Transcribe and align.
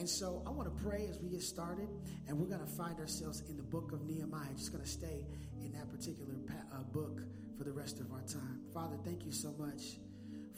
And 0.00 0.08
so 0.08 0.42
I 0.46 0.50
want 0.50 0.74
to 0.74 0.82
pray 0.82 1.06
as 1.10 1.18
we 1.18 1.28
get 1.28 1.42
started, 1.42 1.86
and 2.26 2.38
we're 2.40 2.46
going 2.46 2.66
to 2.66 2.72
find 2.72 2.98
ourselves 2.98 3.42
in 3.50 3.58
the 3.58 3.62
book 3.62 3.92
of 3.92 4.02
Nehemiah. 4.06 4.48
Just 4.56 4.72
going 4.72 4.82
to 4.82 4.88
stay 4.88 5.26
in 5.62 5.72
that 5.72 5.90
particular 5.90 6.36
uh, 6.72 6.78
book 6.84 7.20
for 7.58 7.64
the 7.64 7.72
rest 7.72 8.00
of 8.00 8.10
our 8.10 8.22
time. 8.22 8.62
Father, 8.72 8.96
thank 9.04 9.26
you 9.26 9.30
so 9.30 9.52
much 9.58 9.98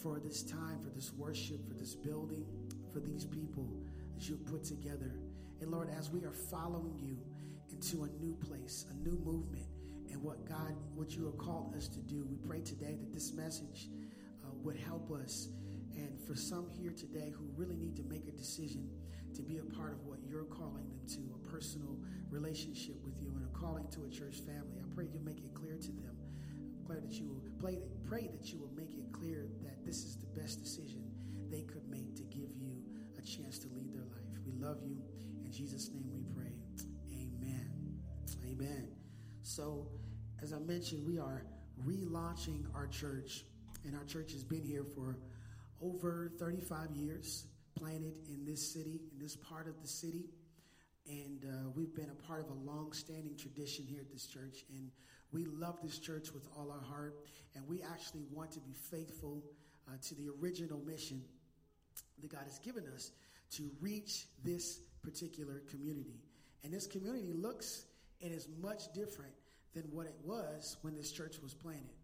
for 0.00 0.20
this 0.20 0.44
time, 0.44 0.78
for 0.78 0.90
this 0.90 1.12
worship, 1.14 1.66
for 1.66 1.74
this 1.74 1.96
building, 1.96 2.46
for 2.92 3.00
these 3.00 3.24
people 3.24 3.68
that 4.14 4.28
you've 4.28 4.46
put 4.46 4.62
together. 4.62 5.12
And 5.60 5.72
Lord, 5.72 5.90
as 5.98 6.08
we 6.08 6.24
are 6.24 6.30
following 6.30 6.96
you 7.00 7.18
into 7.72 8.04
a 8.04 8.08
new 8.24 8.36
place, 8.46 8.86
a 8.92 8.94
new 8.94 9.18
movement, 9.24 9.66
and 10.12 10.22
what 10.22 10.48
God, 10.48 10.76
what 10.94 11.16
you 11.16 11.24
have 11.24 11.38
called 11.38 11.74
us 11.76 11.88
to 11.88 11.98
do, 11.98 12.24
we 12.30 12.36
pray 12.36 12.60
today 12.60 12.94
that 12.94 13.12
this 13.12 13.32
message 13.32 13.88
uh, 14.44 14.50
would 14.62 14.76
help 14.76 15.10
us. 15.10 15.48
And 15.96 16.16
for 16.28 16.36
some 16.36 16.70
here 16.80 16.92
today 16.92 17.32
who 17.36 17.50
really 17.56 17.76
need 17.76 17.96
to 17.96 18.04
make 18.04 18.28
a 18.28 18.32
decision 18.32 18.88
to 19.34 19.42
be 19.42 19.58
a 19.58 19.64
part 19.76 19.92
of 19.92 20.04
what 20.04 20.18
you're 20.28 20.44
calling 20.44 20.88
them 20.88 21.00
to, 21.08 21.20
a 21.34 21.48
personal 21.48 21.96
relationship 22.30 22.96
with 23.04 23.20
you 23.20 23.32
and 23.36 23.44
a 23.44 23.58
calling 23.58 23.86
to 23.92 24.04
a 24.04 24.08
church 24.08 24.36
family, 24.46 24.80
I 24.80 24.94
pray 24.94 25.06
you 25.12 25.20
make 25.20 25.38
it 25.38 25.54
clear 25.54 25.76
to 25.76 25.92
them. 25.92 26.16
Pray 26.86 27.00
that 27.00 27.12
you 27.12 27.26
will 27.28 27.42
pray, 27.60 27.78
pray 28.08 28.28
that 28.28 28.52
you 28.52 28.58
will 28.58 28.72
make 28.76 28.92
it 28.92 29.12
clear 29.12 29.48
that 29.62 29.84
this 29.84 30.04
is 30.04 30.16
the 30.16 30.26
best 30.40 30.62
decision 30.62 31.04
they 31.50 31.62
could 31.62 31.88
make 31.88 32.16
to 32.16 32.22
give 32.24 32.50
you 32.56 32.82
a 33.18 33.22
chance 33.22 33.58
to 33.60 33.68
lead 33.68 33.92
their 33.92 34.04
life. 34.04 34.40
We 34.46 34.52
love 34.54 34.78
you. 34.82 34.96
In 35.44 35.52
Jesus' 35.52 35.90
name 35.92 36.10
we 36.12 36.22
pray. 36.34 36.52
Amen. 37.12 37.70
Amen. 38.44 38.88
So, 39.42 39.86
as 40.42 40.52
I 40.52 40.58
mentioned, 40.58 41.06
we 41.06 41.18
are 41.18 41.44
relaunching 41.86 42.64
our 42.74 42.86
church, 42.86 43.44
and 43.84 43.94
our 43.96 44.04
church 44.04 44.32
has 44.32 44.42
been 44.42 44.62
here 44.62 44.84
for 44.84 45.18
over 45.80 46.32
35 46.38 46.92
years, 46.92 47.46
planted 47.74 48.14
in 48.28 48.44
this 48.44 48.72
city, 48.72 49.00
in 49.12 49.18
this 49.18 49.36
part 49.36 49.68
of 49.68 49.80
the 49.80 49.88
city. 49.88 50.26
And 51.06 51.44
uh, 51.44 51.70
we've 51.74 51.94
been 51.94 52.10
a 52.10 52.26
part 52.26 52.40
of 52.40 52.50
a 52.50 52.54
long 52.70 52.92
standing 52.92 53.36
tradition 53.36 53.84
here 53.86 54.00
at 54.00 54.10
this 54.10 54.26
church. 54.26 54.64
And 54.70 54.90
we 55.32 55.46
love 55.46 55.78
this 55.82 55.98
church 55.98 56.32
with 56.32 56.46
all 56.56 56.70
our 56.70 56.80
heart. 56.82 57.16
And 57.54 57.66
we 57.66 57.82
actually 57.82 58.24
want 58.32 58.52
to 58.52 58.60
be 58.60 58.72
faithful 58.72 59.42
uh, 59.88 59.92
to 60.08 60.14
the 60.14 60.28
original 60.40 60.80
mission 60.86 61.22
that 62.20 62.30
God 62.30 62.44
has 62.44 62.58
given 62.58 62.84
us 62.94 63.10
to 63.52 63.70
reach 63.80 64.26
this 64.44 64.80
particular 65.02 65.62
community. 65.70 66.20
And 66.64 66.72
this 66.72 66.86
community 66.86 67.32
looks 67.32 67.86
and 68.22 68.32
is 68.32 68.48
much 68.60 68.92
different 68.94 69.32
than 69.74 69.84
what 69.90 70.06
it 70.06 70.14
was 70.24 70.76
when 70.82 70.94
this 70.94 71.10
church 71.10 71.36
was 71.42 71.54
planted. 71.54 71.96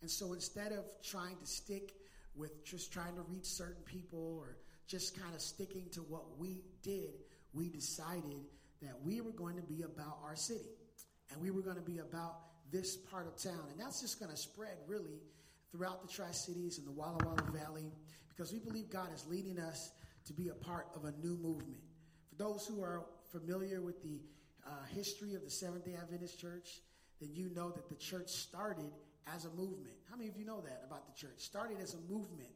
And 0.00 0.10
so 0.10 0.32
instead 0.32 0.72
of 0.72 0.84
trying 1.02 1.36
to 1.36 1.46
stick 1.46 1.94
with 2.34 2.64
just 2.64 2.92
trying 2.92 3.16
to 3.16 3.22
reach 3.22 3.44
certain 3.44 3.82
people 3.84 4.38
or 4.38 4.56
just 4.88 5.20
kind 5.20 5.34
of 5.34 5.40
sticking 5.40 5.88
to 5.92 6.00
what 6.00 6.38
we 6.38 6.62
did, 6.82 7.12
we 7.52 7.68
decided 7.68 8.46
that 8.82 8.94
we 9.04 9.20
were 9.20 9.32
going 9.32 9.56
to 9.56 9.62
be 9.62 9.82
about 9.82 10.18
our 10.24 10.34
city 10.34 10.70
and 11.30 11.40
we 11.40 11.50
were 11.50 11.62
going 11.62 11.76
to 11.76 11.82
be 11.82 11.98
about 11.98 12.36
this 12.70 12.96
part 12.96 13.26
of 13.26 13.36
town. 13.40 13.66
And 13.70 13.78
that's 13.78 14.00
just 14.00 14.18
going 14.18 14.30
to 14.30 14.36
spread 14.36 14.76
really 14.86 15.20
throughout 15.70 16.02
the 16.02 16.08
Tri 16.08 16.30
Cities 16.30 16.78
and 16.78 16.86
the 16.86 16.92
Walla 16.92 17.18
Walla 17.24 17.42
Valley 17.52 17.92
because 18.28 18.52
we 18.52 18.58
believe 18.58 18.88
God 18.88 19.08
is 19.14 19.26
leading 19.28 19.58
us 19.58 19.90
to 20.26 20.32
be 20.32 20.48
a 20.48 20.54
part 20.54 20.86
of 20.94 21.04
a 21.04 21.12
new 21.22 21.36
movement. 21.36 21.80
For 22.30 22.36
those 22.36 22.66
who 22.66 22.82
are 22.82 23.04
familiar 23.30 23.82
with 23.82 24.02
the 24.02 24.20
uh, 24.66 24.70
history 24.94 25.34
of 25.34 25.42
the 25.42 25.50
Seventh 25.50 25.84
day 25.84 25.96
Adventist 26.00 26.38
Church, 26.40 26.80
then 27.20 27.30
you 27.34 27.50
know 27.54 27.70
that 27.70 27.88
the 27.88 27.96
church 27.96 28.28
started 28.28 28.90
as 29.34 29.44
a 29.44 29.50
movement. 29.50 29.94
How 30.10 30.16
many 30.16 30.28
of 30.28 30.36
you 30.36 30.44
know 30.44 30.60
that 30.60 30.82
about 30.86 31.06
the 31.06 31.18
church? 31.18 31.38
Started 31.38 31.78
as 31.82 31.94
a 31.94 32.12
movement. 32.12 32.50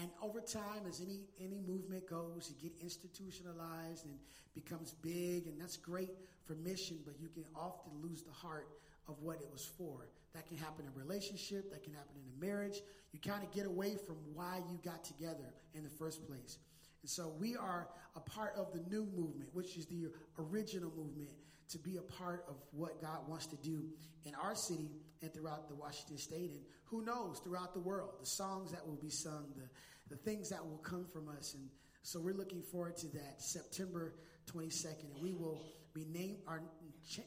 And 0.00 0.10
over 0.22 0.40
time, 0.40 0.86
as 0.88 1.00
any, 1.00 1.20
any 1.40 1.60
movement 1.66 2.08
goes, 2.08 2.50
you 2.50 2.70
get 2.70 2.72
institutionalized 2.80 4.06
and 4.06 4.14
becomes 4.54 4.94
big, 5.02 5.46
and 5.46 5.60
that's 5.60 5.76
great 5.76 6.10
for 6.46 6.54
mission, 6.54 6.98
but 7.04 7.20
you 7.20 7.28
can 7.28 7.44
often 7.54 7.92
lose 8.02 8.22
the 8.22 8.32
heart 8.32 8.68
of 9.08 9.20
what 9.20 9.36
it 9.36 9.48
was 9.52 9.64
for. 9.76 10.08
That 10.34 10.46
can 10.46 10.56
happen 10.56 10.86
in 10.86 10.92
a 11.00 11.04
relationship, 11.04 11.70
that 11.72 11.82
can 11.82 11.92
happen 11.92 12.14
in 12.16 12.22
a 12.42 12.46
marriage. 12.46 12.80
You 13.12 13.20
kind 13.20 13.42
of 13.42 13.50
get 13.52 13.66
away 13.66 13.96
from 14.06 14.16
why 14.32 14.62
you 14.70 14.78
got 14.82 15.04
together 15.04 15.52
in 15.74 15.84
the 15.84 15.90
first 15.90 16.26
place. 16.26 16.58
And 17.02 17.10
so 17.10 17.32
we 17.38 17.56
are 17.56 17.88
a 18.16 18.20
part 18.20 18.54
of 18.56 18.72
the 18.72 18.80
new 18.90 19.06
movement, 19.14 19.50
which 19.52 19.76
is 19.76 19.86
the 19.86 20.08
original 20.38 20.90
movement 20.96 21.28
to 21.72 21.78
be 21.78 21.96
a 21.96 22.02
part 22.02 22.44
of 22.48 22.56
what 22.72 23.00
God 23.00 23.28
wants 23.28 23.46
to 23.46 23.56
do 23.56 23.84
in 24.24 24.34
our 24.34 24.54
city 24.54 24.90
and 25.22 25.32
throughout 25.32 25.68
the 25.68 25.74
Washington 25.74 26.18
state 26.18 26.50
and 26.50 26.60
who 26.84 27.02
knows 27.02 27.40
throughout 27.42 27.72
the 27.72 27.80
world, 27.80 28.10
the 28.20 28.26
songs 28.26 28.70
that 28.72 28.86
will 28.86 28.96
be 28.96 29.10
sung, 29.10 29.46
the, 29.56 30.14
the 30.14 30.22
things 30.22 30.50
that 30.50 30.64
will 30.64 30.78
come 30.78 31.06
from 31.06 31.28
us. 31.28 31.54
And 31.54 31.68
so 32.02 32.20
we're 32.20 32.34
looking 32.34 32.62
forward 32.62 32.96
to 32.98 33.08
that 33.08 33.40
September 33.40 34.14
22nd 34.52 35.14
and 35.14 35.22
we 35.22 35.32
will 35.32 35.60
be 35.94 36.04
named, 36.04 36.38
our 36.46 36.62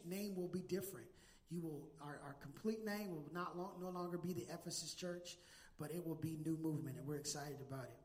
name 0.06 0.36
will 0.36 0.48
be 0.48 0.62
different. 0.62 1.08
You 1.50 1.62
will, 1.62 1.90
our, 2.02 2.20
our 2.24 2.36
complete 2.42 2.86
name 2.86 3.12
will 3.12 3.30
not 3.34 3.58
long, 3.58 3.74
no 3.82 3.90
longer 3.90 4.18
be 4.18 4.34
the 4.34 4.46
Ephesus 4.54 4.94
church, 4.94 5.38
but 5.80 5.92
it 5.92 6.06
will 6.06 6.16
be 6.16 6.38
new 6.46 6.58
movement 6.62 6.98
and 6.98 7.08
we're 7.08 7.18
excited 7.18 7.58
about 7.68 7.86
it. 7.86 7.98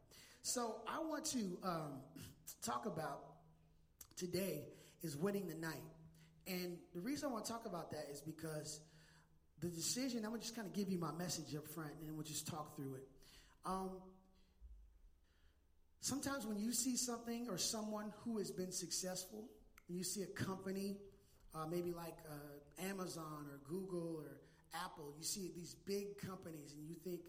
So 0.42 0.76
I 0.88 0.98
want 1.00 1.24
to 1.26 1.58
um, 1.64 1.92
talk 2.62 2.86
about 2.86 3.24
today 4.16 4.64
is 5.02 5.16
winning 5.16 5.48
the 5.48 5.54
night. 5.54 5.82
And 6.50 6.78
the 6.94 7.00
reason 7.00 7.28
I 7.28 7.32
want 7.32 7.44
to 7.44 7.52
talk 7.52 7.64
about 7.64 7.92
that 7.92 8.08
is 8.10 8.20
because 8.20 8.80
the 9.60 9.68
decision, 9.68 10.24
I'm 10.24 10.30
going 10.30 10.40
to 10.40 10.46
just 10.46 10.56
kind 10.56 10.66
of 10.66 10.74
give 10.74 10.90
you 10.90 10.98
my 10.98 11.12
message 11.12 11.54
up 11.54 11.68
front 11.68 11.92
and 12.04 12.16
we'll 12.16 12.24
just 12.24 12.48
talk 12.48 12.74
through 12.74 12.96
it. 12.96 13.08
Um, 13.64 13.90
sometimes 16.00 16.46
when 16.46 16.58
you 16.58 16.72
see 16.72 16.96
something 16.96 17.46
or 17.48 17.56
someone 17.56 18.12
who 18.24 18.38
has 18.38 18.50
been 18.50 18.72
successful, 18.72 19.44
you 19.88 20.02
see 20.02 20.22
a 20.22 20.26
company, 20.26 20.96
uh, 21.54 21.66
maybe 21.70 21.92
like 21.92 22.16
uh, 22.28 22.88
Amazon 22.88 23.46
or 23.48 23.60
Google 23.68 24.16
or 24.16 24.40
Apple, 24.84 25.14
you 25.16 25.24
see 25.24 25.52
these 25.54 25.74
big 25.86 26.18
companies 26.18 26.74
and 26.76 26.88
you 26.88 26.96
think, 27.04 27.20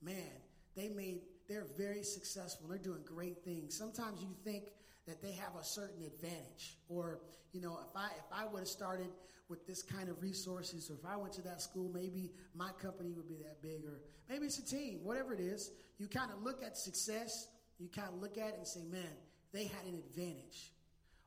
man, 0.00 0.32
they 0.74 0.88
made, 0.88 1.20
they're 1.48 1.66
very 1.76 2.02
successful. 2.02 2.68
They're 2.68 2.78
doing 2.78 3.02
great 3.04 3.44
things. 3.44 3.76
Sometimes 3.76 4.22
you 4.22 4.34
think 4.42 4.64
that 5.10 5.20
they 5.20 5.32
have 5.32 5.56
a 5.60 5.64
certain 5.64 6.04
advantage. 6.04 6.78
Or, 6.88 7.20
you 7.52 7.60
know, 7.60 7.78
if 7.90 7.96
I 7.96 8.06
if 8.16 8.32
I 8.32 8.46
would 8.46 8.60
have 8.60 8.68
started 8.68 9.08
with 9.48 9.66
this 9.66 9.82
kind 9.82 10.08
of 10.08 10.22
resources, 10.22 10.88
or 10.88 10.94
if 10.94 11.04
I 11.04 11.16
went 11.16 11.32
to 11.34 11.42
that 11.42 11.60
school, 11.60 11.90
maybe 11.92 12.30
my 12.54 12.70
company 12.80 13.10
would 13.10 13.28
be 13.28 13.34
that 13.38 13.60
big, 13.60 13.84
or 13.84 14.00
maybe 14.28 14.46
it's 14.46 14.60
a 14.60 14.64
team, 14.64 15.00
whatever 15.02 15.34
it 15.34 15.40
is. 15.40 15.72
You 15.98 16.06
kind 16.06 16.30
of 16.30 16.42
look 16.42 16.62
at 16.62 16.78
success, 16.78 17.48
you 17.78 17.88
kind 17.88 18.08
of 18.08 18.20
look 18.22 18.38
at 18.38 18.50
it 18.50 18.54
and 18.58 18.66
say, 18.66 18.84
man, 18.84 19.10
they 19.52 19.64
had 19.64 19.84
an 19.86 19.94
advantage. 19.94 20.72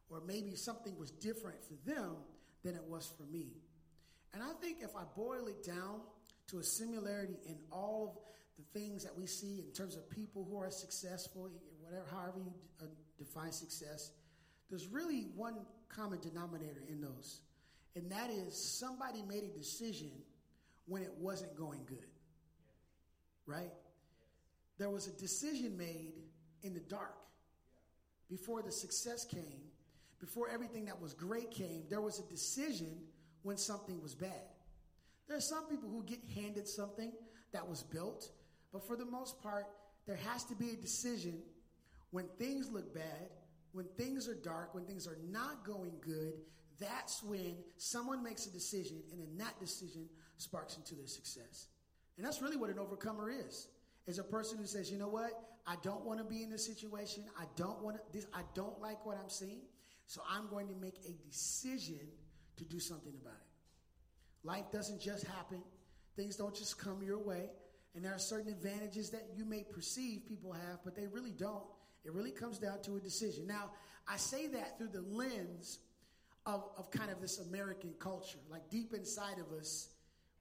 Or 0.10 0.22
maybe 0.26 0.56
something 0.56 0.98
was 0.98 1.12
different 1.12 1.58
for 1.66 1.74
them 1.90 2.16
than 2.64 2.76
it 2.76 2.84
was 2.88 3.12
for 3.18 3.24
me. 3.24 3.48
And 4.34 4.42
I 4.42 4.54
think 4.62 4.78
if 4.82 4.96
I 4.96 5.04
boil 5.18 5.48
it 5.48 5.64
down 5.64 6.00
to 6.48 6.60
a 6.60 6.64
similarity 6.64 7.38
in 7.46 7.58
all 7.72 8.16
of 8.58 8.64
the 8.64 8.80
things 8.80 9.04
that 9.04 9.18
we 9.18 9.26
see 9.26 9.64
in 9.68 9.74
terms 9.74 9.98
of 9.98 10.10
people 10.10 10.48
who 10.50 10.58
are 10.58 10.72
successful, 10.72 11.50
whatever, 11.94 12.10
however 12.16 12.40
you 12.40 12.54
uh, 12.82 12.86
define 13.18 13.52
success, 13.52 14.12
there's 14.70 14.88
really 14.88 15.28
one 15.36 15.56
common 15.90 16.20
denominator 16.20 16.84
in 16.90 17.02
those. 17.02 17.42
And 17.96 18.12
that 18.12 18.30
is 18.32 18.56
somebody 18.56 19.22
made 19.22 19.44
a 19.44 19.58
decision 19.58 20.12
when 20.88 21.04
it 21.04 21.12
wasn't 21.20 21.56
going 21.56 21.82
good. 21.86 22.10
Right? 23.46 23.72
There 24.80 24.90
was 24.90 25.08
a 25.08 25.12
decision 25.12 25.78
made 25.78 26.14
in 26.64 26.74
the 26.74 26.80
dark 26.80 27.16
before 28.30 28.64
the 28.64 28.72
success 28.72 29.26
came, 29.26 29.62
before 30.20 30.50
everything 30.50 30.86
that 30.86 31.00
was 31.00 31.14
great 31.14 31.52
came. 31.52 31.84
There 31.90 32.02
was 32.02 32.20
a 32.20 32.24
decision 32.24 33.02
when 33.44 33.58
something 33.58 34.02
was 34.02 34.16
bad. 34.16 34.50
There 35.28 35.38
are 35.38 35.42
some 35.42 35.66
people 35.68 35.90
who 35.90 36.04
get 36.04 36.20
handed 36.34 36.68
something 36.68 37.12
that 37.52 37.68
was 37.68 37.84
built, 37.84 38.30
but 38.72 38.88
for 38.88 38.96
the 38.96 39.06
most 39.06 39.42
part, 39.44 39.68
there 40.08 40.18
has 40.32 40.44
to 40.46 40.56
be 40.56 40.72
a 40.72 40.76
decision 40.76 41.42
when 42.14 42.28
things 42.38 42.72
look 42.72 42.94
bad, 42.94 43.32
when 43.72 43.88
things 43.98 44.28
are 44.28 44.36
dark, 44.36 44.76
when 44.76 44.86
things 44.86 45.08
are 45.08 45.18
not 45.32 45.66
going 45.66 45.94
good, 46.00 46.34
that's 46.80 47.24
when 47.24 47.56
someone 47.78 48.24
makes 48.24 48.46
a 48.46 48.52
decision, 48.52 49.02
and 49.12 49.20
then 49.20 49.36
that 49.40 49.60
decision 49.60 50.08
sparks 50.38 50.78
into 50.78 50.94
their 50.94 51.08
success. 51.08 51.70
And 52.18 52.26
that's 52.26 52.40
really 52.40 52.56
what 52.56 52.70
an 52.70 52.78
overcomer 52.78 53.32
is. 53.32 53.68
Is 54.06 54.20
a 54.20 54.24
person 54.24 54.60
who 54.60 54.68
says, 54.68 54.92
you 54.92 55.00
know 55.00 55.08
what, 55.08 55.32
I 55.66 55.76
don't 55.82 56.06
want 56.06 56.20
to 56.20 56.24
be 56.24 56.44
in 56.44 56.52
this 56.52 56.68
situation. 56.68 57.24
I 57.40 57.46
don't 57.56 57.82
want 57.82 57.98
this, 58.12 58.28
I 58.32 58.42
don't 58.54 58.80
like 58.80 59.04
what 59.08 59.18
I'm 59.18 59.30
seeing. 59.30 59.62
So 60.06 60.22
I'm 60.30 60.48
going 60.50 60.68
to 60.68 60.76
make 60.76 60.98
a 61.08 61.14
decision 61.28 62.00
to 62.58 62.66
do 62.66 62.80
something 62.80 63.14
about 63.20 63.34
it. 63.34 64.48
Life 64.48 64.66
doesn't 64.72 65.02
just 65.02 65.26
happen. 65.26 65.64
Things 66.16 66.36
don't 66.36 66.54
just 66.54 66.78
come 66.78 67.02
your 67.02 67.18
way. 67.18 67.50
And 67.96 68.06
there 68.06 68.14
are 68.14 68.20
certain 68.20 68.52
advantages 68.52 69.10
that 69.12 69.30
you 69.36 69.46
may 69.46 69.64
perceive 69.64 70.28
people 70.28 70.52
have, 70.52 70.84
but 70.84 70.96
they 70.96 71.08
really 71.08 71.32
don't. 71.32 71.64
It 72.06 72.14
really 72.14 72.32
comes 72.32 72.58
down 72.60 72.82
to 72.84 72.96
a 72.98 73.00
decision. 73.00 73.48
Now, 73.48 73.72
I 74.08 74.18
say 74.18 74.48
that 74.48 74.78
through 74.78 74.90
the 74.90 75.02
lens 75.02 75.80
of, 76.46 76.64
of 76.78 76.92
kind 76.92 77.10
of 77.10 77.22
this 77.22 77.40
American 77.40 77.94
culture. 78.00 78.40
Like 78.50 78.70
deep 78.70 78.94
inside 78.94 79.38
of 79.40 79.58
us, 79.58 79.90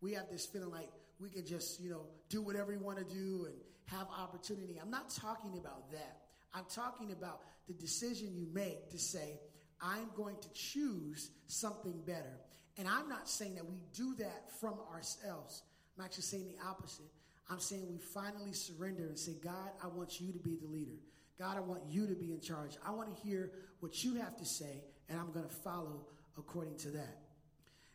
we 0.00 0.12
have 0.14 0.29
this 0.31 0.47
feeling 0.47 0.70
like 0.70 0.91
we 1.20 1.31
can 1.31 1.47
just, 1.47 1.81
you 1.81 1.91
know, 1.91 2.06
do 2.29 2.43
whatever 2.43 2.73
we 2.73 2.79
want 2.79 2.99
to 2.99 3.05
do 3.05 3.47
and 3.47 3.55
have 3.87 4.09
opportunity. 4.19 4.79
I'm 4.82 4.91
not 4.91 5.11
talking 5.11 5.56
about 5.59 5.91
that. 5.93 6.19
I'm 6.55 6.64
talking 6.69 7.12
about 7.12 7.41
the 7.69 7.75
decision 7.75 8.35
you 8.35 8.47
make 8.53 8.91
to 8.91 8.99
say, 8.99 9.38
I'm 9.81 10.08
going 10.17 10.37
to 10.41 10.49
choose 10.53 11.31
something 11.47 12.00
better. 12.05 12.41
And 12.79 12.88
I'm 12.88 13.08
not 13.08 13.29
saying 13.29 13.55
that 13.56 13.67
we 13.67 13.76
do 13.94 14.15
that 14.17 14.50
from 14.61 14.75
ourselves. 14.93 15.62
I'm 15.97 16.05
actually 16.05 16.23
saying 16.23 16.47
the 16.49 16.67
opposite. 16.67 17.06
I'm 17.49 17.61
saying 17.61 17.87
we 17.88 17.99
finally 17.99 18.53
surrender 18.53 19.06
and 19.06 19.19
say, 19.19 19.35
God, 19.43 19.70
I 19.82 19.88
want 19.88 20.20
you 20.20 20.32
to 20.32 20.38
be 20.38 20.56
the 20.56 20.67
leader. 20.67 20.99
God, 21.38 21.56
I 21.56 21.61
want 21.61 21.82
you 21.88 22.06
to 22.06 22.14
be 22.14 22.32
in 22.32 22.40
charge. 22.40 22.76
I 22.87 22.90
want 22.90 23.14
to 23.14 23.23
hear 23.23 23.52
what 23.81 24.05
you 24.05 24.14
have 24.17 24.37
to 24.37 24.44
say, 24.44 24.84
and 25.08 25.19
I'm 25.19 25.32
going 25.32 25.49
to 25.49 25.55
follow 25.55 26.06
according 26.38 26.79
to 26.79 26.90
that. 26.90 27.19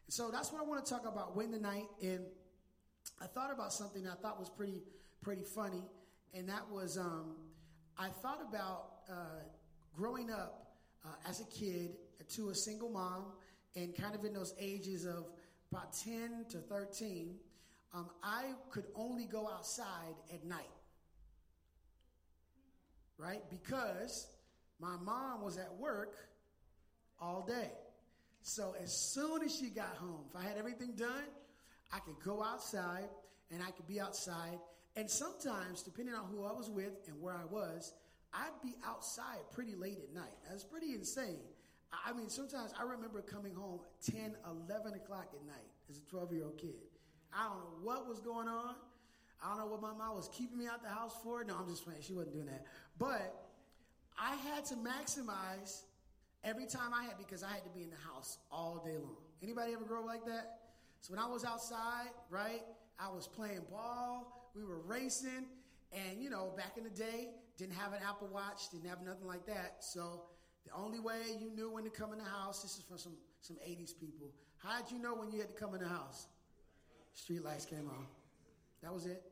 And 0.06 0.14
so 0.14 0.30
that's 0.32 0.52
what 0.52 0.62
I 0.62 0.66
want 0.66 0.86
to 0.86 0.92
talk 0.92 1.06
about 1.06 1.36
win 1.36 1.52
the 1.52 1.60
night. 1.60 1.88
And 2.02 2.22
I 3.22 3.28
thought 3.28 3.52
about 3.54 3.74
something 3.74 4.08
I 4.08 4.16
thought 4.22 4.40
was 4.40 4.50
pretty, 4.50 4.82
pretty 5.22 5.44
funny, 5.44 5.84
and 6.34 6.50
that 6.50 6.70
was 6.72 6.98
um, 6.98 7.36
I 7.98 8.10
thought 8.22 8.42
about 8.48 8.90
uh, 9.10 9.44
growing 9.96 10.30
up 10.30 10.76
uh, 11.06 11.30
as 11.30 11.42
a 11.42 11.46
kid 11.46 11.96
to 12.36 12.50
a 12.50 12.56
single 12.56 12.90
mom, 12.90 13.26
and 13.76 13.96
kind 13.96 14.16
of 14.16 14.26
in 14.26 14.34
those 14.34 14.54
ages 14.60 15.06
of 15.06 15.26
about 15.72 15.94
10 16.04 16.46
to 16.50 16.58
13, 16.58 17.36
um, 17.94 18.10
I 18.24 18.52
could 18.70 18.86
only 18.96 19.26
go 19.26 19.50
outside 19.50 20.16
at 20.34 20.44
night. 20.46 20.70
Right? 23.18 23.42
Because 23.50 24.28
my 24.80 24.96
mom 25.04 25.44
was 25.44 25.58
at 25.58 25.76
work 25.78 26.16
all 27.20 27.46
day. 27.48 27.72
So 28.42 28.76
as 28.82 28.92
soon 28.92 29.44
as 29.44 29.56
she 29.56 29.70
got 29.70 29.96
home, 29.98 30.22
if 30.30 30.36
I 30.36 30.44
had 30.44 30.58
everything 30.58 30.94
done, 30.96 31.26
I 31.92 32.00
could 32.00 32.20
go 32.24 32.44
outside 32.44 33.10
and 33.52 33.62
I 33.62 33.72
could 33.72 33.88
be 33.88 34.00
outside. 34.00 34.60
And 34.96 35.10
sometimes, 35.10 35.84
depending 35.84 36.16
on 36.16 36.26
who 36.26 36.46
I 36.46 36.52
was 36.52 36.70
with 36.70 37.08
and 37.08 37.22
where 37.22 37.34
I 37.34 37.46
was, 37.46 37.94
I'd 38.34 38.62
be 38.64 38.76
outside 38.86 39.40
pretty 39.52 39.76
late 39.76 40.00
at 40.02 40.14
night. 40.14 40.34
That's 40.50 40.64
pretty 40.64 40.94
insane. 40.94 41.40
I 41.92 42.14
mean, 42.14 42.30
sometimes 42.30 42.74
I 42.80 42.84
remember 42.84 43.22
coming 43.22 43.56
home 43.56 43.80
10, 44.06 44.36
11 44.70 44.94
o'clock 44.94 45.28
at 45.34 45.46
night 45.46 45.68
as 45.90 45.98
a 45.98 46.10
12 46.10 46.34
year 46.34 46.44
old 46.46 46.58
kid. 46.58 46.76
I 47.34 47.44
don't 47.44 47.58
know 47.58 47.78
what 47.84 48.08
was 48.08 48.20
going 48.20 48.48
on. 48.48 48.76
I 49.44 49.50
don't 49.50 49.60
know 49.60 49.68
what 49.68 49.82
my 49.82 49.94
mom 49.94 50.16
was 50.16 50.30
keeping 50.34 50.58
me 50.58 50.66
out 50.68 50.82
the 50.82 50.90
house 50.90 51.16
for. 51.24 51.44
No, 51.44 51.56
I'm 51.56 51.70
just 51.70 51.86
playing. 51.86 52.02
She 52.02 52.14
wasn't 52.14 52.34
doing 52.34 52.48
that. 52.48 52.66
But 53.00 53.36
I 54.18 54.36
had 54.36 54.66
to 54.66 54.76
maximize 54.76 55.84
every 56.44 56.66
time 56.66 56.94
I 56.94 57.04
had 57.04 57.18
because 57.18 57.44
I 57.44 57.52
had 57.52 57.64
to 57.64 57.70
be 57.70 57.84
in 57.84 57.90
the 57.90 58.14
house 58.14 58.40
all 58.52 58.82
day 58.86 58.98
long. 58.98 59.18
Anybody 59.44 59.74
ever 59.74 59.84
grow 59.84 60.04
like 60.04 60.26
that? 60.26 60.60
So 61.02 61.14
when 61.14 61.20
I 61.20 61.28
was 61.28 61.46
outside, 61.46 62.10
right, 62.30 62.64
I 63.00 63.10
was 63.10 63.28
playing 63.28 63.62
ball, 63.70 64.50
we 64.56 64.64
were 64.64 64.80
racing, 64.80 65.46
and 65.94 66.22
you 66.22 66.30
know, 66.30 66.52
back 66.58 66.78
in 66.78 66.84
the 66.84 66.90
day, 66.90 67.30
didn't 67.58 67.76
have 67.76 67.94
an 67.94 68.00
Apple 68.08 68.30
Watch, 68.32 68.70
didn't 68.72 68.90
have 68.90 69.02
nothing 69.02 69.28
like 69.28 69.46
that. 69.46 69.78
So 69.80 70.24
the 70.66 70.74
only 70.76 71.00
way 71.00 71.22
you 71.40 71.52
knew 71.52 71.72
when 71.72 71.84
to 71.84 71.90
come 71.90 72.12
in 72.14 72.20
the 72.20 72.26
house, 72.26 72.62
this 72.62 72.78
is 72.78 72.84
from 72.84 72.98
some, 72.98 73.14
some 73.42 73.58
80s 73.58 73.98
people. 74.00 74.32
How 74.58 74.82
did 74.82 74.92
you 74.92 75.00
know 75.00 75.14
when 75.14 75.32
you 75.32 75.40
had 75.40 75.50
to 75.50 75.54
come 75.54 75.76
in 75.76 75.82
the 75.82 75.88
house? 75.88 76.28
Street 77.14 77.44
lights 77.44 77.66
came 77.66 77.88
on. 77.90 78.06
That 78.84 78.94
was 78.94 79.06
it. 79.06 79.24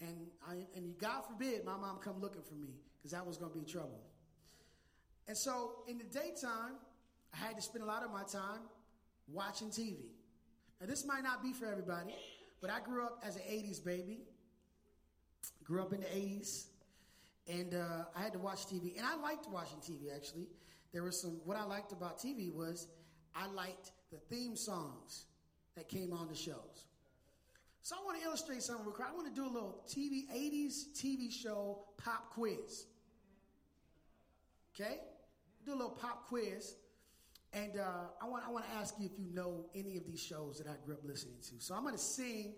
And 0.00 0.16
I, 0.48 0.66
and 0.74 0.96
God 0.98 1.22
forbid 1.26 1.64
my 1.64 1.76
mom 1.76 1.98
come 2.02 2.20
looking 2.20 2.42
for 2.42 2.54
me 2.54 2.80
because 2.98 3.12
that 3.12 3.26
was 3.26 3.36
going 3.36 3.52
to 3.52 3.58
be 3.58 3.64
trouble. 3.64 4.00
And 5.28 5.36
so 5.36 5.72
in 5.86 5.98
the 5.98 6.04
daytime, 6.04 6.76
I 7.32 7.36
had 7.36 7.56
to 7.56 7.62
spend 7.62 7.84
a 7.84 7.86
lot 7.86 8.02
of 8.02 8.10
my 8.10 8.22
time 8.22 8.62
watching 9.28 9.68
TV. 9.68 9.96
Now 10.80 10.86
this 10.86 11.06
might 11.06 11.22
not 11.22 11.42
be 11.42 11.52
for 11.52 11.66
everybody, 11.66 12.14
but 12.60 12.70
I 12.70 12.80
grew 12.80 13.04
up 13.04 13.22
as 13.26 13.36
an 13.36 13.42
80s 13.42 13.84
baby. 13.84 14.20
Grew 15.64 15.82
up 15.82 15.92
in 15.92 16.00
the 16.00 16.06
80s. 16.06 16.66
And 17.48 17.74
uh, 17.74 18.04
I 18.16 18.22
had 18.22 18.32
to 18.32 18.38
watch 18.38 18.66
TV. 18.66 18.96
And 18.96 19.06
I 19.06 19.16
liked 19.16 19.48
watching 19.50 19.78
TV, 19.78 20.14
actually. 20.14 20.46
There 20.92 21.02
was 21.02 21.20
some, 21.20 21.40
what 21.44 21.56
I 21.56 21.64
liked 21.64 21.92
about 21.92 22.18
TV 22.18 22.52
was 22.52 22.88
I 23.34 23.46
liked 23.48 23.92
the 24.10 24.18
theme 24.18 24.56
songs 24.56 25.26
that 25.76 25.88
came 25.88 26.12
on 26.12 26.28
the 26.28 26.34
shows. 26.34 26.89
So 27.82 27.96
I 28.00 28.04
want 28.04 28.20
to 28.20 28.26
illustrate 28.26 28.62
something 28.62 28.84
real 28.84 28.94
quick. 28.94 29.08
I 29.10 29.14
want 29.14 29.28
to 29.28 29.34
do 29.34 29.46
a 29.46 29.52
little 29.52 29.82
TV, 29.88 30.28
80s 30.34 30.92
TV 30.94 31.32
show 31.32 31.84
pop 31.96 32.30
quiz. 32.30 32.86
Okay? 34.74 34.98
Do 35.64 35.72
a 35.72 35.74
little 35.74 35.90
pop 35.90 36.28
quiz. 36.28 36.74
And 37.52 37.78
uh, 37.78 38.04
I, 38.22 38.28
want, 38.28 38.44
I 38.46 38.50
want 38.50 38.64
to 38.66 38.70
ask 38.76 38.94
you 38.98 39.06
if 39.06 39.18
you 39.18 39.26
know 39.34 39.64
any 39.74 39.96
of 39.96 40.06
these 40.06 40.22
shows 40.22 40.58
that 40.58 40.68
I 40.68 40.74
grew 40.84 40.94
up 40.94 41.00
listening 41.04 41.36
to. 41.48 41.54
So 41.58 41.74
I'm 41.74 41.82
going 41.82 41.94
to 41.94 42.00
sing 42.00 42.54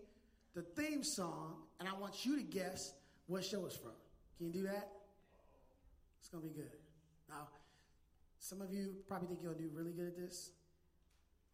the 0.54 0.62
theme 0.62 1.02
song, 1.02 1.54
and 1.80 1.88
I 1.88 1.94
want 1.98 2.26
you 2.26 2.36
to 2.36 2.42
guess 2.42 2.92
what 3.26 3.42
show 3.44 3.64
it's 3.64 3.76
from. 3.76 3.92
Can 4.36 4.48
you 4.48 4.52
do 4.52 4.62
that? 4.64 4.90
It's 6.20 6.28
going 6.28 6.42
to 6.42 6.48
be 6.48 6.54
good. 6.54 6.70
Now, 7.30 7.48
some 8.38 8.60
of 8.60 8.72
you 8.72 8.96
probably 9.08 9.28
think 9.28 9.40
you'll 9.42 9.54
do 9.54 9.70
really 9.72 9.92
good 9.92 10.08
at 10.08 10.16
this. 10.16 10.50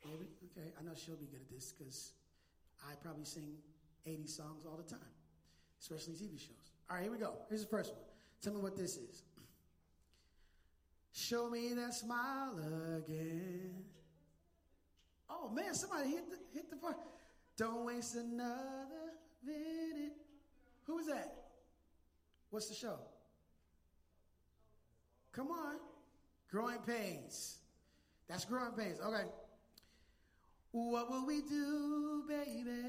Maybe? 0.04 0.26
Okay. 0.50 0.72
I 0.78 0.82
know 0.82 0.92
she'll 0.96 1.16
be 1.16 1.26
good 1.26 1.40
at 1.40 1.50
this 1.50 1.72
because 1.78 2.12
I 2.86 2.94
probably 3.02 3.24
sing 3.24 3.54
80 4.06 4.26
songs 4.26 4.64
all 4.66 4.76
the 4.76 4.88
time, 4.88 5.00
especially 5.80 6.14
TV 6.14 6.38
shows. 6.38 6.72
All 6.90 6.96
right, 6.96 7.02
here 7.02 7.12
we 7.12 7.18
go. 7.18 7.34
Here's 7.48 7.62
the 7.62 7.68
first 7.68 7.92
one. 7.92 8.02
Tell 8.42 8.54
me 8.54 8.60
what 8.60 8.76
this 8.76 8.96
is. 8.96 9.22
Show 11.12 11.50
me 11.50 11.72
that 11.74 11.94
smile 11.94 12.56
again. 12.96 13.84
Oh 15.28 15.50
man, 15.50 15.74
somebody 15.74 16.10
hit 16.10 16.30
the 16.30 16.36
hit 16.54 16.70
the 16.70 16.76
part. 16.76 16.96
Don't 17.56 17.84
waste 17.84 18.14
another 18.14 19.14
minute. 19.44 20.16
Who 20.84 20.98
is 20.98 21.06
that? 21.08 21.34
What's 22.50 22.68
the 22.68 22.74
show? 22.74 22.98
Come 25.32 25.48
on. 25.48 25.76
Growing 26.50 26.78
Pains. 26.78 27.58
That's 28.28 28.44
Growing 28.44 28.72
Pains. 28.72 29.00
Okay. 29.00 29.24
What 30.72 31.10
will 31.10 31.26
we 31.26 31.40
do, 31.42 32.24
baby, 32.28 32.82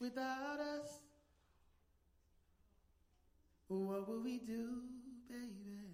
without 0.00 0.60
us? 0.60 1.00
What 3.68 4.08
will 4.08 4.22
we 4.22 4.38
do, 4.38 4.82
baby? 5.28 5.90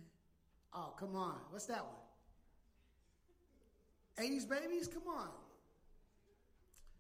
Oh, 0.74 0.94
come 0.98 1.16
on. 1.16 1.36
What's 1.50 1.66
that 1.66 1.84
one? 1.84 1.94
80s 4.18 4.48
babies? 4.48 4.88
Come 4.88 5.08
on. 5.08 5.28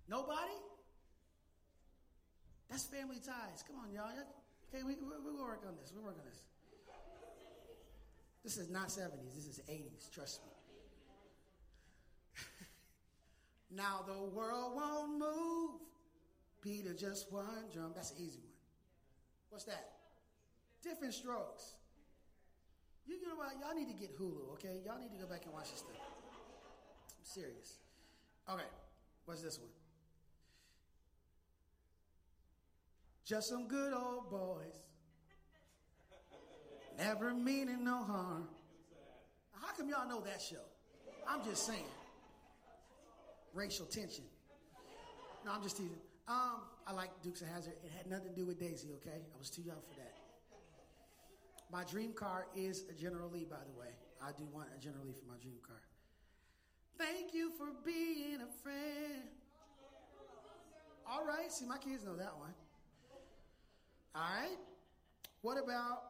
Nobody? 0.08 0.52
That's 2.70 2.84
family 2.84 3.16
ties. 3.16 3.64
Come 3.66 3.76
on, 3.76 3.92
y'all. 3.94 4.10
Okay, 4.68 4.82
we, 4.82 4.94
we, 4.94 5.16
we'll 5.24 5.44
work 5.44 5.62
on 5.66 5.74
this. 5.80 5.92
We'll 5.94 6.04
work 6.04 6.16
on 6.18 6.24
this. 6.26 6.42
This 8.42 8.56
is 8.58 8.70
not 8.70 8.88
70s. 8.88 9.34
This 9.34 9.46
is 9.46 9.60
80s. 9.68 10.10
Trust 10.12 10.40
me. 10.44 10.55
Now 13.76 14.04
the 14.06 14.24
world 14.34 14.72
won't 14.74 15.18
move. 15.18 15.80
Peter 16.62 16.94
just 16.94 17.30
one 17.30 17.68
drum. 17.72 17.92
That's 17.94 18.10
an 18.12 18.16
easy 18.18 18.40
one. 18.40 18.56
What's 19.50 19.64
that? 19.64 19.92
Different 20.82 21.14
strokes. 21.14 21.74
You, 23.06 23.16
you 23.16 23.28
know 23.28 23.36
what? 23.36 23.52
Y'all 23.60 23.74
need 23.74 23.88
to 23.88 23.98
get 23.98 24.18
Hulu, 24.18 24.52
okay? 24.54 24.80
Y'all 24.84 24.98
need 24.98 25.12
to 25.12 25.18
go 25.18 25.26
back 25.26 25.44
and 25.44 25.52
watch 25.52 25.70
this 25.70 25.80
stuff. 25.80 25.96
I'm 25.96 27.24
serious. 27.24 27.78
Okay, 28.50 28.62
what's 29.26 29.42
this 29.42 29.58
one? 29.58 29.68
Just 33.24 33.48
some 33.48 33.68
good 33.68 33.92
old 33.92 34.30
boys. 34.30 34.80
Never 36.96 37.34
meaning 37.34 37.84
no 37.84 38.02
harm. 38.04 38.48
How 39.52 39.74
come 39.76 39.88
y'all 39.88 40.08
know 40.08 40.20
that 40.20 40.40
show? 40.40 40.64
I'm 41.28 41.44
just 41.44 41.66
saying. 41.66 41.82
Racial 43.56 43.86
tension. 43.86 44.24
No, 45.46 45.52
I'm 45.52 45.62
just 45.62 45.78
teasing. 45.78 45.96
Um, 46.28 46.60
I 46.86 46.92
like 46.92 47.08
Dukes 47.22 47.40
of 47.40 47.48
Hazzard. 47.48 47.72
It 47.82 47.90
had 47.96 48.06
nothing 48.06 48.28
to 48.28 48.34
do 48.34 48.44
with 48.44 48.60
Daisy, 48.60 48.88
okay? 48.96 49.16
I 49.34 49.38
was 49.38 49.48
too 49.48 49.62
young 49.62 49.80
for 49.88 49.98
that. 49.98 50.12
My 51.72 51.82
dream 51.84 52.12
car 52.12 52.46
is 52.54 52.84
a 52.90 52.92
General 52.92 53.30
Lee, 53.30 53.46
by 53.48 53.56
the 53.66 53.80
way. 53.80 53.88
I 54.22 54.32
do 54.36 54.44
want 54.52 54.68
a 54.76 54.78
General 54.78 55.06
Lee 55.06 55.14
for 55.14 55.26
my 55.26 55.38
dream 55.40 55.56
car. 55.66 55.80
Thank 56.98 57.32
you 57.32 57.50
for 57.56 57.68
being 57.82 58.40
a 58.42 58.62
friend. 58.62 59.22
All 61.08 61.24
right, 61.24 61.50
see, 61.50 61.64
my 61.64 61.78
kids 61.78 62.04
know 62.04 62.16
that 62.16 62.36
one. 62.36 62.52
All 64.14 64.22
right. 64.22 64.58
What 65.40 65.56
about? 65.56 66.02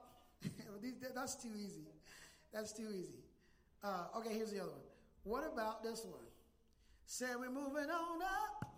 that's 1.15 1.37
too 1.37 1.51
easy. 1.57 1.87
That's 2.53 2.73
too 2.73 2.89
easy. 2.91 3.23
Uh, 3.85 4.07
okay, 4.17 4.35
here's 4.35 4.51
the 4.51 4.59
other 4.59 4.71
one. 4.71 4.81
What 5.23 5.45
about 5.53 5.85
this 5.85 6.05
one? 6.05 6.27
Say 7.07 7.27
we're 7.39 7.51
moving 7.51 7.89
on 7.89 8.21
up. 8.21 8.73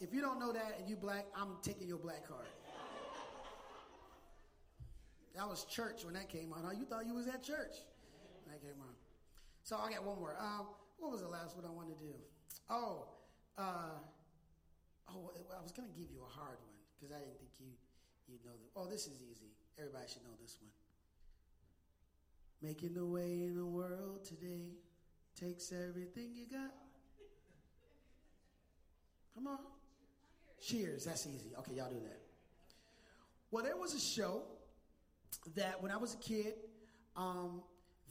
If 0.00 0.12
you 0.12 0.20
don't 0.20 0.40
know 0.40 0.52
that 0.52 0.76
and 0.78 0.88
you 0.88 0.96
black, 0.96 1.26
I'm 1.36 1.56
taking 1.62 1.86
your 1.86 1.98
black 1.98 2.26
card. 2.26 2.46
That 5.36 5.48
was 5.48 5.64
church 5.64 6.04
when 6.04 6.14
that 6.14 6.28
came 6.28 6.52
on. 6.52 6.76
You 6.76 6.84
thought 6.84 7.06
you 7.06 7.14
was 7.14 7.28
at 7.28 7.44
church 7.44 7.78
when 8.44 8.52
that 8.52 8.60
came 8.60 8.80
on. 8.80 8.94
So 9.62 9.76
I 9.76 9.90
got 9.90 10.04
one 10.04 10.18
more. 10.18 10.34
Um, 10.40 10.66
what 10.98 11.12
was 11.12 11.20
the 11.20 11.28
last 11.28 11.54
one 11.56 11.64
I 11.64 11.70
wanted 11.70 11.98
to 11.98 12.04
do? 12.06 12.14
Oh, 12.68 13.06
uh, 13.56 14.02
oh, 15.10 15.30
I 15.56 15.62
was 15.62 15.70
going 15.70 15.88
to 15.88 15.94
give 15.94 16.10
you 16.10 16.22
a 16.26 16.30
hard 16.30 16.58
one 16.58 16.74
because 16.98 17.14
I 17.14 17.20
didn't 17.20 17.38
think 17.38 17.52
you 17.60 17.66
you'd 18.26 18.44
know 18.44 18.52
that. 18.52 18.70
Oh, 18.74 18.86
this 18.90 19.06
is 19.06 19.22
easy. 19.22 19.54
Everybody 19.78 20.04
should 20.08 20.24
know 20.24 20.34
this 20.42 20.58
one. 20.60 20.70
Making 22.60 22.94
the 22.94 23.06
way 23.06 23.44
in 23.44 23.54
the 23.54 23.64
world 23.64 24.24
today 24.24 24.74
takes 25.40 25.72
everything 25.72 26.30
you 26.34 26.46
got. 26.50 26.72
Come 29.34 29.46
on. 29.46 29.58
Cheers. 30.60 31.04
That's 31.04 31.26
easy. 31.26 31.50
Okay, 31.58 31.74
y'all 31.74 31.90
do 31.90 32.00
that. 32.00 32.20
Well, 33.50 33.64
there 33.64 33.76
was 33.76 33.94
a 33.94 34.00
show 34.00 34.42
that 35.54 35.82
when 35.82 35.90
I 35.90 35.96
was 35.96 36.14
a 36.14 36.18
kid 36.18 36.54
um, 37.16 37.62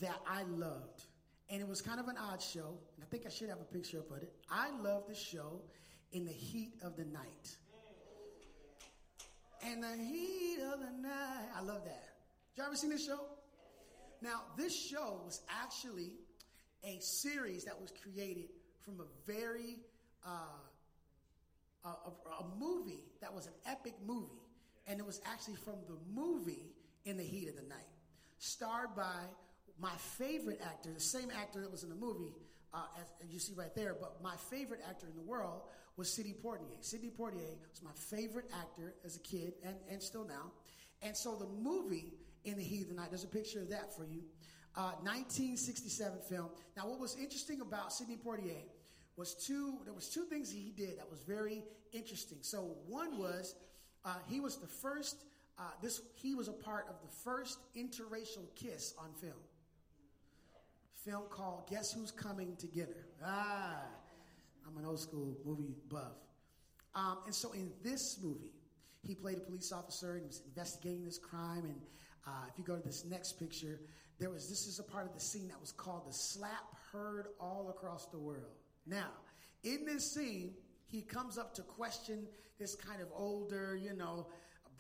that 0.01 0.19
I 0.27 0.43
loved. 0.43 1.03
And 1.49 1.61
it 1.61 1.67
was 1.67 1.81
kind 1.81 1.99
of 1.99 2.07
an 2.07 2.15
odd 2.17 2.41
show. 2.41 2.77
And 2.95 3.03
I 3.03 3.05
think 3.09 3.25
I 3.25 3.29
should 3.29 3.49
have 3.49 3.61
a 3.61 3.73
picture 3.73 3.99
of 3.99 4.21
it. 4.21 4.31
I 4.51 4.69
loved 4.81 5.09
the 5.09 5.15
show 5.15 5.61
in 6.11 6.25
the 6.25 6.31
heat 6.31 6.73
of 6.83 6.97
the 6.97 7.05
night. 7.05 7.55
And 9.65 9.81
the 9.81 9.95
heat 9.95 10.59
of 10.73 10.79
the 10.79 11.01
night. 11.01 11.47
I 11.55 11.61
love 11.61 11.83
that. 11.85 12.03
Did 12.55 12.61
you 12.61 12.63
ever 12.65 12.75
seen 12.75 12.89
this 12.89 13.05
show? 13.05 13.19
Now, 14.21 14.41
this 14.57 14.75
show 14.75 15.21
was 15.25 15.41
actually 15.49 16.13
a 16.83 16.99
series 16.99 17.65
that 17.65 17.79
was 17.79 17.91
created 18.03 18.45
from 18.81 19.01
a 19.01 19.31
very 19.31 19.79
uh, 20.25 20.29
a, 21.85 21.89
a, 21.89 22.45
movie 22.59 23.03
that 23.21 23.33
was 23.33 23.47
an 23.47 23.53
epic 23.65 23.93
movie, 24.05 24.41
and 24.87 24.99
it 24.99 25.05
was 25.05 25.21
actually 25.25 25.55
from 25.55 25.75
the 25.87 25.97
movie 26.13 26.73
In 27.05 27.17
the 27.17 27.23
Heat 27.23 27.47
of 27.49 27.55
the 27.55 27.61
Night, 27.63 27.87
starred 28.39 28.95
by 28.95 29.23
my 29.79 29.93
favorite 30.17 30.59
actor, 30.63 30.89
the 30.91 30.99
same 30.99 31.29
actor 31.31 31.61
that 31.61 31.71
was 31.71 31.83
in 31.83 31.89
the 31.89 31.95
movie, 31.95 32.33
uh, 32.73 32.79
as, 32.99 33.13
as, 33.23 33.31
you 33.31 33.39
see 33.39 33.53
right 33.53 33.73
there, 33.75 33.95
but 33.99 34.21
my 34.21 34.35
favorite 34.49 34.81
actor 34.87 35.07
in 35.07 35.15
the 35.15 35.21
world 35.21 35.61
was 35.95 36.13
Sidney 36.13 36.35
Poitier. 36.43 36.81
Sidney 36.81 37.09
Poitier 37.09 37.55
was 37.69 37.81
my 37.83 37.91
favorite 37.93 38.49
actor 38.59 38.95
as 39.05 39.15
a 39.15 39.19
kid 39.19 39.53
and, 39.63 39.75
and 39.89 40.01
still 40.01 40.25
now. 40.25 40.51
And 41.01 41.15
so 41.15 41.35
the 41.35 41.47
movie 41.47 42.13
In 42.43 42.57
the 42.57 42.63
Heat 42.63 42.83
of 42.83 42.89
the 42.89 42.95
Night, 42.95 43.09
there's 43.09 43.23
a 43.23 43.27
picture 43.27 43.61
of 43.61 43.69
that 43.69 43.95
for 43.95 44.05
you. 44.05 44.23
Uh, 44.77 44.93
1967 45.01 46.19
film. 46.29 46.49
Now, 46.75 46.87
what 46.87 46.99
was 46.99 47.15
interesting 47.15 47.61
about 47.61 47.91
Sidney 47.91 48.15
Poitier 48.15 48.61
was 49.15 49.33
two, 49.33 49.79
there 49.85 49.93
was 49.93 50.07
two 50.07 50.25
things 50.25 50.51
he 50.51 50.71
did 50.77 50.99
that 50.99 51.09
was 51.09 51.21
very 51.21 51.63
interesting. 51.93 52.37
So 52.41 52.75
one 52.85 53.17
was, 53.17 53.55
uh, 54.05 54.17
he 54.27 54.39
was 54.39 54.57
the 54.57 54.67
first, 54.67 55.25
uh, 55.57 55.63
this, 55.81 56.01
he 56.13 56.35
was 56.35 56.47
a 56.47 56.53
part 56.53 56.85
of 56.89 56.95
the 57.01 57.07
first 57.23 57.57
interracial 57.75 58.45
kiss 58.55 58.93
on 58.99 59.11
film 59.19 59.41
film 61.07 61.23
called 61.29 61.65
Guess 61.69 61.93
Who's 61.93 62.11
Coming 62.11 62.57
to 62.57 62.67
Her. 62.81 63.07
Ah, 63.25 63.79
I'm 64.67 64.77
an 64.77 64.85
old 64.85 64.99
school 64.99 65.37
movie 65.45 65.73
buff. 65.89 66.17
Um, 66.95 67.19
and 67.25 67.33
so 67.33 67.53
in 67.53 67.71
this 67.81 68.19
movie, 68.21 68.51
he 69.03 69.15
played 69.15 69.37
a 69.37 69.39
police 69.39 69.71
officer 69.71 70.17
and 70.17 70.27
was 70.27 70.41
investigating 70.45 71.05
this 71.05 71.17
crime. 71.17 71.63
And 71.63 71.79
uh, 72.27 72.49
if 72.51 72.57
you 72.57 72.65
go 72.65 72.75
to 72.75 72.83
this 72.83 73.05
next 73.05 73.39
picture, 73.39 73.79
there 74.19 74.29
was 74.29 74.49
this 74.49 74.67
is 74.67 74.79
a 74.79 74.83
part 74.83 75.05
of 75.05 75.13
the 75.13 75.19
scene 75.19 75.47
that 75.49 75.59
was 75.59 75.71
called 75.71 76.07
the 76.07 76.13
slap 76.13 76.75
heard 76.91 77.27
all 77.39 77.69
across 77.69 78.07
the 78.07 78.17
world. 78.17 78.55
Now, 78.85 79.09
in 79.63 79.85
this 79.85 80.11
scene, 80.11 80.53
he 80.87 81.01
comes 81.01 81.37
up 81.37 81.53
to 81.55 81.61
question 81.61 82.27
this 82.59 82.75
kind 82.75 83.01
of 83.01 83.09
older, 83.13 83.75
you 83.75 83.93
know, 83.93 84.27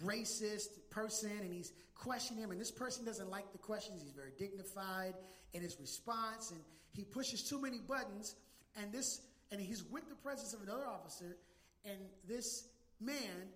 racist 0.03 0.69
person, 0.89 1.31
and 1.41 1.53
he's 1.53 1.73
questioning 1.95 2.43
him. 2.43 2.51
And 2.51 2.59
this 2.59 2.71
person 2.71 3.05
doesn't 3.05 3.29
like 3.29 3.51
the 3.51 3.57
questions. 3.57 4.01
He's 4.01 4.13
very 4.13 4.31
dignified 4.37 5.13
in 5.53 5.61
his 5.61 5.79
response, 5.79 6.51
and 6.51 6.59
he 6.93 7.03
pushes 7.03 7.43
too 7.43 7.61
many 7.61 7.79
buttons. 7.79 8.35
And 8.75 8.91
this, 8.91 9.21
and 9.51 9.59
he's 9.59 9.83
with 9.83 10.07
the 10.09 10.15
presence 10.15 10.53
of 10.53 10.61
another 10.61 10.87
officer, 10.87 11.37
and 11.85 11.97
this 12.27 12.67
man 12.99 13.49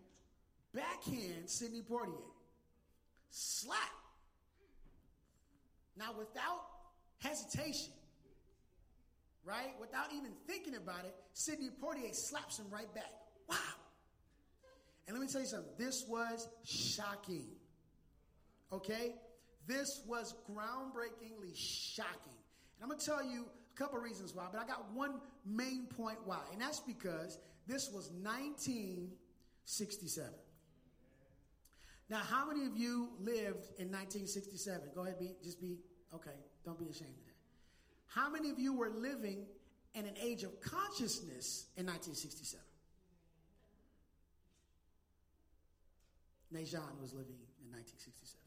backhand 0.73 1.49
Sidney 1.49 1.81
Poitier, 1.81 2.13
slap. 3.29 3.79
Now, 5.97 6.13
without 6.17 6.65
hesitation, 7.19 7.93
right? 9.43 9.73
Without 9.79 10.13
even 10.15 10.31
thinking 10.47 10.75
about 10.75 11.05
it, 11.05 11.13
Sidney 11.33 11.69
Poitier 11.81 12.15
slaps 12.15 12.59
him 12.59 12.67
right 12.69 12.93
back. 12.93 13.11
Wow. 13.49 13.57
And 15.07 15.17
let 15.17 15.25
me 15.25 15.31
tell 15.31 15.41
you 15.41 15.47
something. 15.47 15.71
This 15.77 16.05
was 16.07 16.47
shocking. 16.63 17.47
Okay? 18.71 19.15
This 19.67 20.01
was 20.07 20.35
groundbreakingly 20.49 21.55
shocking. 21.55 22.37
And 22.75 22.83
I'm 22.83 22.87
going 22.87 22.99
to 22.99 23.05
tell 23.05 23.23
you 23.23 23.45
a 23.73 23.77
couple 23.77 23.99
reasons 23.99 24.33
why, 24.33 24.47
but 24.51 24.59
I 24.61 24.65
got 24.65 24.91
one 24.93 25.21
main 25.45 25.85
point 25.85 26.19
why. 26.25 26.39
And 26.51 26.59
that's 26.61 26.79
because 26.79 27.37
this 27.67 27.91
was 27.91 28.09
1967. 28.21 30.29
Now, 32.11 32.17
how 32.17 32.45
many 32.45 32.65
of 32.65 32.77
you 32.77 33.07
lived 33.21 33.71
in 33.79 33.87
1967? 33.87 34.89
Go 34.93 35.03
ahead, 35.03 35.17
be 35.17 35.33
just 35.41 35.61
be 35.61 35.77
okay. 36.13 36.35
Don't 36.65 36.77
be 36.77 36.89
ashamed 36.89 37.15
of 37.17 37.25
that. 37.25 37.39
How 38.07 38.29
many 38.29 38.49
of 38.49 38.59
you 38.59 38.73
were 38.73 38.89
living 38.89 39.45
in 39.95 40.05
an 40.05 40.15
age 40.21 40.43
of 40.43 40.59
consciousness 40.59 41.67
in 41.77 41.85
1967? 41.85 42.59
Najan 46.53 46.99
was 46.99 47.13
living 47.13 47.39
in 47.63 47.71
1967. 47.71 48.41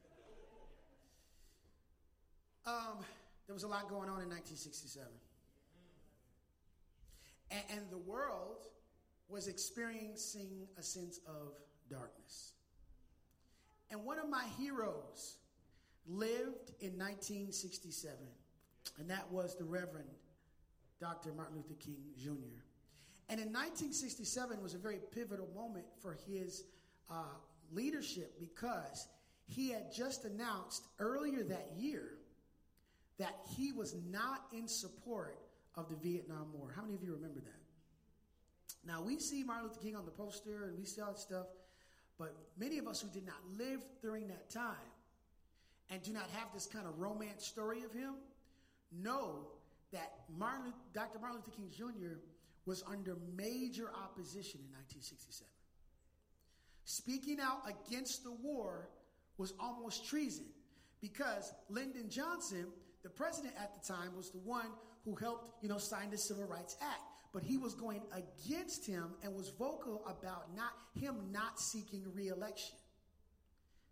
Um, 2.67 3.03
there 3.47 3.55
was 3.55 3.63
a 3.63 3.69
lot 3.69 3.89
going 3.89 4.11
on 4.11 4.21
in 4.21 4.29
1967. 4.29 5.09
And, 7.51 7.63
and 7.71 7.91
the 7.91 7.97
world 7.97 8.67
was 9.31 9.49
experiencing 9.49 10.69
a 10.77 10.83
sense 10.83 11.19
of 11.27 11.55
darkness. 11.89 12.54
And 13.91 14.05
one 14.05 14.19
of 14.19 14.29
my 14.29 14.45
heroes 14.59 15.39
lived 16.07 16.73
in 16.81 16.99
1967, 16.99 18.19
and 18.99 19.11
that 19.11 19.31
was 19.31 19.57
the 19.57 19.65
Reverend 19.65 20.09
Dr. 21.01 21.33
Martin 21.33 21.57
Luther 21.57 21.75
King 21.75 22.03
Jr. 22.17 22.63
And 23.29 23.41
in 23.41 23.49
1967 23.49 24.63
was 24.63 24.75
a 24.75 24.79
very 24.79 24.99
pivotal 25.15 25.49
moment 25.55 25.87
for 26.01 26.17
his 26.27 26.65
uh, 27.11 27.37
leadership 27.73 28.39
because 28.39 29.09
he 29.47 29.71
had 29.71 29.93
just 29.93 30.25
announced 30.25 30.85
earlier 30.99 31.43
that 31.45 31.71
year 31.77 32.19
that 33.19 33.37
he 33.57 33.73
was 33.73 33.95
not 34.11 34.47
in 34.53 34.67
support 34.67 35.39
of 35.77 35.89
the 35.89 35.97
Vietnam 35.97 36.49
War. 36.53 36.73
How 36.75 36.83
many 36.83 36.95
of 36.95 37.03
you 37.03 37.13
remember 37.13 37.41
that? 37.41 37.61
Now, 38.87 39.03
we 39.03 39.19
see 39.19 39.43
Martin 39.43 39.69
Luther 39.69 39.81
King 39.81 39.97
on 39.97 40.05
the 40.05 40.11
poster 40.11 40.65
and 40.69 40.79
we 40.79 40.85
see 40.85 41.01
all 41.01 41.13
that 41.13 41.19
stuff, 41.19 41.47
but 42.19 42.35
many 42.59 42.79
of 42.79 42.87
us 42.87 43.01
who 43.01 43.09
did 43.09 43.27
not 43.27 43.37
live 43.59 43.81
during 44.03 44.29
that 44.29 44.51
time 44.51 44.75
and 45.91 46.03
do 46.03 46.13
not 46.13 46.29
have 46.33 46.49
this 46.53 46.67
kind 46.67 46.87
of 46.87 46.99
romance 46.99 47.47
story 47.47 47.83
of 47.83 47.93
him 47.93 48.15
know 48.93 49.47
that 49.93 50.13
Martin, 50.37 50.73
Dr. 50.93 51.19
Martin 51.19 51.39
Luther 51.39 51.57
King 51.57 51.71
Jr. 51.71 52.19
was 52.67 52.83
under 52.91 53.17
major 53.37 53.91
opposition 54.05 54.61
in 54.61 54.73
1967. 54.73 55.47
Speaking 56.85 57.39
out 57.41 57.63
against 57.69 58.25
the 58.25 58.33
war 58.33 58.89
was 59.39 59.55
almost 59.59 60.09
treason 60.09 60.47
because 61.01 61.53
Lyndon 61.69 62.09
Johnson 62.09 62.67
the 63.05 63.11
president 63.11 63.55
at 63.61 63.73
the 63.75 63.87
time 63.87 64.17
was 64.17 64.31
the 64.31 64.39
one 64.39 64.67
who 65.05 65.15
helped, 65.15 65.63
you 65.63 65.69
know, 65.69 65.79
sign 65.79 66.11
the 66.11 66.19
Civil 66.19 66.45
Rights 66.45 66.77
Act. 66.81 67.03
But 67.35 67.43
he 67.43 67.59
was 67.59 67.75
going 67.75 68.01
against 68.13 68.87
him 68.87 69.11
and 69.25 69.35
was 69.35 69.53
vocal 69.59 70.05
about 70.07 70.55
not 70.57 70.71
him 70.95 71.17
not 71.33 71.59
seeking 71.59 72.05
reelection. 72.15 72.77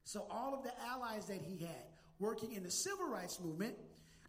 So 0.04 0.26
all 0.30 0.54
of 0.54 0.62
the 0.62 0.70
allies 0.86 1.26
that 1.26 1.40
he 1.42 1.58
had 1.58 1.84
working 2.20 2.52
in 2.52 2.62
the 2.62 2.70
civil 2.70 3.08
rights 3.08 3.40
movement 3.40 3.74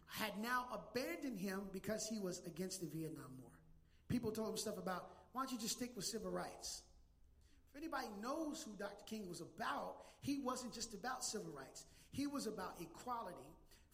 had 0.08 0.32
now 0.42 0.66
abandoned 0.72 1.38
him 1.38 1.62
because 1.72 2.04
he 2.10 2.18
was 2.18 2.42
against 2.44 2.80
the 2.80 2.88
Vietnam 2.88 3.30
War. 3.40 3.50
People 4.08 4.32
told 4.32 4.50
him 4.50 4.56
stuff 4.56 4.78
about, 4.78 5.10
why 5.32 5.42
don't 5.42 5.52
you 5.52 5.58
just 5.58 5.76
stick 5.76 5.90
with 5.94 6.04
civil 6.04 6.32
rights? 6.32 6.82
If 7.70 7.78
anybody 7.78 8.08
knows 8.20 8.62
who 8.62 8.72
Dr. 8.76 9.04
King 9.06 9.28
was 9.28 9.40
about, 9.40 9.94
he 10.22 10.40
wasn't 10.40 10.74
just 10.74 10.92
about 10.92 11.24
civil 11.24 11.52
rights. 11.56 11.84
He 12.10 12.26
was 12.26 12.46
about 12.46 12.74
equality 12.80 13.36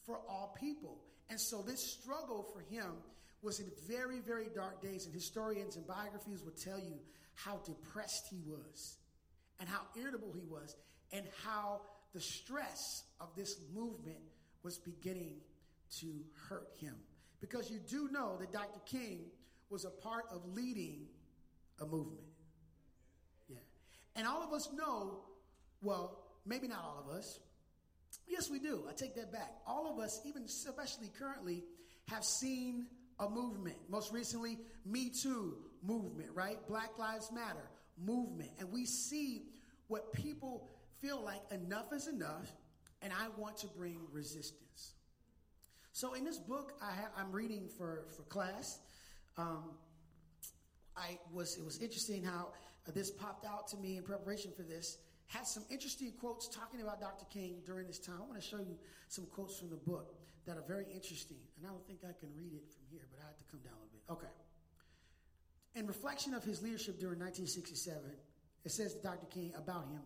for 0.07 0.19
all 0.29 0.57
people. 0.59 0.99
And 1.29 1.39
so 1.41 1.63
this 1.63 1.81
struggle 2.01 2.47
for 2.55 2.61
him 2.75 2.97
was 3.43 3.61
in 3.61 3.67
very, 3.89 4.21
very 4.21 4.49
dark 4.55 4.83
days. 4.83 5.07
And 5.07 5.15
historians 5.15 5.77
and 5.77 5.87
biographies 5.87 6.43
would 6.43 6.57
tell 6.57 6.79
you 6.79 6.99
how 7.35 7.61
depressed 7.65 8.27
he 8.31 8.41
was 8.47 8.97
and 9.59 9.69
how 9.69 9.81
irritable 9.97 10.33
he 10.33 10.45
was 10.45 10.77
and 11.13 11.25
how 11.45 11.81
the 12.13 12.21
stress 12.21 13.05
of 13.21 13.29
this 13.37 13.57
movement 13.75 14.19
was 14.63 14.79
beginning 14.79 15.37
to 15.99 16.07
hurt 16.49 16.69
him. 16.81 16.95
Because 17.41 17.71
you 17.71 17.79
do 17.79 18.09
know 18.13 18.37
that 18.39 18.53
Dr. 18.53 18.81
King 18.85 19.27
was 19.71 19.85
a 19.85 19.91
part 19.91 20.25
of 20.31 20.45
leading 20.55 21.07
a 21.81 21.87
movement. 21.87 22.27
Yeah. 23.49 23.57
And 24.17 24.27
all 24.27 24.43
of 24.43 24.53
us 24.53 24.69
know, 24.75 25.21
well, 25.83 26.19
maybe 26.45 26.69
not 26.69 26.85
all 26.85 27.03
of 27.07 27.17
us, 27.17 27.39
Yes, 28.31 28.49
we 28.49 28.61
do. 28.61 28.85
I 28.89 28.93
take 28.93 29.17
that 29.17 29.33
back. 29.33 29.53
All 29.67 29.93
of 29.93 29.99
us, 29.99 30.21
even 30.25 30.45
especially 30.45 31.11
currently, 31.19 31.65
have 32.09 32.25
seen 32.25 32.87
a 33.21 33.29
movement. 33.29 33.77
Most 33.89 34.13
recently, 34.13 34.59
Me 34.85 35.11
Too 35.11 35.57
movement, 35.83 36.31
right? 36.35 36.59
Black 36.67 36.99
Lives 36.99 37.31
Matter 37.33 37.71
movement. 38.05 38.51
And 38.59 38.71
we 38.73 38.85
see 38.85 39.45
what 39.89 40.13
people 40.13 40.69
feel 41.01 41.23
like 41.23 41.41
enough 41.51 41.93
is 41.93 42.09
enough, 42.09 42.51
and 43.03 43.13
I 43.13 43.29
want 43.37 43.57
to 43.59 43.67
bring 43.69 43.99
resistance. 44.13 44.95
So 45.93 46.15
in 46.15 46.25
this 46.25 46.39
book, 46.39 46.75
I 46.81 47.21
am 47.21 47.31
reading 47.33 47.69
for 47.77 48.05
for 48.17 48.23
class. 48.23 48.81
Um, 49.37 49.73
I 50.97 51.19
was 51.33 51.57
it 51.57 51.65
was 51.65 51.79
interesting 51.79 52.23
how 52.23 52.49
this 52.95 53.11
popped 53.11 53.47
out 53.47 53.69
to 53.69 53.77
me 53.77 53.97
in 53.97 54.03
preparation 54.03 54.53
for 54.57 54.63
this. 54.63 54.99
Had 55.27 55.47
some 55.47 55.65
interesting 55.71 56.13
quotes 56.19 56.49
talking 56.49 56.81
about 56.81 57.01
Dr. 57.01 57.25
King 57.27 57.63
during 57.65 57.87
this 57.87 58.01
time. 58.01 58.17
I 58.19 58.27
want 58.27 58.41
to 58.41 58.47
show 58.47 58.59
you 58.59 58.77
some 59.09 59.27
quotes 59.27 59.59
from 59.59 59.71
the 59.71 59.77
book 59.77 60.20
that 60.47 60.57
are 60.57 60.65
very 60.67 60.87
interesting, 60.93 61.39
and 61.57 61.67
I 61.67 61.71
don't 61.71 61.87
think 61.87 62.01
I 62.03 62.13
can 62.19 62.31
read 62.37 62.53
it 62.55 62.65
from 62.71 62.85
here, 62.91 63.07
but 63.11 63.21
I 63.23 63.27
have 63.27 63.37
to 63.37 63.45
come 63.51 63.61
down 63.61 63.75
a 63.75 63.85
little 63.85 63.93
bit. 63.93 64.03
Okay. 64.13 64.35
In 65.75 65.87
reflection 65.87 66.35
of 66.35 66.43
his 66.43 66.63
leadership 66.63 66.99
during 66.99 67.21
1967, 67.21 68.03
it 68.65 68.73
says 68.73 68.95
to 68.95 69.03
Dr. 69.03 69.27
King 69.27 69.53
about 69.57 69.85
him 69.89 70.03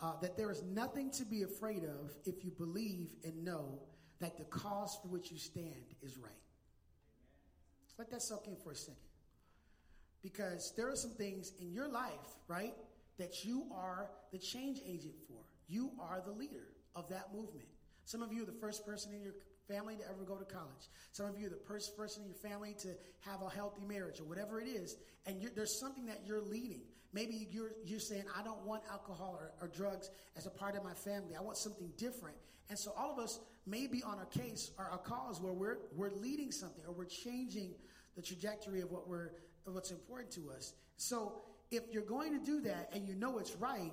uh, 0.00 0.12
that 0.22 0.36
there 0.36 0.50
is 0.50 0.62
nothing 0.62 1.10
to 1.12 1.24
be 1.24 1.42
afraid 1.42 1.84
of 1.84 2.12
if 2.24 2.44
you 2.44 2.50
believe 2.50 3.14
and 3.24 3.44
know 3.44 3.80
that 4.20 4.36
the 4.36 4.44
cause 4.44 4.98
for 5.02 5.08
which 5.08 5.30
you 5.30 5.38
stand 5.38 5.94
is 6.02 6.16
right. 6.16 6.32
Let 8.00 8.10
that 8.12 8.22
soak 8.22 8.46
in 8.46 8.56
for 8.56 8.72
a 8.72 8.74
second. 8.74 8.96
Because 10.22 10.72
there 10.74 10.88
are 10.88 10.96
some 10.96 11.10
things 11.10 11.52
in 11.60 11.70
your 11.70 11.86
life, 11.86 12.38
right, 12.48 12.72
that 13.18 13.44
you 13.44 13.66
are 13.74 14.08
the 14.32 14.38
change 14.38 14.80
agent 14.86 15.12
for. 15.28 15.36
You 15.68 15.90
are 16.00 16.22
the 16.24 16.32
leader 16.32 16.68
of 16.96 17.10
that 17.10 17.34
movement. 17.34 17.66
Some 18.06 18.22
of 18.22 18.32
you 18.32 18.42
are 18.42 18.46
the 18.46 18.58
first 18.58 18.86
person 18.86 19.12
in 19.12 19.22
your 19.22 19.34
family 19.70 19.96
to 19.96 20.04
ever 20.04 20.24
go 20.26 20.36
to 20.36 20.44
college. 20.44 20.88
Some 21.12 21.26
of 21.26 21.38
you 21.38 21.46
are 21.46 21.50
the 21.50 21.64
first 21.68 21.96
person 21.96 22.22
in 22.22 22.28
your 22.28 22.38
family 22.38 22.74
to 22.80 22.88
have 23.20 23.42
a 23.42 23.50
healthy 23.50 23.82
marriage 23.86 24.20
or 24.20 24.24
whatever 24.24 24.60
it 24.60 24.68
is. 24.68 24.96
And 25.26 25.36
there's 25.54 25.78
something 25.78 26.06
that 26.06 26.22
you're 26.26 26.40
leading. 26.40 26.82
Maybe 27.12 27.48
you're, 27.50 27.72
you're 27.84 28.00
saying, 28.00 28.24
I 28.38 28.42
don't 28.42 28.64
want 28.64 28.82
alcohol 28.90 29.38
or, 29.38 29.52
or 29.60 29.68
drugs 29.68 30.10
as 30.36 30.46
a 30.46 30.50
part 30.50 30.76
of 30.76 30.84
my 30.84 30.94
family. 30.94 31.34
I 31.36 31.42
want 31.42 31.56
something 31.56 31.90
different. 31.96 32.36
And 32.68 32.78
so 32.78 32.92
all 32.96 33.12
of 33.12 33.18
us 33.18 33.40
may 33.66 33.86
be 33.86 34.02
on 34.02 34.18
a 34.20 34.38
case 34.38 34.70
or 34.78 34.88
a 34.92 34.98
cause 34.98 35.40
where 35.40 35.52
we're, 35.52 35.78
we're 35.96 36.10
leading 36.10 36.52
something 36.52 36.84
or 36.86 36.92
we're 36.92 37.04
changing 37.04 37.74
the 38.16 38.22
trajectory 38.22 38.80
of 38.80 38.90
what 38.90 39.08
we're, 39.08 39.32
of 39.66 39.74
what's 39.74 39.90
important 39.90 40.30
to 40.32 40.50
us. 40.56 40.72
So 40.96 41.42
if 41.70 41.82
you're 41.92 42.02
going 42.04 42.38
to 42.38 42.44
do 42.44 42.60
that 42.62 42.90
and 42.94 43.06
you 43.06 43.14
know 43.14 43.38
it's 43.38 43.56
right, 43.56 43.92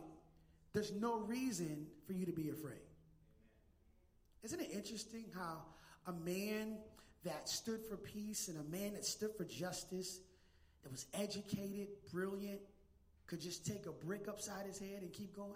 there's 0.73 0.91
no 0.91 1.19
reason 1.21 1.87
for 2.05 2.13
you 2.13 2.25
to 2.25 2.31
be 2.31 2.49
afraid. 2.49 2.86
Isn't 4.47 4.61
it 4.61 4.71
interesting 4.71 5.25
how 5.35 5.57
a 6.05 6.13
man 6.13 6.77
that 7.25 7.49
stood 7.49 7.83
for 7.83 7.97
peace 7.97 8.47
and 8.47 8.57
a 8.57 8.63
man 8.71 8.93
that 8.93 9.03
stood 9.03 9.35
for 9.35 9.43
justice, 9.43 10.21
that 10.83 10.89
was 10.89 11.05
educated, 11.13 11.89
brilliant, 12.13 12.61
could 13.25 13.41
just 13.41 13.65
take 13.65 13.87
a 13.87 13.91
brick 13.91 14.29
upside 14.29 14.65
his 14.65 14.79
head 14.79 15.01
and 15.01 15.11
keep 15.11 15.35
going? 15.35 15.51
I 15.51 15.55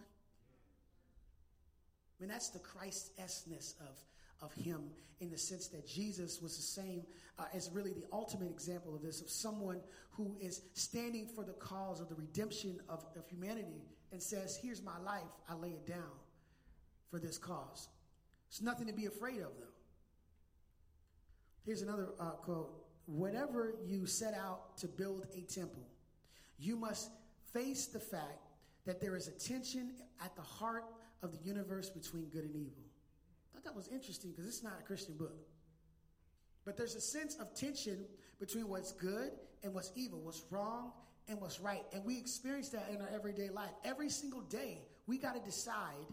mean, 2.19 2.29
that's 2.29 2.50
the 2.50 2.60
Christ 2.60 3.12
essence 3.17 3.75
of, 3.79 3.95
of 4.45 4.53
him 4.62 4.89
in 5.21 5.29
the 5.29 5.38
sense 5.38 5.69
that 5.69 5.88
Jesus 5.88 6.41
was 6.41 6.57
the 6.57 6.62
same 6.62 7.03
uh, 7.39 7.45
as 7.53 7.69
really 7.71 7.93
the 7.93 8.03
ultimate 8.12 8.51
example 8.51 8.93
of 8.93 9.01
this, 9.01 9.21
of 9.21 9.29
someone 9.29 9.79
who 10.10 10.36
is 10.41 10.63
standing 10.74 11.27
for 11.27 11.45
the 11.45 11.53
cause 11.53 12.01
of 12.01 12.10
the 12.10 12.15
redemption 12.15 12.77
of, 12.89 13.05
of 13.15 13.25
humanity 13.29 13.86
and 14.12 14.21
says, 14.21 14.60
Here's 14.62 14.83
my 14.83 15.00
life, 15.00 15.31
I 15.48 15.53
lay 15.53 15.69
it 15.69 15.88
down 15.88 16.12
for 17.10 17.19
this 17.19 17.38
cause. 17.38 17.88
It's 18.51 18.62
nothing 18.62 18.88
to 18.88 18.93
be 18.93 19.05
afraid 19.05 19.38
of, 19.38 19.53
though. 19.58 19.77
Here's 21.65 21.81
another 21.81 22.10
uh, 22.20 22.31
quote 22.31 22.70
Whenever 23.08 23.75
you 23.86 24.05
set 24.05 24.34
out 24.34 24.77
to 24.77 24.89
build 24.89 25.25
a 25.34 25.41
temple, 25.41 25.88
you 26.60 26.75
must 26.75 27.12
face 27.53 27.86
the 27.86 28.00
fact 28.00 28.50
that 28.86 29.00
there 29.00 29.15
is 29.15 29.29
a 29.29 29.31
tension 29.31 29.93
at 30.24 30.36
the 30.36 30.41
heart 30.41 30.84
of 31.24 31.31
the 31.31 31.38
universe 31.48 31.89
between 31.89 32.25
good 32.25 32.43
and 32.43 32.55
evil. 32.55 32.84
I 33.50 33.55
thought 33.55 33.63
that 33.63 33.75
was 33.75 33.88
interesting 33.88 34.31
because 34.31 34.48
it's 34.48 34.63
not 34.63 34.74
a 34.81 34.84
Christian 34.84 35.15
book. 35.15 35.38
But 36.65 36.75
there's 36.75 36.96
a 36.96 37.01
sense 37.01 37.38
of 37.38 37.55
tension 37.55 38.03
between 38.37 38.68
what's 38.68 38.92
good 38.92 39.31
and 39.64 39.74
what's 39.74 39.92
evil, 39.96 40.20
what's 40.20 40.44
wrong 40.51 40.92
and 41.29 41.40
what's 41.40 41.61
right. 41.61 41.83
And 41.94 42.03
we 42.03 42.18
experience 42.18 42.68
that 42.70 42.90
in 42.94 43.01
our 43.01 43.09
everyday 43.14 43.50
life. 43.50 43.72
Every 43.85 44.09
single 44.09 44.42
day, 44.42 44.81
we 45.07 45.18
got 45.18 45.35
to 45.35 45.42
decide 45.42 46.05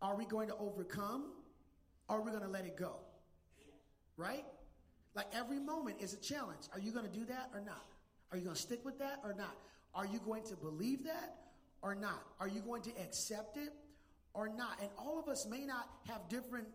are 0.00 0.16
we 0.16 0.24
going 0.24 0.48
to 0.48 0.56
overcome 0.56 1.32
or 2.08 2.18
are 2.18 2.22
we 2.22 2.30
going 2.30 2.42
to 2.42 2.48
let 2.48 2.64
it 2.64 2.76
go? 2.76 2.96
Right? 4.16 4.44
Like 5.14 5.26
every 5.32 5.58
moment 5.60 5.96
is 6.00 6.12
a 6.14 6.20
challenge. 6.20 6.62
Are 6.72 6.80
you 6.80 6.92
going 6.92 7.06
to 7.06 7.12
do 7.12 7.24
that 7.26 7.50
or 7.54 7.60
not? 7.60 7.84
Are 8.30 8.38
you 8.38 8.44
going 8.44 8.56
to 8.56 8.62
stick 8.62 8.84
with 8.84 8.98
that 8.98 9.20
or 9.22 9.34
not? 9.34 9.56
Are 9.94 10.06
you 10.06 10.20
going 10.24 10.42
to 10.44 10.56
believe 10.56 11.04
that 11.04 11.36
or 11.82 11.94
not? 11.94 12.22
Are 12.40 12.48
you 12.48 12.60
going 12.60 12.82
to 12.82 12.90
accept 13.00 13.56
it 13.56 13.72
or 14.34 14.48
not? 14.48 14.80
And 14.80 14.90
all 14.98 15.20
of 15.20 15.28
us 15.28 15.46
may 15.48 15.64
not 15.64 15.88
have 16.08 16.28
different 16.28 16.66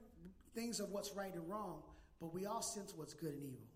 things 0.55 0.79
of 0.79 0.89
what's 0.89 1.13
right 1.15 1.33
and 1.33 1.47
wrong, 1.49 1.81
but 2.21 2.33
we 2.33 2.45
all 2.45 2.61
sense 2.61 2.93
what's 2.95 3.13
good 3.13 3.33
and 3.33 3.43
evil. 3.43 3.67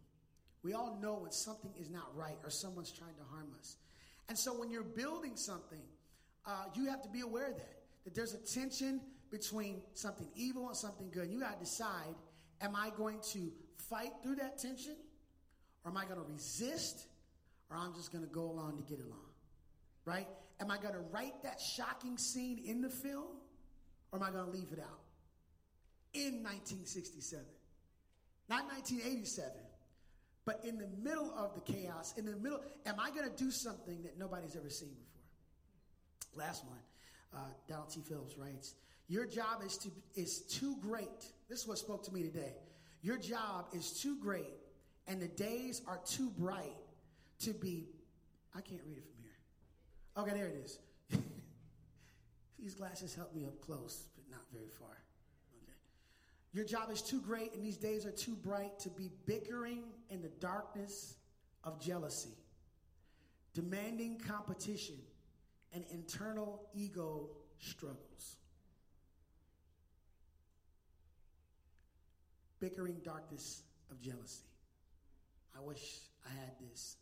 We 0.63 0.73
all 0.73 0.97
know 1.01 1.15
when 1.15 1.31
something 1.31 1.71
is 1.77 1.89
not 1.89 2.15
right 2.15 2.37
or 2.43 2.49
someone's 2.49 2.91
trying 2.91 3.15
to 3.15 3.23
harm 3.31 3.49
us. 3.59 3.75
And 4.29 4.37
so 4.37 4.57
when 4.57 4.69
you're 4.69 4.83
building 4.83 5.35
something, 5.35 5.81
uh, 6.45 6.65
you 6.73 6.85
have 6.89 7.01
to 7.03 7.09
be 7.09 7.19
aware 7.19 7.51
of 7.51 7.57
that, 7.57 7.77
that 8.05 8.15
there's 8.15 8.33
a 8.33 8.37
tension 8.37 9.01
between 9.33 9.81
something 9.95 10.27
evil 10.35 10.67
and 10.67 10.77
something 10.77 11.09
good. 11.09 11.27
You 11.27 11.39
got 11.39 11.59
to 11.59 11.59
decide, 11.59 12.13
am 12.61 12.75
I 12.75 12.91
going 12.95 13.19
to 13.31 13.51
fight 13.89 14.11
through 14.21 14.35
that 14.35 14.59
tension? 14.59 14.95
Or 15.83 15.89
am 15.89 15.97
I 15.97 16.05
going 16.05 16.17
to 16.17 16.31
resist? 16.31 17.07
Or 17.71 17.77
I'm 17.77 17.95
just 17.95 18.11
going 18.11 18.23
to 18.23 18.29
go 18.29 18.43
along 18.43 18.77
to 18.77 18.83
get 18.83 19.03
along? 19.03 19.25
Right? 20.05 20.27
Am 20.59 20.69
I 20.69 20.77
going 20.77 20.93
to 20.93 21.01
write 21.11 21.41
that 21.41 21.59
shocking 21.59 22.15
scene 22.19 22.61
in 22.63 22.81
the 22.81 22.89
film? 22.89 23.25
Or 24.11 24.19
am 24.19 24.23
I 24.23 24.29
going 24.29 24.45
to 24.45 24.51
leave 24.51 24.71
it 24.71 24.79
out? 24.79 25.01
In 26.13 26.43
1967. 26.43 27.43
Not 28.49 28.65
1987, 28.65 29.49
but 30.45 30.59
in 30.63 30.77
the 30.77 30.89
middle 31.01 31.33
of 31.35 31.55
the 31.55 31.73
chaos, 31.73 32.13
in 32.17 32.25
the 32.25 32.35
middle, 32.35 32.59
am 32.85 32.99
I 32.99 33.09
going 33.09 33.27
to 33.27 33.35
do 33.35 33.49
something 33.49 34.03
that 34.03 34.19
nobody's 34.19 34.55
ever 34.55 34.69
seen 34.69 34.89
before? 34.89 36.45
Last 36.45 36.63
one. 36.65 36.77
Uh, 37.33 37.39
Donald 37.67 37.89
T. 37.89 38.01
Phillips 38.07 38.37
writes, 38.37 38.75
Your 39.07 39.25
job 39.25 39.61
is, 39.65 39.77
to, 39.79 39.89
is 40.15 40.41
too 40.41 40.77
great. 40.81 41.25
This 41.49 41.61
is 41.61 41.67
what 41.67 41.77
spoke 41.77 42.03
to 42.05 42.13
me 42.13 42.23
today. 42.23 42.53
Your 43.01 43.17
job 43.17 43.67
is 43.73 43.91
too 43.91 44.17
great, 44.17 44.53
and 45.07 45.21
the 45.21 45.27
days 45.27 45.81
are 45.87 45.99
too 46.05 46.29
bright 46.29 46.77
to 47.39 47.53
be. 47.53 47.89
I 48.55 48.61
can't 48.61 48.81
read 48.87 48.97
it 48.97 49.03
from 49.03 49.21
here. 49.21 49.35
Okay, 50.17 50.33
there 50.33 50.47
it 50.47 50.63
is. 50.63 50.79
These 52.59 52.75
glasses 52.75 53.13
help 53.13 53.35
me 53.35 53.45
up 53.45 53.59
close, 53.59 54.07
but 54.15 54.23
not 54.31 54.41
very 54.53 54.69
far. 54.69 55.03
Okay. 55.63 55.73
Your 56.53 56.63
job 56.63 56.89
is 56.91 57.01
too 57.01 57.19
great, 57.19 57.53
and 57.53 57.63
these 57.63 57.77
days 57.77 58.05
are 58.05 58.11
too 58.11 58.35
bright 58.35 58.79
to 58.79 58.89
be 58.89 59.09
bickering 59.25 59.83
in 60.09 60.21
the 60.21 60.29
darkness 60.39 61.15
of 61.65 61.81
jealousy, 61.81 62.37
demanding 63.53 64.17
competition, 64.17 64.95
and 65.73 65.83
internal 65.91 66.61
ego 66.73 67.27
struggles. 67.59 68.37
Bickering 72.63 72.95
darkness 73.03 73.63
of 73.91 73.99
jealousy. 73.99 74.45
I 75.53 75.59
wish 75.59 75.99
I 76.25 76.29
had 76.29 76.53
this. 76.61 76.95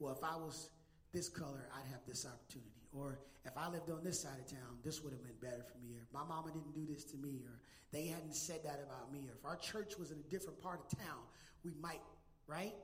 Well, 0.00 0.12
if 0.12 0.24
I 0.24 0.34
was 0.34 0.70
this 1.12 1.28
color, 1.28 1.68
I'd 1.72 1.88
have 1.92 2.00
this 2.04 2.26
opportunity. 2.26 2.82
Or 2.92 3.20
if 3.44 3.56
I 3.56 3.68
lived 3.68 3.90
on 3.90 4.02
this 4.02 4.20
side 4.20 4.40
of 4.40 4.50
town, 4.50 4.78
this 4.82 5.00
would 5.04 5.12
have 5.12 5.22
been 5.22 5.38
better 5.40 5.62
for 5.62 5.78
me. 5.78 5.94
Or 5.94 6.02
my 6.12 6.26
mama 6.26 6.50
didn't 6.50 6.74
do 6.74 6.84
this 6.92 7.04
to 7.12 7.16
me. 7.16 7.44
Or 7.46 7.60
they 7.92 8.06
hadn't 8.06 8.34
said 8.34 8.64
that 8.64 8.84
about 8.84 9.12
me. 9.12 9.28
Or 9.28 9.34
if 9.38 9.44
our 9.44 9.54
church 9.54 9.96
was 10.00 10.10
in 10.10 10.18
a 10.18 10.28
different 10.28 10.60
part 10.60 10.80
of 10.80 10.98
town, 10.98 11.20
we 11.64 11.70
might, 11.80 12.02
right? 12.48 12.74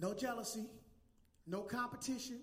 No 0.00 0.14
jealousy, 0.14 0.66
no 1.46 1.60
competition, 1.60 2.40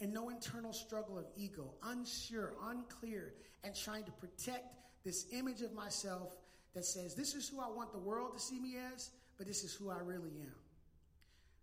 and 0.00 0.12
no 0.12 0.30
internal 0.30 0.72
struggle 0.72 1.16
of 1.16 1.26
ego, 1.36 1.74
unsure, 1.84 2.54
unclear, 2.64 3.34
and 3.62 3.72
trying 3.72 4.02
to 4.02 4.12
protect 4.12 4.74
this 5.04 5.26
image 5.32 5.62
of 5.62 5.72
myself 5.72 6.36
that 6.76 6.84
says, 6.84 7.14
This 7.14 7.34
is 7.34 7.48
who 7.48 7.58
I 7.58 7.68
want 7.68 7.90
the 7.90 7.98
world 7.98 8.34
to 8.34 8.38
see 8.38 8.60
me 8.60 8.76
as, 8.94 9.10
but 9.38 9.46
this 9.46 9.64
is 9.64 9.74
who 9.74 9.90
I 9.90 9.98
really 9.98 10.30
am. 10.42 10.54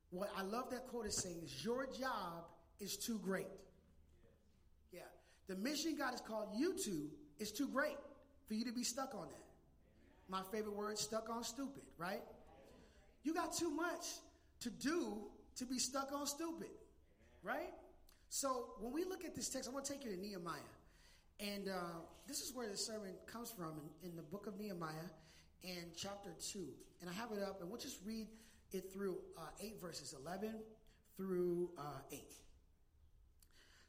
What 0.10 0.30
I 0.36 0.41
love 0.41 0.71
that 0.71 0.88
quote 0.88 1.06
is 1.06 1.15
saying 1.15 1.38
is, 1.45 1.63
Your 1.63 1.86
job 1.86 2.45
is 2.80 2.97
too 2.97 3.19
great. 3.19 3.47
Yeah. 4.91 5.02
The 5.47 5.56
mission 5.56 5.95
God 5.97 6.12
has 6.12 6.21
called 6.21 6.49
you 6.58 6.76
to 6.86 7.10
is 7.39 7.52
too 7.52 7.67
great 7.67 7.97
for 8.47 8.56
you 8.56 8.65
to 8.65 8.73
be 8.73 8.84
stuck 8.84 9.13
on 9.13 9.28
that. 9.28 9.43
My 10.30 10.41
favorite 10.52 10.76
word, 10.76 10.97
stuck 10.97 11.30
on 11.30 11.43
stupid, 11.43 11.84
right? 11.97 12.23
You 13.23 13.36
got 13.36 13.54
too 13.54 13.69
much 13.69 14.06
to 14.62 14.71
do 14.71 15.17
to 15.58 15.65
be 15.65 15.78
stuck 15.78 16.12
on 16.12 16.26
stupid, 16.26 16.71
right? 17.43 17.69
So 18.30 18.69
when 18.80 18.91
we 18.93 19.04
look 19.04 19.23
at 19.26 19.36
this 19.36 19.47
text, 19.49 19.69
I'm 19.69 19.73
going 19.73 19.86
to 19.86 19.93
take 19.93 20.04
you 20.06 20.12
to 20.12 20.19
Nehemiah. 20.19 20.60
And 21.43 21.67
uh, 21.67 21.99
this 22.25 22.39
is 22.39 22.53
where 22.56 22.69
the 22.69 22.77
sermon 22.77 23.12
comes 23.25 23.51
from 23.51 23.73
in, 24.01 24.12
in 24.12 24.15
the 24.15 24.21
book 24.21 24.47
of 24.47 24.58
Nehemiah 24.58 25.10
and 25.65 25.91
chapter 25.93 26.34
2. 26.39 26.60
And 27.01 27.10
I 27.10 27.13
have 27.13 27.32
it 27.34 27.43
up, 27.43 27.60
and 27.60 27.69
we'll 27.69 27.82
just 27.82 27.99
read 28.06 28.27
it 28.71 28.93
through 28.93 29.17
uh, 29.38 29.47
8 29.62 29.82
verses 29.82 30.15
11 30.25 30.56
through 31.17 31.69
uh, 31.77 31.99
8. 32.13 32.21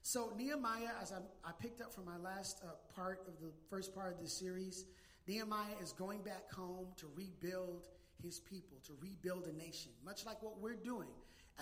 So, 0.02 0.32
Nehemiah, 0.36 0.90
as 1.00 1.12
I, 1.12 1.18
I, 1.48 1.52
picked 1.58 1.80
up 1.80 1.94
from 1.94 2.04
my 2.04 2.18
last 2.18 2.60
uh, 2.62 2.72
part 2.94 3.20
of 3.28 3.40
the 3.40 3.52
first 3.70 3.94
part 3.94 4.12
of 4.12 4.20
the 4.20 4.28
series, 4.28 4.86
Nehemiah 5.28 5.76
is 5.80 5.92
going 5.92 6.22
back 6.22 6.52
home 6.52 6.88
to 6.96 7.06
rebuild 7.14 7.86
his 8.22 8.40
people, 8.40 8.78
to 8.86 8.92
rebuild 9.00 9.46
a 9.46 9.56
nation, 9.56 9.92
much 10.04 10.26
like 10.26 10.42
what 10.42 10.60
we're 10.60 10.74
doing 10.74 11.08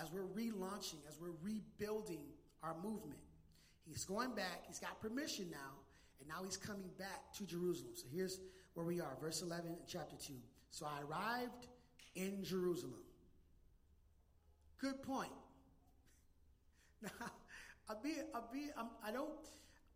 as 0.01 0.11
we're 0.11 0.27
relaunching, 0.35 0.97
as 1.07 1.19
we're 1.21 1.37
rebuilding 1.41 2.23
our 2.63 2.75
movement. 2.83 3.19
He's 3.85 4.05
going 4.05 4.33
back, 4.33 4.63
he's 4.67 4.79
got 4.79 4.99
permission 4.99 5.49
now, 5.51 5.82
and 6.23 6.29
now 6.29 6.43
he's 6.43 6.55
coming 6.55 6.89
back 6.97 7.33
to 7.37 7.45
Jerusalem. 7.45 7.91
So 7.95 8.05
here's 8.13 8.39
where 8.75 8.85
we 8.85 9.01
are, 9.01 9.17
verse 9.21 9.41
11 9.41 9.71
in 9.71 9.77
chapter 9.87 10.15
2. 10.15 10.33
So 10.71 10.85
I 10.85 11.01
arrived 11.01 11.67
in 12.15 12.43
Jerusalem. 12.43 13.01
Good 14.79 15.01
point. 15.03 15.31
Now, 17.01 17.31
I'll 17.89 18.01
be, 18.01 18.13
I'll 18.33 18.49
be, 18.53 18.69
I'm, 18.77 18.87
I 19.05 19.11
don't, 19.11 19.29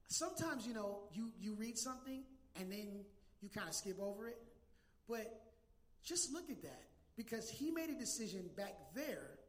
sometimes, 0.10 0.68
you 0.68 0.74
know, 0.74 1.04
you, 1.13 1.32
you 1.40 1.56
read 1.56 1.78
something 1.78 2.22
and 2.60 2.70
then 2.70 3.06
you 3.40 3.48
kind 3.48 3.70
of 3.70 3.74
skip 3.74 3.98
over 4.02 4.28
it. 4.28 4.38
But 5.08 5.42
just 6.04 6.34
look 6.34 6.50
at 6.50 6.62
that 6.63 6.84
because 7.16 7.50
he 7.50 7.72
made 7.72 7.90
a 7.90 7.98
decision 7.98 8.50
back 8.58 8.74
there 8.94 9.40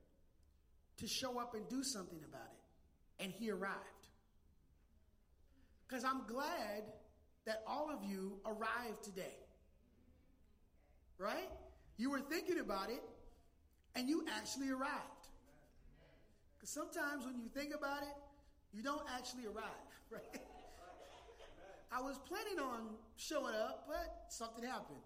to 0.99 1.09
show 1.09 1.41
up 1.41 1.57
and 1.57 1.69
do 1.69 1.83
something 1.83 2.21
about 2.29 2.47
it. 2.47 3.25
And 3.25 3.33
he 3.33 3.51
arrived. 3.51 3.98
Because 5.88 6.05
I'm 6.05 6.27
glad 6.27 6.85
that 7.46 7.62
all 7.66 7.90
of 7.90 8.05
you 8.05 8.38
arrived 8.44 9.03
today. 9.03 9.35
Right? 11.18 11.48
You 11.96 12.11
were 12.11 12.20
thinking 12.20 12.61
about 12.61 12.90
it 12.90 13.03
and 13.96 14.09
you 14.09 14.24
actually 14.37 14.70
arrived. 14.70 15.27
Because 16.57 16.70
sometimes 16.70 17.24
when 17.24 17.38
you 17.38 17.48
think 17.48 17.74
about 17.74 18.03
it, 18.03 18.14
you 18.72 18.83
don't 18.83 19.03
actually 19.16 19.46
arrive, 19.46 19.88
right? 20.11 20.42
I 21.90 22.03
was 22.03 22.18
planning 22.18 22.59
on 22.61 22.96
showing 23.16 23.55
up, 23.55 23.87
but 23.88 24.27
something 24.29 24.62
happened. 24.62 25.01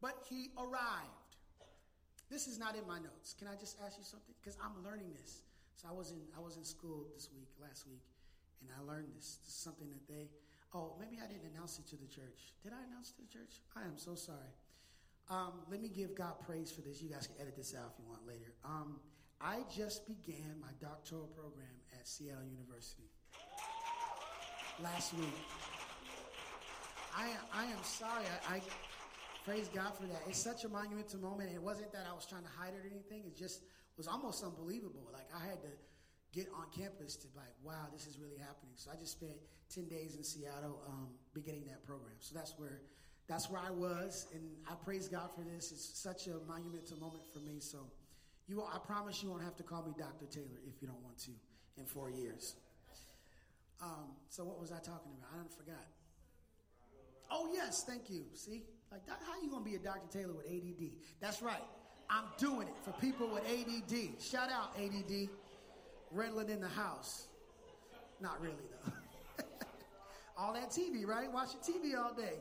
But 0.00 0.24
he 0.28 0.50
arrived. 0.56 1.36
This 2.30 2.46
is 2.46 2.58
not 2.58 2.76
in 2.76 2.86
my 2.88 2.98
notes. 2.98 3.34
Can 3.38 3.46
I 3.46 3.56
just 3.60 3.76
ask 3.84 3.98
you 3.98 4.04
something? 4.04 4.34
Because 4.40 4.56
I'm 4.64 4.82
learning 4.82 5.12
this. 5.20 5.42
So 5.76 5.88
I 5.90 5.92
was 5.92 6.10
in 6.10 6.18
I 6.36 6.40
was 6.40 6.56
in 6.56 6.64
school 6.64 7.04
this 7.14 7.28
week, 7.34 7.48
last 7.60 7.86
week, 7.86 8.00
and 8.62 8.70
I 8.72 8.80
learned 8.86 9.08
this. 9.16 9.38
This 9.44 9.54
is 9.54 9.60
something 9.60 9.90
that 9.90 10.06
they 10.08 10.30
oh, 10.74 10.96
maybe 10.98 11.20
I 11.22 11.26
didn't 11.26 11.52
announce 11.54 11.78
it 11.78 11.86
to 11.88 11.96
the 11.96 12.06
church. 12.06 12.54
Did 12.62 12.72
I 12.72 12.80
announce 12.88 13.12
it 13.12 13.16
to 13.16 13.22
the 13.22 13.32
church? 13.32 13.60
I 13.76 13.82
am 13.82 13.96
so 13.96 14.14
sorry. 14.14 14.52
Um, 15.30 15.52
let 15.70 15.80
me 15.80 15.88
give 15.88 16.14
God 16.14 16.34
praise 16.44 16.70
for 16.72 16.80
this. 16.80 17.00
You 17.00 17.10
guys 17.10 17.26
can 17.26 17.36
edit 17.40 17.56
this 17.56 17.74
out 17.74 17.92
if 17.92 17.98
you 17.98 18.08
want 18.08 18.26
later. 18.26 18.52
Um, 18.64 19.00
I 19.40 19.60
just 19.74 20.06
began 20.06 20.56
my 20.60 20.72
doctoral 20.80 21.26
program 21.28 21.76
at 21.98 22.06
Seattle 22.08 22.44
University 22.44 23.10
last 24.82 25.14
week. 25.14 25.34
I, 27.16 27.30
I 27.52 27.64
am 27.66 27.82
sorry. 27.82 28.24
I, 28.48 28.56
I 28.56 28.60
praise 29.44 29.68
God 29.68 29.94
for 29.96 30.06
that. 30.06 30.22
It's 30.28 30.38
such 30.42 30.64
a 30.64 30.68
monumental 30.68 31.20
moment. 31.20 31.50
It 31.54 31.62
wasn't 31.62 31.92
that 31.92 32.06
I 32.08 32.14
was 32.14 32.26
trying 32.26 32.44
to 32.44 32.50
hide 32.56 32.72
it 32.74 32.86
or 32.86 32.90
anything. 32.90 33.24
It 33.26 33.36
just 33.36 33.62
was 33.96 34.08
almost 34.08 34.42
unbelievable. 34.42 35.10
Like 35.12 35.28
I 35.34 35.46
had 35.46 35.60
to 35.62 35.68
get 36.32 36.48
on 36.56 36.64
campus 36.76 37.16
to 37.16 37.26
like, 37.36 37.54
wow, 37.62 37.86
this 37.92 38.06
is 38.06 38.18
really 38.18 38.38
happening. 38.38 38.72
So 38.76 38.90
I 38.90 38.96
just 38.96 39.12
spent 39.12 39.36
10 39.74 39.88
days 39.88 40.16
in 40.16 40.24
Seattle 40.24 40.80
um, 40.88 41.08
beginning 41.34 41.64
that 41.66 41.84
program. 41.84 42.16
So 42.20 42.34
that's 42.34 42.54
where 42.58 42.80
that's 43.28 43.48
where 43.48 43.60
I 43.60 43.70
was, 43.70 44.26
and 44.34 44.42
I 44.68 44.74
praise 44.84 45.08
God 45.08 45.30
for 45.34 45.42
this. 45.42 45.70
It's 45.70 45.98
such 45.98 46.26
a 46.26 46.34
monumental 46.46 46.98
moment 46.98 47.22
for 47.32 47.38
me. 47.38 47.60
So 47.60 47.78
you, 48.48 48.60
I 48.62 48.78
promise 48.78 49.22
you 49.22 49.30
won't 49.30 49.44
have 49.44 49.56
to 49.56 49.62
call 49.62 49.82
me 49.84 49.92
Dr. 49.96 50.26
Taylor 50.26 50.58
if 50.66 50.82
you 50.82 50.88
don't 50.88 51.02
want 51.02 51.18
to 51.20 51.30
in 51.78 51.86
four 51.86 52.10
years. 52.10 52.56
Um, 53.80 54.16
so 54.28 54.44
what 54.44 54.60
was 54.60 54.70
I 54.70 54.78
talking 54.78 55.12
about? 55.16 55.30
I 55.32 55.36
don't 55.36 55.52
forgot. 55.52 55.86
Oh 57.30 57.50
yes, 57.54 57.84
thank 57.86 58.10
you. 58.10 58.24
See, 58.34 58.64
like 58.90 59.06
that, 59.06 59.20
how 59.26 59.40
you 59.40 59.48
gonna 59.48 59.64
be 59.64 59.76
a 59.76 59.78
Dr. 59.78 60.08
Taylor 60.10 60.34
with 60.34 60.46
ADD? 60.46 60.90
That's 61.20 61.40
right. 61.42 61.64
I'm 62.10 62.24
doing 62.36 62.68
it 62.68 62.74
for 62.84 62.92
people 63.00 63.28
with 63.28 63.44
ADD. 63.44 64.20
Shout 64.20 64.50
out 64.50 64.76
ADD. 64.78 65.30
Redland 66.14 66.50
in 66.50 66.60
the 66.60 66.68
house. 66.68 67.26
Not 68.20 68.40
really 68.40 68.54
though. 68.70 69.44
all 70.36 70.52
that 70.54 70.70
TV, 70.70 71.06
right? 71.06 71.32
Watching 71.32 71.60
TV 71.60 71.98
all 71.98 72.14
day. 72.14 72.36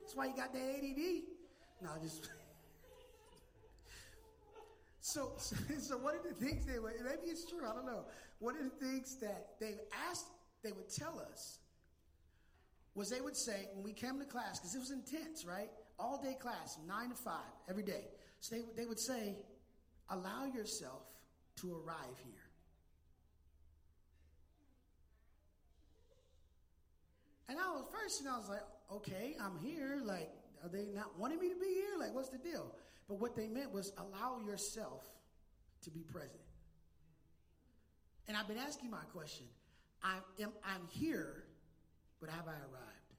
That's 0.00 0.14
why 0.14 0.26
you 0.26 0.36
got 0.36 0.52
that 0.52 0.60
ADD. 0.60 1.22
No, 1.82 1.90
just. 2.02 2.28
so, 5.00 5.32
so 5.78 5.98
one 5.98 6.14
of 6.14 6.22
the 6.22 6.34
things 6.44 6.66
they 6.66 6.78
were, 6.78 6.92
maybe 7.04 7.30
it's 7.30 7.50
true, 7.50 7.66
I 7.68 7.74
don't 7.74 7.86
know. 7.86 8.04
One 8.38 8.56
of 8.56 8.64
the 8.64 8.86
things 8.86 9.16
that 9.20 9.48
they 9.60 9.74
asked, 10.08 10.26
they 10.62 10.72
would 10.72 10.88
tell 10.88 11.20
us 11.30 11.58
was 12.94 13.10
they 13.10 13.20
would 13.20 13.36
say, 13.36 13.68
when 13.74 13.84
we 13.84 13.92
came 13.92 14.18
to 14.18 14.24
class, 14.24 14.58
because 14.58 14.74
it 14.74 14.78
was 14.78 14.90
intense, 14.90 15.44
right? 15.44 15.70
All 15.98 16.20
day 16.22 16.34
class, 16.34 16.78
nine 16.86 17.10
to 17.10 17.14
five, 17.14 17.52
every 17.68 17.82
day. 17.82 18.04
So 18.40 18.56
they, 18.56 18.62
they 18.76 18.86
would 18.86 18.98
say, 18.98 19.36
allow 20.08 20.46
yourself 20.46 21.02
to 21.56 21.72
arrive 21.72 22.18
here. 22.24 22.45
And 27.48 27.58
I 27.58 27.68
was 27.70 27.84
first, 27.92 28.20
and 28.20 28.28
I 28.28 28.36
was 28.36 28.48
like, 28.48 28.62
okay, 28.92 29.36
I'm 29.40 29.56
here. 29.58 30.00
Like, 30.04 30.30
are 30.62 30.68
they 30.68 30.86
not 30.94 31.18
wanting 31.18 31.38
me 31.38 31.48
to 31.48 31.54
be 31.54 31.66
here? 31.66 31.98
Like, 31.98 32.14
what's 32.14 32.28
the 32.28 32.38
deal? 32.38 32.74
But 33.08 33.20
what 33.20 33.36
they 33.36 33.46
meant 33.46 33.72
was 33.72 33.92
allow 33.98 34.40
yourself 34.44 35.04
to 35.82 35.90
be 35.90 36.00
present. 36.00 36.40
And 38.28 38.36
I've 38.36 38.48
been 38.48 38.58
asking 38.58 38.90
my 38.90 39.04
question. 39.12 39.46
I 40.02 40.16
am 40.42 40.50
I'm 40.64 40.88
here, 40.90 41.44
but 42.20 42.28
have 42.30 42.48
I 42.48 42.52
arrived? 42.52 43.14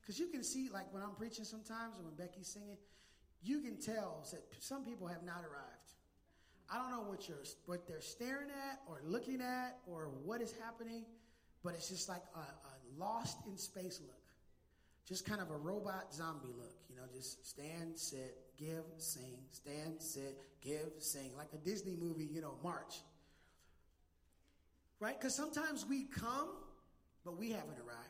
Because 0.00 0.18
you 0.18 0.28
can 0.28 0.42
see, 0.42 0.68
like 0.72 0.92
when 0.92 1.02
I'm 1.02 1.14
preaching 1.14 1.44
sometimes, 1.44 1.94
or 1.98 2.04
when 2.04 2.14
Becky's 2.14 2.48
singing, 2.48 2.78
you 3.42 3.60
can 3.60 3.78
tell 3.78 4.26
that 4.32 4.42
some 4.60 4.84
people 4.84 5.06
have 5.06 5.22
not 5.22 5.40
arrived. 5.40 5.92
I 6.70 6.78
don't 6.78 6.90
know 6.90 7.08
what 7.08 7.28
you're 7.28 7.44
what 7.66 7.86
they're 7.86 8.00
staring 8.00 8.48
at 8.50 8.80
or 8.88 9.00
looking 9.04 9.40
at 9.40 9.78
or 9.86 10.10
what 10.24 10.40
is 10.40 10.54
happening, 10.64 11.04
but 11.66 11.74
it's 11.74 11.88
just 11.88 12.08
like 12.08 12.22
a, 12.36 12.38
a 12.38 12.74
lost 12.96 13.38
in 13.48 13.58
space 13.58 14.00
look. 14.00 14.14
Just 15.04 15.26
kind 15.26 15.40
of 15.40 15.50
a 15.50 15.56
robot 15.56 16.14
zombie 16.14 16.54
look, 16.56 16.76
you 16.88 16.94
know, 16.94 17.02
just 17.12 17.44
stand, 17.44 17.98
sit, 17.98 18.38
give, 18.56 18.84
sing, 18.98 19.38
stand, 19.50 20.00
sit, 20.00 20.38
give, 20.60 20.92
sing, 21.00 21.32
like 21.36 21.48
a 21.54 21.56
Disney 21.58 21.96
movie, 22.00 22.28
you 22.32 22.40
know, 22.40 22.54
march. 22.62 23.00
Right? 25.00 25.18
Because 25.18 25.34
sometimes 25.34 25.84
we 25.84 26.04
come, 26.04 26.50
but 27.24 27.36
we 27.36 27.50
haven't 27.50 27.78
arrived. 27.78 28.00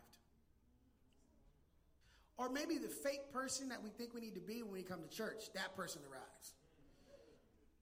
Or 2.36 2.50
maybe 2.50 2.76
the 2.76 2.88
fake 2.88 3.32
person 3.32 3.70
that 3.70 3.82
we 3.82 3.88
think 3.88 4.12
we 4.12 4.20
need 4.20 4.34
to 4.34 4.40
be 4.40 4.62
when 4.62 4.72
we 4.72 4.82
come 4.82 5.00
to 5.00 5.16
church, 5.16 5.44
that 5.54 5.74
person 5.74 6.02
arrives. 6.10 6.52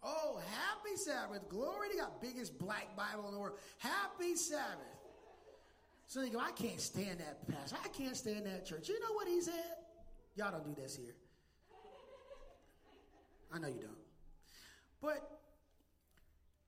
Oh, 0.04 0.40
happy 0.50 0.96
Sabbath. 0.96 1.48
Glory 1.48 1.88
to 1.90 1.96
God. 1.96 2.10
Biggest 2.20 2.58
black 2.58 2.96
Bible 2.96 3.26
in 3.26 3.34
the 3.34 3.40
world. 3.40 3.58
Happy 3.78 4.36
Sabbath. 4.36 4.93
So 6.06 6.20
they 6.20 6.28
go, 6.28 6.38
I 6.38 6.52
can't 6.52 6.80
stand 6.80 7.20
that 7.20 7.48
pastor. 7.48 7.76
I 7.82 7.88
can't 7.88 8.16
stand 8.16 8.46
that 8.46 8.66
church. 8.66 8.88
You 8.88 9.00
know 9.00 9.12
what 9.14 9.26
he 9.26 9.40
said? 9.40 9.54
Y'all 10.36 10.50
don't 10.50 10.64
do 10.64 10.80
this 10.80 10.96
here. 10.96 11.14
I 13.52 13.58
know 13.58 13.68
you 13.68 13.80
don't. 13.80 13.96
But 15.00 15.28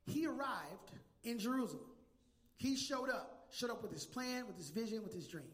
he 0.06 0.26
arrived 0.26 0.92
in 1.24 1.38
Jerusalem. 1.38 1.90
He 2.56 2.76
showed 2.76 3.10
up, 3.10 3.46
showed 3.50 3.70
up 3.70 3.82
with 3.82 3.92
his 3.92 4.06
plan, 4.06 4.46
with 4.46 4.56
his 4.56 4.70
vision, 4.70 5.02
with 5.02 5.12
his 5.12 5.26
dream. 5.26 5.50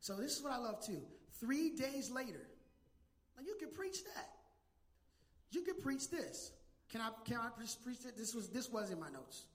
So 0.00 0.16
this 0.16 0.36
is 0.36 0.42
what 0.42 0.52
I 0.52 0.58
love 0.58 0.84
too. 0.84 1.00
Three 1.40 1.70
days 1.70 2.10
later, 2.10 2.48
like 3.36 3.46
you 3.46 3.56
can 3.58 3.70
preach 3.70 4.04
that. 4.04 4.30
You 5.50 5.62
can 5.62 5.76
preach 5.76 6.10
this. 6.10 6.52
Can 6.90 7.00
I 7.00 7.10
can 7.24 7.38
I 7.38 7.48
preach 7.56 8.00
that? 8.04 8.16
This 8.16 8.34
was 8.34 8.48
this 8.48 8.70
was 8.70 8.90
in 8.90 9.00
my 9.00 9.10
notes. 9.10 9.46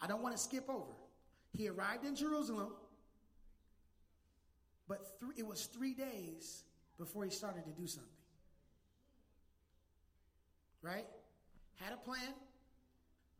I 0.00 0.06
don't 0.06 0.22
want 0.22 0.34
to 0.36 0.40
skip 0.40 0.68
over. 0.68 0.92
He 1.52 1.68
arrived 1.68 2.04
in 2.04 2.14
Jerusalem. 2.14 2.72
But 4.88 5.20
th- 5.20 5.32
it 5.36 5.46
was 5.46 5.66
three 5.66 5.94
days 5.94 6.64
before 6.98 7.24
he 7.24 7.30
started 7.30 7.64
to 7.64 7.70
do 7.70 7.86
something. 7.86 8.10
Right? 10.82 11.06
Had 11.76 11.92
a 11.92 11.96
plan, 11.96 12.34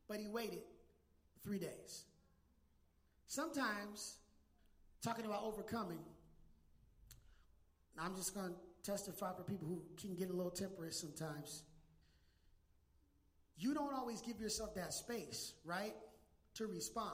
but 0.09 0.19
he 0.19 0.29
waited 0.29 0.63
three 1.43 1.59
days. 1.59 2.05
Sometimes, 3.27 4.17
talking 5.03 5.25
about 5.25 5.43
overcoming, 5.43 5.99
I'm 7.99 8.15
just 8.17 8.35
going 8.35 8.49
to 8.49 8.91
testify 8.91 9.33
for 9.35 9.43
people 9.43 9.67
who 9.67 9.83
can 10.01 10.15
get 10.15 10.31
a 10.31 10.33
little 10.33 10.51
temperate 10.51 10.95
sometimes. 10.95 11.63
You 13.59 13.75
don't 13.75 13.95
always 13.95 14.21
give 14.21 14.41
yourself 14.41 14.75
that 14.75 14.93
space, 14.93 15.55
right, 15.65 15.95
to 16.55 16.67
respond. 16.67 17.13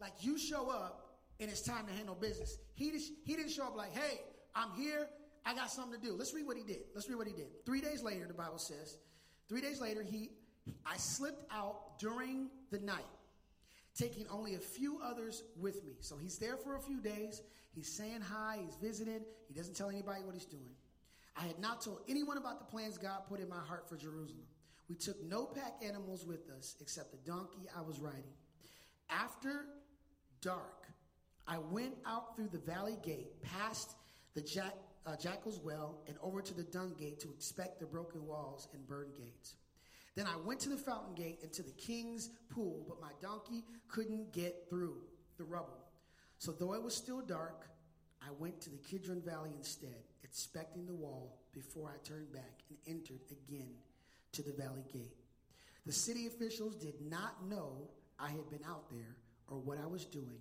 Like 0.00 0.12
you 0.20 0.38
show 0.38 0.70
up 0.70 1.01
and 1.40 1.50
it's 1.50 1.62
time 1.62 1.86
to 1.86 1.92
handle 1.92 2.14
business. 2.14 2.58
He, 2.74 2.90
he 3.24 3.36
didn't 3.36 3.50
show 3.50 3.64
up 3.64 3.76
like, 3.76 3.92
hey, 3.92 4.20
I'm 4.54 4.72
here. 4.72 5.08
I 5.44 5.54
got 5.54 5.70
something 5.70 6.00
to 6.00 6.06
do. 6.06 6.14
Let's 6.14 6.34
read 6.34 6.46
what 6.46 6.56
he 6.56 6.62
did. 6.62 6.82
Let's 6.94 7.08
read 7.08 7.16
what 7.16 7.26
he 7.26 7.32
did. 7.32 7.64
Three 7.66 7.80
days 7.80 8.02
later, 8.02 8.26
the 8.26 8.34
Bible 8.34 8.58
says, 8.58 8.98
three 9.48 9.60
days 9.60 9.80
later, 9.80 10.02
he, 10.02 10.30
I 10.86 10.96
slipped 10.96 11.44
out 11.50 11.98
during 11.98 12.48
the 12.70 12.78
night, 12.78 13.04
taking 13.96 14.26
only 14.30 14.54
a 14.54 14.60
few 14.60 15.00
others 15.02 15.42
with 15.58 15.84
me. 15.84 15.94
So 16.00 16.16
he's 16.16 16.38
there 16.38 16.56
for 16.56 16.76
a 16.76 16.80
few 16.80 17.00
days. 17.00 17.42
He's 17.74 17.90
saying 17.90 18.20
hi, 18.20 18.58
he's 18.64 18.76
visiting. 18.76 19.24
He 19.48 19.54
doesn't 19.54 19.74
tell 19.74 19.88
anybody 19.88 20.22
what 20.24 20.34
he's 20.34 20.46
doing. 20.46 20.74
I 21.36 21.46
had 21.46 21.58
not 21.58 21.80
told 21.80 22.00
anyone 22.08 22.36
about 22.36 22.58
the 22.58 22.66
plans 22.66 22.98
God 22.98 23.22
put 23.28 23.40
in 23.40 23.48
my 23.48 23.60
heart 23.66 23.88
for 23.88 23.96
Jerusalem. 23.96 24.46
We 24.88 24.96
took 24.96 25.22
no 25.24 25.46
pack 25.46 25.74
animals 25.82 26.26
with 26.26 26.50
us 26.50 26.76
except 26.80 27.10
the 27.10 27.30
donkey 27.30 27.66
I 27.76 27.80
was 27.80 27.98
riding. 27.98 28.34
After 29.08 29.64
dark, 30.42 30.81
I 31.52 31.58
went 31.70 31.96
out 32.06 32.34
through 32.34 32.48
the 32.48 32.58
valley 32.58 32.96
gate, 33.04 33.42
past 33.42 33.96
the 34.34 34.40
jack, 34.40 34.74
uh, 35.04 35.16
jackal's 35.16 35.60
well, 35.62 35.98
and 36.08 36.16
over 36.22 36.40
to 36.40 36.54
the 36.54 36.62
dung 36.62 36.94
gate 36.98 37.20
to 37.20 37.28
inspect 37.30 37.78
the 37.78 37.84
broken 37.84 38.26
walls 38.26 38.68
and 38.72 38.86
burned 38.86 39.14
gates. 39.18 39.56
Then 40.16 40.26
I 40.26 40.34
went 40.46 40.60
to 40.60 40.70
the 40.70 40.78
fountain 40.78 41.14
gate 41.14 41.40
and 41.42 41.52
to 41.52 41.62
the 41.62 41.72
king's 41.72 42.30
pool, 42.48 42.86
but 42.88 43.02
my 43.02 43.10
donkey 43.20 43.64
couldn't 43.88 44.32
get 44.32 44.64
through 44.70 44.96
the 45.36 45.44
rubble. 45.44 45.84
So 46.38 46.52
though 46.52 46.72
it 46.72 46.82
was 46.82 46.94
still 46.94 47.20
dark, 47.20 47.68
I 48.22 48.30
went 48.38 48.62
to 48.62 48.70
the 48.70 48.78
Kidron 48.78 49.20
Valley 49.20 49.50
instead, 49.54 50.04
inspecting 50.24 50.86
the 50.86 50.94
wall 50.94 51.38
before 51.52 51.90
I 51.90 52.08
turned 52.08 52.32
back 52.32 52.62
and 52.70 52.78
entered 52.86 53.20
again 53.30 53.74
to 54.32 54.42
the 54.42 54.52
valley 54.52 54.86
gate. 54.90 55.18
The 55.84 55.92
city 55.92 56.26
officials 56.28 56.76
did 56.76 56.94
not 57.02 57.46
know 57.46 57.90
I 58.18 58.30
had 58.30 58.48
been 58.48 58.64
out 58.66 58.88
there 58.90 59.16
or 59.48 59.58
what 59.58 59.76
I 59.76 59.86
was 59.86 60.06
doing, 60.06 60.40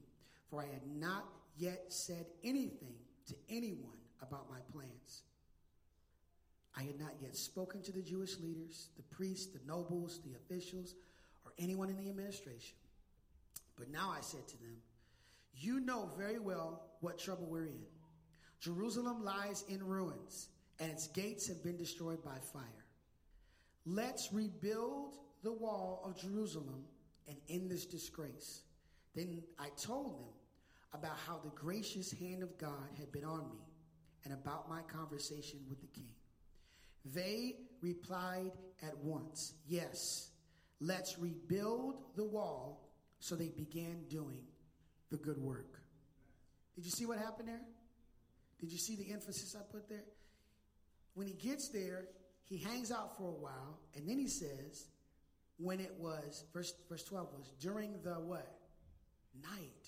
for 0.52 0.62
I 0.62 0.66
had 0.66 0.86
not 0.86 1.24
yet 1.58 1.86
said 1.88 2.26
anything 2.44 2.96
to 3.28 3.36
anyone 3.50 3.98
about 4.22 4.50
my 4.50 4.60
plans. 4.74 5.24
I 6.76 6.84
had 6.84 7.00
not 7.00 7.14
yet 7.22 7.36
spoken 7.36 7.82
to 7.84 7.92
the 7.92 8.02
Jewish 8.02 8.38
leaders, 8.40 8.90
the 8.98 9.04
priests, 9.04 9.48
the 9.48 9.66
nobles, 9.66 10.20
the 10.26 10.36
officials, 10.36 10.94
or 11.46 11.54
anyone 11.58 11.90
in 11.90 11.98
the 11.98 12.10
administration. 12.10 12.76
But 13.78 13.90
now 13.90 14.14
I 14.16 14.22
said 14.22 14.48
to 14.50 14.58
them, 14.58 14.76
You 15.56 15.80
know 15.80 16.10
very 16.18 16.40
well 16.40 16.84
what 17.00 17.18
trouble 17.18 17.48
we're 17.50 17.66
in. 17.66 17.84
Jerusalem 18.60 19.24
lies 19.24 19.64
in 19.70 19.86
ruins, 19.86 20.50
and 20.80 20.92
its 20.92 21.08
gates 21.08 21.48
have 21.48 21.64
been 21.64 21.78
destroyed 21.78 22.24
by 22.24 22.38
fire. 22.54 22.86
Let's 23.86 24.32
rebuild 24.32 25.14
the 25.44 25.52
wall 25.52 26.02
of 26.06 26.20
Jerusalem 26.20 26.84
and 27.28 27.38
end 27.50 27.72
this 27.72 27.86
disgrace. 27.86 28.62
Then 29.16 29.42
I 29.58 29.70
told 29.78 30.20
them 30.20 30.34
about 30.93 31.17
how 31.27 31.39
the 31.43 31.51
gracious 31.51 32.12
hand 32.12 32.43
of 32.43 32.58
God 32.58 32.89
had 32.97 33.12
been 33.12 33.23
on 33.23 33.49
me 33.49 33.60
and 34.25 34.34
about 34.34 34.69
my 34.69 34.82
conversation 34.84 35.60
with 35.69 35.80
the 35.82 35.88
king. 35.88 36.10
They 37.06 37.56
replied 37.82 38.51
at 38.84 38.97
once, 38.97 39.54
Yes, 39.67 40.30
let's 40.80 41.17
rebuild 41.17 42.01
the 42.15 42.25
wall. 42.25 42.88
So 43.19 43.36
they 43.36 43.49
began 43.49 44.04
doing 44.10 44.41
the 45.12 45.17
good 45.17 45.38
work. 45.38 45.80
Did 46.75 46.86
you 46.86 46.91
see 46.91 47.06
what 47.06 47.19
happened 47.19 47.49
there? 47.49 47.62
Did 48.60 48.71
you 48.71 48.80
see 48.80 48.95
the 48.95 49.12
emphasis 49.12 49.56
I 49.56 49.62
put 49.71 49.88
there? 49.88 50.06
When 51.13 51.27
he 51.27 51.34
gets 51.34 51.69
there, 51.69 52.06
he 52.45 52.58
hangs 52.58 52.91
out 52.91 53.17
for 53.17 53.30
a 53.30 53.39
while, 53.39 53.80
and 53.95 54.10
then 54.10 54.17
he 54.17 54.27
says, 54.27 54.88
when 55.58 55.80
it 55.80 55.93
was, 55.99 56.45
verse, 56.54 56.73
verse 56.89 57.04
12 57.04 57.27
was, 57.38 57.51
during 57.60 57.93
the 58.04 58.15
what? 58.15 58.47
Night, 59.41 59.81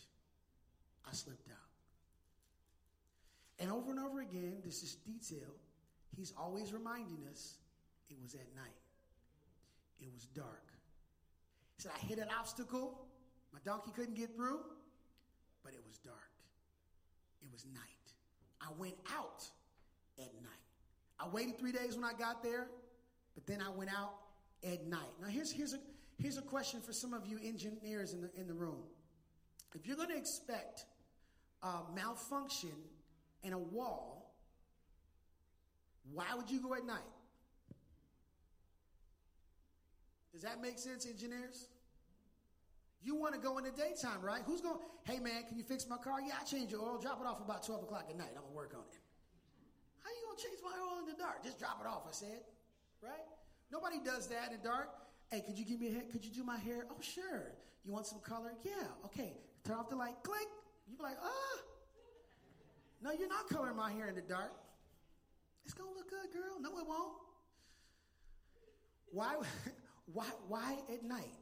I 1.07 1.13
slipped 1.13 1.47
out. 1.49 1.57
And 3.59 3.71
over 3.71 3.91
and 3.91 3.99
over 3.99 4.21
again, 4.21 4.57
this 4.63 4.83
is 4.83 4.95
detail 4.95 5.53
He's 6.15 6.33
always 6.37 6.73
reminding 6.73 7.25
us 7.31 7.55
it 8.09 8.17
was 8.21 8.35
at 8.35 8.55
night, 8.55 8.71
it 9.99 10.09
was 10.13 10.25
dark. 10.27 10.63
He 11.75 11.83
said, 11.83 11.91
I 11.95 12.05
hit 12.05 12.19
an 12.19 12.27
obstacle, 12.37 12.99
my 13.51 13.59
donkey 13.65 13.91
couldn't 13.95 14.15
get 14.15 14.35
through, 14.35 14.59
but 15.63 15.73
it 15.73 15.81
was 15.85 15.97
dark. 15.97 16.17
It 17.41 17.51
was 17.51 17.65
night. 17.73 17.81
I 18.61 18.67
went 18.77 18.95
out 19.17 19.43
at 20.19 20.33
night. 20.35 20.51
I 21.19 21.27
waited 21.27 21.57
three 21.57 21.71
days 21.71 21.95
when 21.95 22.05
I 22.05 22.13
got 22.13 22.43
there, 22.43 22.67
but 23.33 23.47
then 23.47 23.61
I 23.61 23.69
went 23.69 23.89
out 23.91 24.13
at 24.63 24.85
night. 24.85 25.01
Now, 25.21 25.27
here's, 25.27 25.51
here's, 25.51 25.73
a, 25.73 25.79
here's 26.21 26.37
a 26.37 26.41
question 26.41 26.79
for 26.79 26.93
some 26.93 27.13
of 27.13 27.25
you 27.25 27.39
engineers 27.43 28.13
in 28.13 28.21
the, 28.21 28.29
in 28.39 28.47
the 28.47 28.53
room. 28.53 28.83
If 29.73 29.87
you're 29.87 29.97
going 29.97 30.09
to 30.09 30.17
expect 30.17 30.85
uh, 31.63 31.81
malfunction 31.95 32.71
in 33.43 33.53
a 33.53 33.57
wall 33.57 34.13
why 36.11 36.25
would 36.35 36.49
you 36.49 36.59
go 36.59 36.73
at 36.73 36.85
night? 36.85 36.99
Does 40.33 40.41
that 40.41 40.61
make 40.61 40.79
sense, 40.79 41.05
engineers? 41.05 41.67
You 43.01 43.15
want 43.15 43.35
to 43.35 43.39
go 43.39 43.57
in 43.57 43.63
the 43.63 43.71
daytime, 43.71 44.21
right? 44.21 44.41
Who's 44.45 44.61
going, 44.61 44.79
hey 45.03 45.19
man, 45.19 45.43
can 45.47 45.57
you 45.57 45.63
fix 45.63 45.87
my 45.87 45.97
car? 45.97 46.19
Yeah, 46.25 46.33
I 46.39 46.43
change 46.43 46.71
your 46.71 46.81
oil, 46.81 46.97
drop 46.97 47.21
it 47.21 47.27
off 47.27 47.39
about 47.39 47.63
12 47.65 47.83
o'clock 47.83 48.07
at 48.09 48.17
night. 48.17 48.31
I'm 48.35 48.41
going 48.41 48.51
to 48.51 48.55
work 48.55 48.73
on 48.73 48.83
it. 48.91 48.99
How 50.03 50.09
you 50.09 50.25
going 50.25 50.37
to 50.37 50.43
change 50.43 50.59
my 50.63 50.71
oil 50.71 50.99
in 50.99 51.05
the 51.05 51.17
dark? 51.17 51.43
Just 51.43 51.59
drop 51.59 51.79
it 51.81 51.87
off, 51.87 52.03
I 52.07 52.11
said. 52.11 52.41
Right? 53.01 53.27
Nobody 53.71 53.99
does 54.03 54.27
that 54.27 54.51
in 54.51 54.57
the 54.57 54.63
dark. 54.63 54.89
Hey, 55.29 55.43
could 55.45 55.57
you 55.57 55.65
give 55.65 55.79
me 55.79 55.87
a 55.87 55.91
hair? 55.91 56.03
Could 56.11 56.25
you 56.25 56.31
do 56.31 56.43
my 56.43 56.57
hair? 56.57 56.85
Oh, 56.89 57.01
sure. 57.01 57.53
You 57.85 57.91
want 57.91 58.07
some 58.07 58.19
color? 58.19 58.53
Yeah. 58.63 58.87
Okay. 59.05 59.33
Turn 59.65 59.77
off 59.77 59.89
the 59.89 59.95
light. 59.95 60.15
Click. 60.23 60.47
You 60.93 60.97
be 60.97 61.03
like, 61.03 61.17
ah. 61.23 61.59
No, 63.01 63.11
you're 63.11 63.27
not 63.27 63.49
coloring 63.49 63.75
my 63.75 63.91
hair 63.91 64.07
in 64.09 64.15
the 64.15 64.21
dark. 64.21 64.53
It's 65.65 65.73
to 65.73 65.83
look 65.83 66.09
good, 66.09 66.31
girl. 66.31 66.59
No, 66.61 66.77
it 66.77 66.87
won't. 66.87 67.13
Why, 69.11 69.35
why, 70.13 70.25
why 70.47 70.77
at 70.91 71.03
night? 71.03 71.33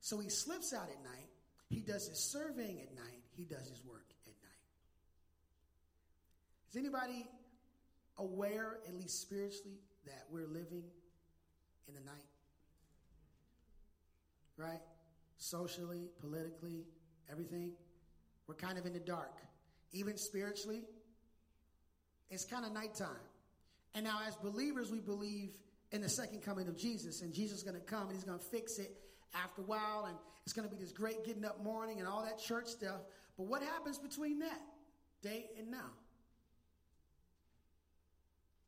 So 0.00 0.18
he 0.18 0.28
slips 0.28 0.74
out 0.74 0.88
at 0.90 1.02
night. 1.02 1.28
He 1.70 1.80
does 1.80 2.08
his 2.08 2.18
surveying 2.18 2.80
at 2.80 2.94
night. 2.94 3.22
He 3.36 3.44
does 3.44 3.68
his 3.68 3.82
work 3.84 4.06
at 4.26 4.34
night. 4.42 4.60
Is 6.70 6.76
anybody 6.76 7.26
aware, 8.18 8.80
at 8.86 8.94
least 8.94 9.22
spiritually, 9.22 9.78
that 10.04 10.24
we're 10.30 10.46
living 10.46 10.84
in 11.88 11.94
the 11.94 12.00
night? 12.00 12.28
Right? 14.58 14.80
Socially, 15.38 16.10
politically, 16.20 16.84
everything. 17.30 17.72
We're 18.50 18.56
kind 18.56 18.78
of 18.78 18.84
in 18.84 18.92
the 18.92 18.98
dark. 18.98 19.36
Even 19.92 20.16
spiritually, 20.16 20.82
it's 22.30 22.44
kind 22.44 22.66
of 22.66 22.72
nighttime. 22.72 23.22
And 23.94 24.02
now, 24.02 24.18
as 24.26 24.34
believers, 24.34 24.90
we 24.90 24.98
believe 24.98 25.50
in 25.92 26.00
the 26.00 26.08
second 26.08 26.42
coming 26.42 26.66
of 26.66 26.76
Jesus, 26.76 27.22
and 27.22 27.32
Jesus 27.32 27.58
is 27.58 27.62
going 27.62 27.76
to 27.76 27.86
come 27.86 28.08
and 28.08 28.12
he's 28.12 28.24
going 28.24 28.40
to 28.40 28.44
fix 28.44 28.80
it 28.80 28.90
after 29.40 29.62
a 29.62 29.64
while, 29.66 30.06
and 30.08 30.16
it's 30.42 30.52
going 30.52 30.68
to 30.68 30.74
be 30.74 30.82
this 30.82 30.90
great 30.90 31.24
getting 31.24 31.44
up 31.44 31.62
morning 31.62 32.00
and 32.00 32.08
all 32.08 32.24
that 32.24 32.40
church 32.40 32.66
stuff. 32.66 33.02
But 33.36 33.46
what 33.46 33.62
happens 33.62 34.00
between 34.00 34.40
that 34.40 34.60
day 35.22 35.46
and 35.56 35.70
now? 35.70 35.92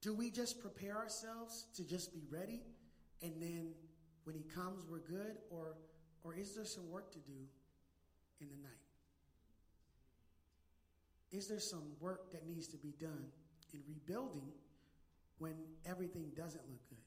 Do 0.00 0.14
we 0.14 0.30
just 0.30 0.60
prepare 0.60 0.96
ourselves 0.96 1.66
to 1.74 1.82
just 1.82 2.14
be 2.14 2.22
ready, 2.30 2.62
and 3.20 3.32
then 3.42 3.70
when 4.22 4.36
he 4.36 4.44
comes, 4.54 4.84
we're 4.88 5.00
good? 5.00 5.38
Or, 5.50 5.74
or 6.22 6.36
is 6.36 6.54
there 6.54 6.66
some 6.66 6.88
work 6.88 7.10
to 7.14 7.18
do 7.18 7.48
in 8.40 8.46
the 8.48 8.62
night? 8.62 8.81
Is 11.32 11.48
there 11.48 11.60
some 11.60 11.84
work 12.00 12.32
that 12.32 12.46
needs 12.46 12.68
to 12.68 12.76
be 12.76 12.94
done 13.00 13.24
in 13.72 13.80
rebuilding? 13.88 14.52
when 15.42 15.54
everything 15.84 16.30
doesn't 16.36 16.62
look 16.70 16.88
good. 16.88 16.98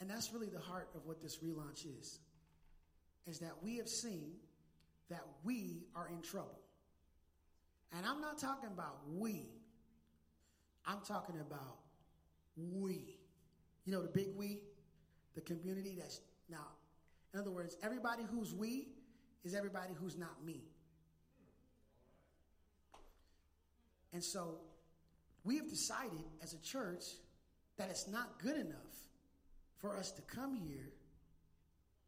And 0.00 0.08
that's 0.08 0.32
really 0.32 0.48
the 0.48 0.60
heart 0.60 0.88
of 0.94 1.04
what 1.06 1.20
this 1.20 1.38
relaunch 1.38 1.84
is. 2.00 2.20
Is 3.26 3.40
that 3.40 3.54
we 3.62 3.78
have 3.78 3.88
seen 3.88 4.34
that 5.10 5.24
we 5.42 5.88
are 5.96 6.08
in 6.08 6.22
trouble. 6.22 6.60
And 7.92 8.06
I'm 8.06 8.20
not 8.20 8.38
talking 8.38 8.70
about 8.72 8.98
we. 9.12 9.48
I'm 10.86 11.00
talking 11.00 11.40
about 11.40 11.78
we. 12.56 13.18
You 13.84 13.92
know 13.92 14.02
the 14.02 14.08
big 14.08 14.28
we? 14.36 14.60
The 15.34 15.40
community 15.40 15.96
that's 15.98 16.20
now, 16.48 16.66
in 17.34 17.40
other 17.40 17.50
words, 17.50 17.76
everybody 17.82 18.22
who's 18.30 18.54
we 18.54 18.86
is 19.44 19.52
everybody 19.52 19.94
who's 20.00 20.16
not 20.16 20.44
me. 20.44 20.62
And 24.18 24.24
so 24.24 24.56
we 25.44 25.58
have 25.58 25.68
decided 25.68 26.24
as 26.42 26.52
a 26.52 26.60
church 26.60 27.04
that 27.76 27.88
it's 27.88 28.08
not 28.08 28.42
good 28.42 28.56
enough 28.56 28.96
for 29.76 29.96
us 29.96 30.10
to 30.10 30.22
come 30.22 30.56
here, 30.56 30.90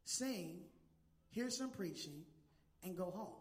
sing, 0.03 0.57
hear 1.29 1.49
some 1.49 1.69
preaching, 1.69 2.25
and 2.83 2.97
go 2.97 3.05
home. 3.05 3.39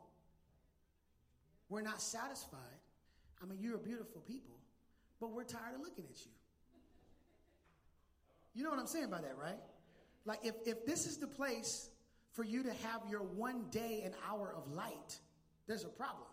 We're 1.69 1.81
not 1.81 2.01
satisfied. 2.01 2.61
I 3.43 3.47
mean, 3.47 3.59
you're 3.61 3.75
a 3.75 3.81
beautiful 3.81 4.21
people, 4.21 4.55
but 5.19 5.33
we're 5.33 5.43
tired 5.43 5.75
of 5.75 5.81
looking 5.81 6.05
at 6.05 6.25
you. 6.25 6.31
You 8.55 8.63
know 8.63 8.71
what 8.71 8.79
I'm 8.79 8.87
saying 8.87 9.11
by 9.11 9.21
that, 9.21 9.37
right? 9.37 9.59
Like, 10.25 10.45
if, 10.45 10.55
if 10.65 10.87
this 10.87 11.09
is 11.09 11.17
the 11.17 11.27
place 11.27 11.89
for 12.35 12.45
you 12.45 12.63
to 12.63 12.73
have 12.73 13.01
your 13.11 13.23
one 13.23 13.65
day, 13.73 14.03
an 14.05 14.13
hour 14.31 14.55
of 14.57 14.71
light, 14.71 15.19
there's 15.67 15.83
a 15.83 15.89
problem 15.89 16.30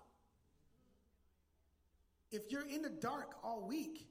if 2.31 2.51
you're 2.51 2.67
in 2.67 2.81
the 2.81 2.89
dark 2.89 3.35
all 3.43 3.65
week 3.67 4.07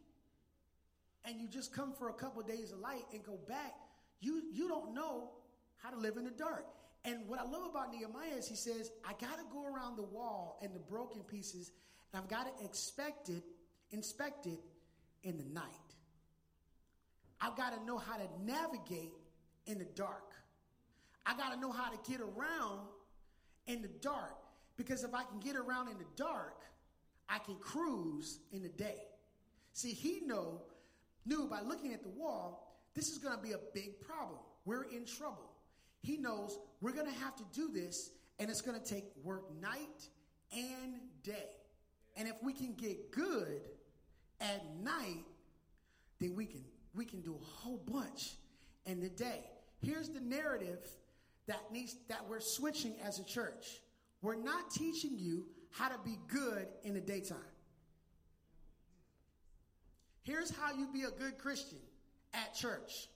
and 1.25 1.41
you 1.41 1.49
just 1.49 1.73
come 1.75 1.93
for 1.93 2.09
a 2.09 2.13
couple 2.15 2.41
of 2.41 2.49
days 2.49 2.73
of 2.73 2.79
light 2.79 3.05
and 3.13 3.23
go 3.25 3.39
back, 3.49 3.75
you, 4.21 4.43
you 4.53 4.69
don't 4.69 4.95
know 4.95 5.31
how 5.79 5.91
to 5.91 5.97
live 5.97 6.17
in 6.17 6.25
the 6.25 6.31
dark. 6.31 6.67
And 7.05 7.29
what 7.29 7.39
I 7.39 7.45
love 7.45 7.69
about 7.71 7.93
Nehemiah 7.93 8.37
is 8.37 8.49
he 8.49 8.57
says, 8.57 8.91
I 9.05 9.13
got 9.13 9.39
to 9.39 9.45
go 9.53 9.65
around 9.65 9.97
the 9.97 10.03
wall 10.03 10.59
and 10.63 10.75
the 10.75 10.81
broken 10.81 11.23
pieces, 11.23 11.71
and 12.13 12.23
I've 12.23 12.29
got 12.29 12.59
to 12.59 12.65
expect 12.65 13.29
it, 13.29 13.45
inspect 13.91 14.47
it 14.47 14.59
in 15.23 15.37
the 15.39 15.45
night. 15.45 15.65
I've 17.41 17.57
got 17.57 17.79
to 17.79 17.85
know 17.85 17.99
how 17.99 18.17
to 18.17 18.29
navigate 18.45 19.13
in 19.67 19.79
the 19.79 19.85
dark. 19.85 20.33
I 21.25 21.37
got 21.37 21.53
to 21.53 21.61
know 21.61 21.71
how 21.71 21.91
to 21.91 22.11
get 22.11 22.21
around 22.21 22.89
in 23.67 23.83
the 23.83 23.91
dark 24.01 24.37
because 24.77 25.05
if 25.05 25.15
I 25.15 25.25
can 25.25 25.41
get 25.41 25.57
around 25.57 25.89
in 25.89 25.99
the 25.99 26.07
dark, 26.17 26.63
I 27.29 27.39
can 27.39 27.57
cruise 27.57 28.41
in 28.53 28.62
the 28.62 28.69
day. 28.69 29.03
See, 29.73 29.93
he 29.93 30.21
know 30.25 30.62
knew 31.25 31.47
by 31.49 31.61
looking 31.61 31.93
at 31.93 32.03
the 32.03 32.09
wall, 32.09 32.79
this 32.95 33.09
is 33.09 33.19
going 33.19 33.37
to 33.37 33.43
be 33.43 33.53
a 33.53 33.61
big 33.75 34.01
problem. 34.01 34.39
We're 34.65 34.85
in 34.85 35.05
trouble. 35.05 35.51
He 36.03 36.17
knows 36.17 36.59
we're 36.81 36.93
going 36.93 37.12
to 37.12 37.19
have 37.21 37.35
to 37.37 37.45
do 37.53 37.69
this, 37.73 38.11
and 38.39 38.49
it's 38.49 38.61
going 38.61 38.81
to 38.81 38.87
take 38.87 39.05
work 39.23 39.45
night 39.61 40.09
and 40.53 40.95
day. 41.23 41.51
And 42.17 42.29
if 42.29 42.37
we 42.43 42.53
can 42.53 42.75
get 42.75 43.11
good 43.11 43.61
at 44.41 44.62
night, 44.83 45.25
then 46.21 46.35
we 46.35 46.47
can 46.47 46.65
we 46.95 47.05
can 47.05 47.21
do 47.21 47.35
a 47.35 47.45
whole 47.45 47.83
bunch 47.91 48.37
in 48.87 49.01
the 49.01 49.11
day. 49.11 49.45
Here's 49.83 50.09
the 50.09 50.21
narrative 50.21 50.79
that 51.47 51.71
needs 51.71 51.97
that 52.09 52.27
we're 52.29 52.41
switching 52.41 52.95
as 53.05 53.19
a 53.19 53.25
church. 53.25 53.81
We're 54.23 54.37
not 54.37 54.71
teaching 54.71 55.19
you 55.19 55.47
how 55.79 55.89
to 55.89 55.99
be 56.05 56.17
good 56.29 56.67
in 56.85 56.95
the 56.95 57.01
daytime. 57.01 57.39
Here's 60.23 60.51
how 60.57 60.73
you 60.73 60.89
be 60.93 61.03
a 61.03 61.11
good 61.11 61.39
Christian 61.39 61.79
at 62.35 62.55
church. 62.55 63.09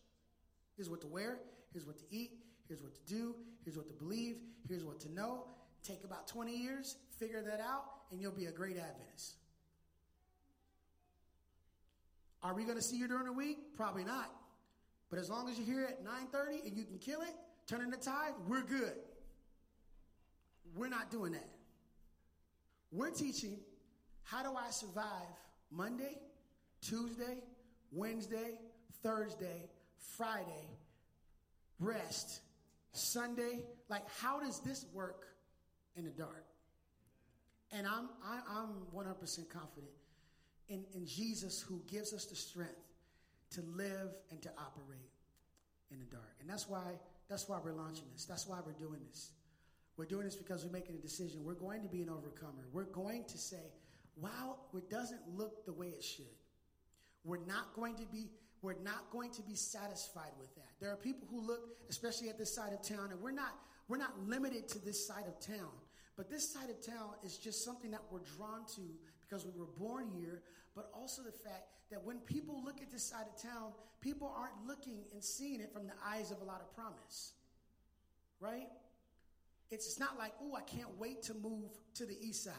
Here's 0.76 0.88
what 0.88 1.00
to 1.00 1.06
wear, 1.06 1.38
here's 1.72 1.86
what 1.86 1.98
to 1.98 2.04
eat, 2.10 2.32
here's 2.68 2.82
what 2.82 2.94
to 2.94 3.12
do, 3.12 3.34
here's 3.64 3.76
what 3.76 3.88
to 3.88 3.94
believe, 3.94 4.36
here's 4.68 4.84
what 4.84 5.00
to 5.00 5.12
know. 5.12 5.44
Take 5.82 6.04
about 6.04 6.28
20 6.28 6.54
years, 6.54 6.96
figure 7.18 7.42
that 7.42 7.60
out, 7.60 7.84
and 8.12 8.20
you'll 8.20 8.32
be 8.32 8.46
a 8.46 8.52
great 8.52 8.76
Adventist. 8.76 9.36
Are 12.42 12.54
we 12.54 12.64
going 12.64 12.76
to 12.76 12.82
see 12.82 12.96
you 12.96 13.08
during 13.08 13.26
the 13.26 13.32
week? 13.32 13.58
Probably 13.76 14.04
not. 14.04 14.30
But 15.10 15.18
as 15.18 15.28
long 15.28 15.48
as 15.48 15.58
you're 15.58 15.66
here 15.66 15.84
at 15.84 16.04
9:30 16.04 16.66
and 16.66 16.76
you 16.76 16.84
can 16.84 16.98
kill 16.98 17.22
it, 17.22 17.34
turning 17.66 17.90
the 17.90 17.96
tide, 17.96 18.32
we're 18.46 18.62
good. 18.62 18.96
We're 20.76 20.88
not 20.88 21.10
doing 21.10 21.32
that. 21.32 21.48
We're 22.92 23.10
teaching 23.10 23.58
how 24.24 24.42
do 24.42 24.56
I 24.56 24.70
survive 24.70 25.28
Monday, 25.70 26.18
Tuesday, 26.80 27.38
Wednesday, 27.92 28.58
Thursday, 29.02 29.68
Friday, 30.16 30.68
rest, 31.78 32.40
Sunday. 32.92 33.64
Like, 33.88 34.02
how 34.20 34.40
does 34.40 34.60
this 34.60 34.86
work 34.92 35.26
in 35.96 36.04
the 36.04 36.10
dark? 36.10 36.44
And 37.72 37.86
I'm, 37.86 38.08
I, 38.24 38.36
am 38.36 38.42
i 38.94 39.02
am 39.02 39.06
100% 39.06 39.48
confident 39.48 39.92
in, 40.68 40.84
in 40.94 41.06
Jesus 41.06 41.60
who 41.60 41.80
gives 41.88 42.12
us 42.12 42.24
the 42.24 42.34
strength 42.34 42.74
to 43.52 43.62
live 43.76 44.10
and 44.30 44.42
to 44.42 44.50
operate 44.58 45.10
in 45.90 45.98
the 45.98 46.04
dark. 46.06 46.36
And 46.40 46.48
that's 46.48 46.68
why, 46.68 46.82
that's 47.28 47.48
why 47.48 47.58
we're 47.62 47.72
launching 47.72 48.04
this. 48.12 48.24
That's 48.24 48.46
why 48.46 48.58
we're 48.64 48.72
doing 48.72 49.00
this. 49.08 49.30
We're 50.00 50.06
doing 50.06 50.24
this 50.24 50.34
because 50.34 50.64
we're 50.64 50.72
making 50.72 50.94
a 50.94 50.98
decision. 50.98 51.44
We're 51.44 51.52
going 51.52 51.82
to 51.82 51.88
be 51.88 52.00
an 52.00 52.08
overcomer. 52.08 52.64
We're 52.72 52.84
going 52.84 53.22
to 53.24 53.36
say, 53.36 53.60
wow, 54.16 54.56
it 54.74 54.88
doesn't 54.88 55.20
look 55.36 55.66
the 55.66 55.74
way 55.74 55.88
it 55.88 56.02
should. 56.02 56.24
We're 57.22 57.44
not 57.44 57.74
going 57.76 57.96
to 57.96 58.06
be 58.06 58.30
we're 58.62 58.80
not 58.82 59.10
going 59.10 59.30
to 59.32 59.42
be 59.42 59.54
satisfied 59.54 60.32
with 60.40 60.54
that. 60.54 60.70
There 60.80 60.90
are 60.90 60.96
people 60.96 61.28
who 61.30 61.46
look, 61.46 61.76
especially 61.90 62.30
at 62.30 62.38
this 62.38 62.54
side 62.54 62.72
of 62.72 62.80
town, 62.80 63.10
and 63.10 63.20
we're 63.20 63.30
not 63.30 63.52
we're 63.88 63.98
not 63.98 64.18
limited 64.26 64.68
to 64.68 64.78
this 64.78 65.06
side 65.06 65.26
of 65.28 65.38
town. 65.38 65.68
But 66.16 66.30
this 66.30 66.50
side 66.50 66.70
of 66.70 66.80
town 66.82 67.10
is 67.22 67.36
just 67.36 67.62
something 67.62 67.90
that 67.90 68.00
we're 68.10 68.24
drawn 68.38 68.64
to 68.76 68.80
because 69.20 69.44
we 69.44 69.52
were 69.54 69.68
born 69.78 70.08
here, 70.18 70.40
but 70.74 70.90
also 70.94 71.20
the 71.20 71.30
fact 71.30 71.64
that 71.90 72.02
when 72.02 72.20
people 72.20 72.62
look 72.64 72.80
at 72.80 72.90
this 72.90 73.06
side 73.06 73.26
of 73.26 73.42
town, 73.42 73.72
people 74.00 74.34
aren't 74.34 74.66
looking 74.66 75.02
and 75.12 75.22
seeing 75.22 75.60
it 75.60 75.74
from 75.74 75.86
the 75.86 75.92
eyes 76.02 76.30
of 76.30 76.40
a 76.40 76.44
lot 76.44 76.62
of 76.62 76.74
promise. 76.74 77.34
Right? 78.40 78.68
It's 79.70 80.00
not 80.00 80.18
like, 80.18 80.32
oh, 80.42 80.56
I 80.56 80.62
can't 80.62 80.98
wait 80.98 81.22
to 81.24 81.34
move 81.34 81.70
to 81.94 82.04
the 82.04 82.16
east 82.20 82.44
side. 82.44 82.54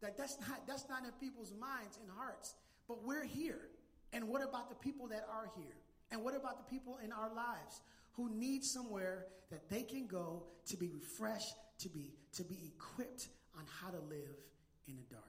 That 0.00 0.16
that's 0.16 0.38
not 0.40 0.66
that's 0.66 0.88
not 0.88 1.04
in 1.04 1.10
people's 1.20 1.52
minds 1.58 1.98
and 2.00 2.08
hearts. 2.16 2.54
But 2.86 3.02
we're 3.04 3.24
here. 3.24 3.68
And 4.12 4.28
what 4.28 4.42
about 4.42 4.68
the 4.68 4.76
people 4.76 5.08
that 5.08 5.26
are 5.30 5.50
here? 5.56 5.76
And 6.12 6.22
what 6.22 6.36
about 6.36 6.58
the 6.58 6.70
people 6.70 6.98
in 7.02 7.10
our 7.12 7.34
lives 7.34 7.80
who 8.12 8.30
need 8.30 8.62
somewhere 8.62 9.26
that 9.50 9.68
they 9.68 9.82
can 9.82 10.06
go 10.06 10.44
to 10.66 10.76
be 10.76 10.88
refreshed, 10.88 11.54
to 11.80 11.88
be 11.88 12.12
to 12.34 12.44
be 12.44 12.58
equipped 12.76 13.28
on 13.58 13.64
how 13.80 13.90
to 13.90 13.98
live 13.98 14.36
in 14.86 14.96
the 14.96 15.02
dark? 15.10 15.24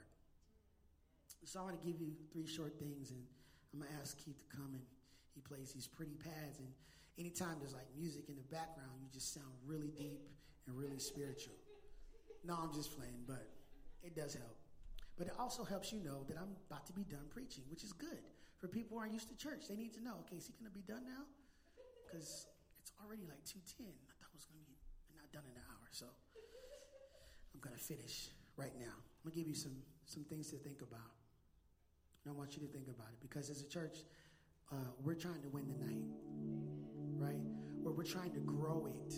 So 1.45 1.59
I 1.59 1.63
want 1.63 1.79
to 1.79 1.87
give 1.87 2.01
you 2.01 2.11
three 2.33 2.47
short 2.47 2.77
things, 2.79 3.11
and 3.11 3.21
I'm 3.73 3.79
gonna 3.79 3.91
ask 4.01 4.17
Keith 4.17 4.37
to 4.37 4.55
come 4.55 4.73
and 4.73 4.81
he 5.33 5.41
plays 5.41 5.71
these 5.73 5.87
pretty 5.87 6.15
pads. 6.23 6.59
And 6.59 6.67
anytime 7.17 7.57
there's 7.59 7.73
like 7.73 7.87
music 7.97 8.29
in 8.29 8.35
the 8.35 8.55
background, 8.55 8.91
you 9.01 9.07
just 9.13 9.33
sound 9.33 9.53
really 9.65 9.91
deep 9.97 10.21
and 10.67 10.77
really 10.77 10.99
spiritual. 10.99 11.55
No, 12.43 12.57
I'm 12.61 12.73
just 12.73 12.95
playing, 12.97 13.25
but 13.27 13.47
it 14.03 14.15
does 14.15 14.33
help. 14.35 14.55
But 15.17 15.27
it 15.27 15.33
also 15.39 15.63
helps 15.63 15.91
you 15.91 16.03
know 16.03 16.23
that 16.27 16.37
I'm 16.37 16.55
about 16.69 16.85
to 16.87 16.93
be 16.93 17.03
done 17.03 17.25
preaching, 17.29 17.63
which 17.69 17.83
is 17.83 17.93
good 17.93 18.19
for 18.59 18.67
people 18.67 18.97
who 18.97 19.01
aren't 19.01 19.13
used 19.13 19.29
to 19.29 19.37
church. 19.37 19.67
They 19.67 19.75
need 19.75 19.93
to 19.93 20.03
know, 20.03 20.21
okay, 20.27 20.35
is 20.35 20.47
he 20.47 20.53
going 20.53 20.69
to 20.69 20.75
be 20.75 20.83
done 20.83 21.03
now? 21.07 21.23
Because 22.05 22.47
it's 22.81 22.91
already 23.01 23.23
like 23.23 23.41
2.10. 23.47 23.87
I 23.87 24.13
thought 24.19 24.29
it 24.29 24.37
was 24.37 24.45
going 24.45 24.59
to 24.59 24.67
be 24.67 24.75
not 25.15 25.31
done 25.31 25.43
in 25.47 25.55
an 25.55 25.65
hour. 25.71 25.87
So 25.91 26.05
I'm 27.53 27.61
going 27.61 27.75
to 27.75 27.81
finish 27.81 28.29
right 28.57 28.75
now. 28.77 28.91
I'm 28.91 29.31
going 29.31 29.33
to 29.33 29.39
give 29.39 29.47
you 29.47 29.55
some, 29.55 29.75
some 30.05 30.23
things 30.25 30.51
to 30.51 30.57
think 30.57 30.81
about. 30.81 31.15
And 32.23 32.33
I 32.33 32.37
want 32.37 32.57
you 32.57 32.61
to 32.67 32.71
think 32.71 32.87
about 32.87 33.07
it 33.13 33.19
because 33.21 33.49
as 33.49 33.61
a 33.61 33.69
church, 33.69 34.03
uh, 34.71 34.91
we're 35.03 35.15
trying 35.15 35.41
to 35.41 35.49
win 35.49 35.67
the 35.67 35.79
night, 35.79 36.05
right? 37.15 37.41
Where 37.81 37.93
we're 37.93 38.03
trying 38.03 38.33
to 38.33 38.39
grow 38.39 38.89
it 38.89 39.13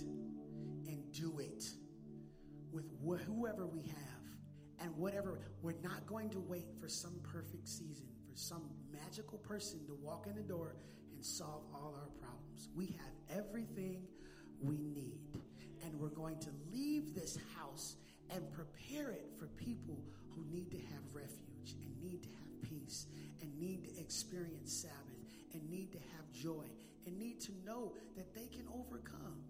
do 1.20 1.40
it 1.40 1.66
with 2.72 2.86
wh- 3.04 3.24
whoever 3.26 3.66
we 3.66 3.82
have 3.82 4.82
and 4.82 4.96
whatever. 4.96 5.40
We're 5.62 5.74
not 5.84 6.06
going 6.06 6.30
to 6.32 6.40
wait 6.40 6.68
for 6.80 6.88
some 6.88 7.20
perfect 7.24 7.68
season, 7.68 8.08
for 8.30 8.38
some 8.38 8.70
magical 8.92 9.40
person 9.40 9.86
to 9.88 9.96
walk 9.96 10.28
in 10.28 10.36
the 10.36 10.44
door 10.44 10.76
and 11.14 11.26
solve 11.26 11.64
all 11.74 11.96
our 11.96 12.10
problems. 12.22 12.70
We 12.76 12.88
have 12.88 13.38
everything 13.38 14.04
we 14.62 14.78
need. 14.78 15.20
And 15.84 16.00
we're 16.00 16.10
going 16.10 16.40
to 16.40 16.50
leave 16.72 17.16
this 17.16 17.38
house 17.58 17.96
and 18.30 18.52
prepare 18.52 19.12
it 19.12 19.30
for 19.40 19.48
people 19.48 20.00
who 20.30 20.44
need 20.52 20.70
to 20.72 20.78
have 20.78 21.04
refuge 21.14 21.76
and 21.82 22.02
need 22.02 22.24
to 22.24 22.30
have 22.30 22.70
peace 22.70 23.08
and 23.42 23.58
need 23.60 23.86
to 23.86 24.00
experience 24.00 24.74
Sabbath 24.74 25.24
and 25.54 25.70
need 25.70 25.92
to 25.94 26.00
have 26.00 26.32
joy 26.32 26.66
and 27.06 27.18
need 27.18 27.40
to 27.42 27.52
know 27.66 27.94
that 28.16 28.36
they 28.36 28.48
can 28.48 28.66
overcome. 28.74 29.42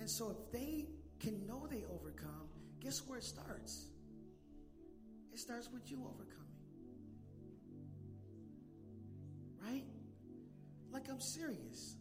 And 0.00 0.10
so 0.10 0.30
if 0.30 0.52
they 0.52 0.86
can 1.20 1.46
know 1.46 1.66
they 1.70 1.84
overcome, 1.92 2.48
guess 2.80 3.00
where 3.06 3.18
it 3.18 3.24
starts? 3.24 3.86
It 5.32 5.38
starts 5.38 5.70
with 5.72 5.90
you 5.90 5.98
overcoming. 6.04 6.44
right? 9.66 9.84
Like, 10.92 11.08
I'm 11.10 11.20
serious. 11.20 11.96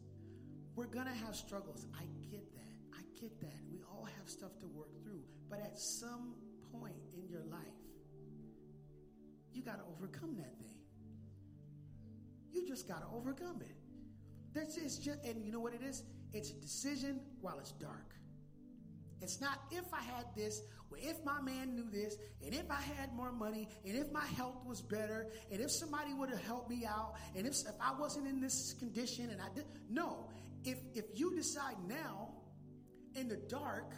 We're 0.76 0.86
going 0.86 1.06
to 1.06 1.26
have 1.26 1.36
struggles. 1.36 1.86
I 1.96 2.04
get 2.32 2.52
that. 2.54 2.98
I 2.98 3.02
get 3.20 3.40
that. 3.42 3.60
We 3.72 3.82
all 3.90 4.06
have 4.06 4.30
stuff 4.30 4.58
to 4.60 4.68
work 4.68 4.90
through. 5.04 5.22
But 5.50 5.60
at 5.60 5.78
some 5.78 6.36
point 6.72 6.96
in 7.14 7.28
your 7.30 7.44
life, 7.44 7.60
you 9.54 9.62
got 9.62 9.78
to 9.78 9.84
overcome 9.96 10.36
that 10.38 10.58
thing. 10.60 10.78
You 12.52 12.68
just 12.68 12.88
got 12.88 13.02
to 13.02 13.16
overcome 13.16 13.62
it. 13.62 13.76
That's 14.54 14.76
just, 14.76 15.08
and 15.08 15.44
you 15.44 15.52
know 15.52 15.60
what 15.60 15.74
it 15.74 15.82
is? 15.84 16.04
It's 16.34 16.50
a 16.50 16.56
decision 16.56 17.20
while 17.42 17.60
it's 17.60 17.72
dark. 17.74 18.14
It's 19.22 19.40
not 19.40 19.60
if 19.72 19.86
I 19.94 20.02
had 20.02 20.26
this, 20.36 20.62
or 20.92 20.98
if 20.98 21.24
my 21.24 21.40
man 21.40 21.76
knew 21.76 21.90
this, 21.90 22.18
and 22.44 22.54
if 22.54 22.70
I 22.70 22.82
had 22.82 23.14
more 23.14 23.32
money, 23.32 23.70
and 23.86 23.96
if 23.96 24.12
my 24.12 24.26
health 24.26 24.66
was 24.66 24.82
better, 24.82 25.28
and 25.52 25.62
if 25.62 25.72
somebody 25.72 26.14
would 26.14 26.30
have 26.30 26.44
helped 26.44 26.70
me 26.70 26.86
out, 26.86 27.16
and 27.36 27.48
if, 27.48 27.54
if 27.62 27.76
I 27.80 27.94
wasn't 27.98 28.28
in 28.28 28.42
this 28.42 28.74
condition, 28.80 29.30
and 29.30 29.42
I 29.42 29.48
did. 29.56 29.66
No. 29.90 30.28
If, 30.66 30.80
if 30.94 31.06
you 31.14 31.36
decide 31.36 31.76
now, 31.88 32.30
in 33.16 33.28
the 33.30 33.38
dark, 33.38 33.94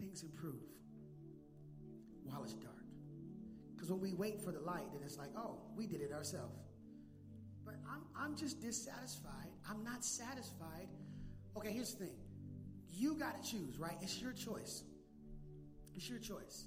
things 0.00 0.22
improve 0.22 0.60
while 2.24 2.42
it's 2.42 2.54
dark. 2.54 2.74
Because 3.74 3.90
when 3.90 4.00
we 4.00 4.12
wait 4.12 4.42
for 4.42 4.52
the 4.52 4.60
light, 4.60 4.92
then 4.92 5.02
it's 5.04 5.16
like, 5.16 5.30
oh, 5.36 5.58
we 5.76 5.86
did 5.86 6.00
it 6.00 6.12
ourselves. 6.12 6.71
I'm, 7.92 8.02
I'm 8.16 8.36
just 8.36 8.60
dissatisfied. 8.62 9.52
I'm 9.68 9.84
not 9.84 10.04
satisfied 10.04 10.88
Okay, 11.56 11.70
here's 11.72 11.94
the 11.94 12.06
thing. 12.06 12.14
You 12.90 13.14
got 13.14 13.42
to 13.42 13.50
choose, 13.50 13.78
right? 13.78 13.96
It's 14.00 14.20
your 14.20 14.32
choice. 14.32 14.84
It's 15.94 16.08
your 16.08 16.18
choice. 16.18 16.66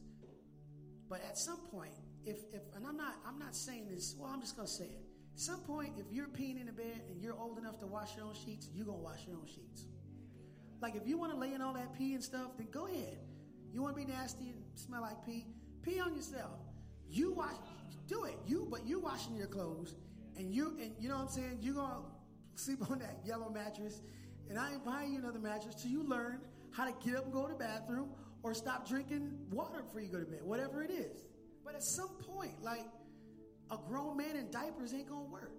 But 1.09 1.21
at 1.27 1.37
some 1.37 1.57
point, 1.71 1.93
if 2.25 2.37
if 2.53 2.61
and 2.75 2.85
I'm 2.85 2.97
not 2.97 3.15
I'm 3.27 3.39
not 3.39 3.55
saying 3.55 3.87
this, 3.89 4.15
well, 4.17 4.29
I'm 4.31 4.41
just 4.41 4.55
going 4.55 4.67
to 4.67 4.73
say 4.73 4.85
it. 4.85 5.05
At 5.33 5.39
some 5.39 5.59
point, 5.61 5.93
if 5.97 6.05
you're 6.11 6.27
peeing 6.27 6.59
in 6.59 6.67
the 6.67 6.71
bed 6.71 7.01
and 7.09 7.21
you're 7.21 7.37
old 7.37 7.57
enough 7.57 7.79
to 7.79 7.87
wash 7.87 8.15
your 8.15 8.25
own 8.25 8.33
sheets, 8.33 8.69
you're 8.73 8.85
going 8.85 8.99
to 8.99 9.03
wash 9.03 9.27
your 9.27 9.35
own 9.35 9.45
sheets. 9.45 9.85
Like, 10.81 10.95
if 10.95 11.05
you 11.05 11.17
want 11.17 11.33
to 11.33 11.37
lay 11.37 11.53
in 11.53 11.61
all 11.61 11.73
that 11.73 11.93
pee 11.97 12.13
and 12.13 12.23
stuff, 12.23 12.51
then 12.57 12.67
go 12.71 12.87
ahead. 12.87 13.17
You 13.73 13.81
want 13.81 13.97
to 13.97 14.05
be 14.05 14.09
nasty 14.09 14.45
and 14.45 14.63
smell 14.75 15.01
like 15.01 15.25
pee? 15.25 15.45
Pee 15.81 15.99
on 15.99 16.15
yourself. 16.15 16.57
You 17.09 17.33
wash, 17.33 17.55
do 18.07 18.23
it. 18.23 18.37
You, 18.47 18.65
but 18.69 18.85
you 18.85 18.99
washing 18.99 19.35
your 19.35 19.47
clothes, 19.47 19.93
and 20.37 20.53
you, 20.53 20.77
and 20.81 20.91
you 20.99 21.09
know 21.09 21.15
what 21.15 21.23
I'm 21.23 21.29
saying? 21.29 21.59
You're 21.61 21.75
to 21.75 22.01
sleep 22.55 22.89
on 22.89 22.99
that 22.99 23.19
yellow 23.25 23.49
mattress, 23.49 24.01
and 24.49 24.57
I 24.59 24.73
ain't 24.73 24.85
buying 24.85 25.13
you 25.13 25.19
another 25.19 25.39
mattress 25.39 25.75
till 25.75 25.91
you 25.91 26.03
learn 26.03 26.39
how 26.71 26.85
to 26.85 26.93
get 27.03 27.15
up 27.15 27.25
and 27.25 27.33
go 27.33 27.43
to 27.43 27.53
the 27.53 27.59
bathroom 27.59 28.09
or 28.43 28.53
stop 28.53 28.87
drinking 28.87 29.31
water 29.51 29.81
before 29.81 30.01
you 30.01 30.07
go 30.07 30.19
to 30.19 30.25
bed, 30.25 30.41
whatever 30.43 30.83
it 30.83 30.91
is. 30.91 31.23
But 31.63 31.75
at 31.75 31.83
some 31.83 32.09
point, 32.35 32.61
like, 32.61 32.85
a 33.71 33.77
grown 33.87 34.17
man 34.17 34.35
in 34.35 34.51
diapers 34.51 34.93
ain't 34.93 35.09
gonna 35.09 35.23
work. 35.23 35.51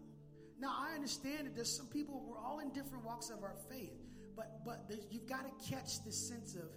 Now 0.58 0.74
I 0.78 0.94
understand 0.94 1.46
that 1.46 1.54
there's 1.54 1.74
some 1.74 1.86
people 1.86 2.24
we're 2.26 2.38
all 2.38 2.60
in 2.60 2.70
different 2.70 3.04
walks 3.04 3.30
of 3.30 3.42
our 3.42 3.56
faith, 3.70 3.92
but 4.36 4.64
but 4.64 4.88
you've 5.10 5.26
got 5.26 5.44
to 5.44 5.70
catch 5.70 6.04
the 6.04 6.12
sense 6.12 6.54
of 6.54 6.70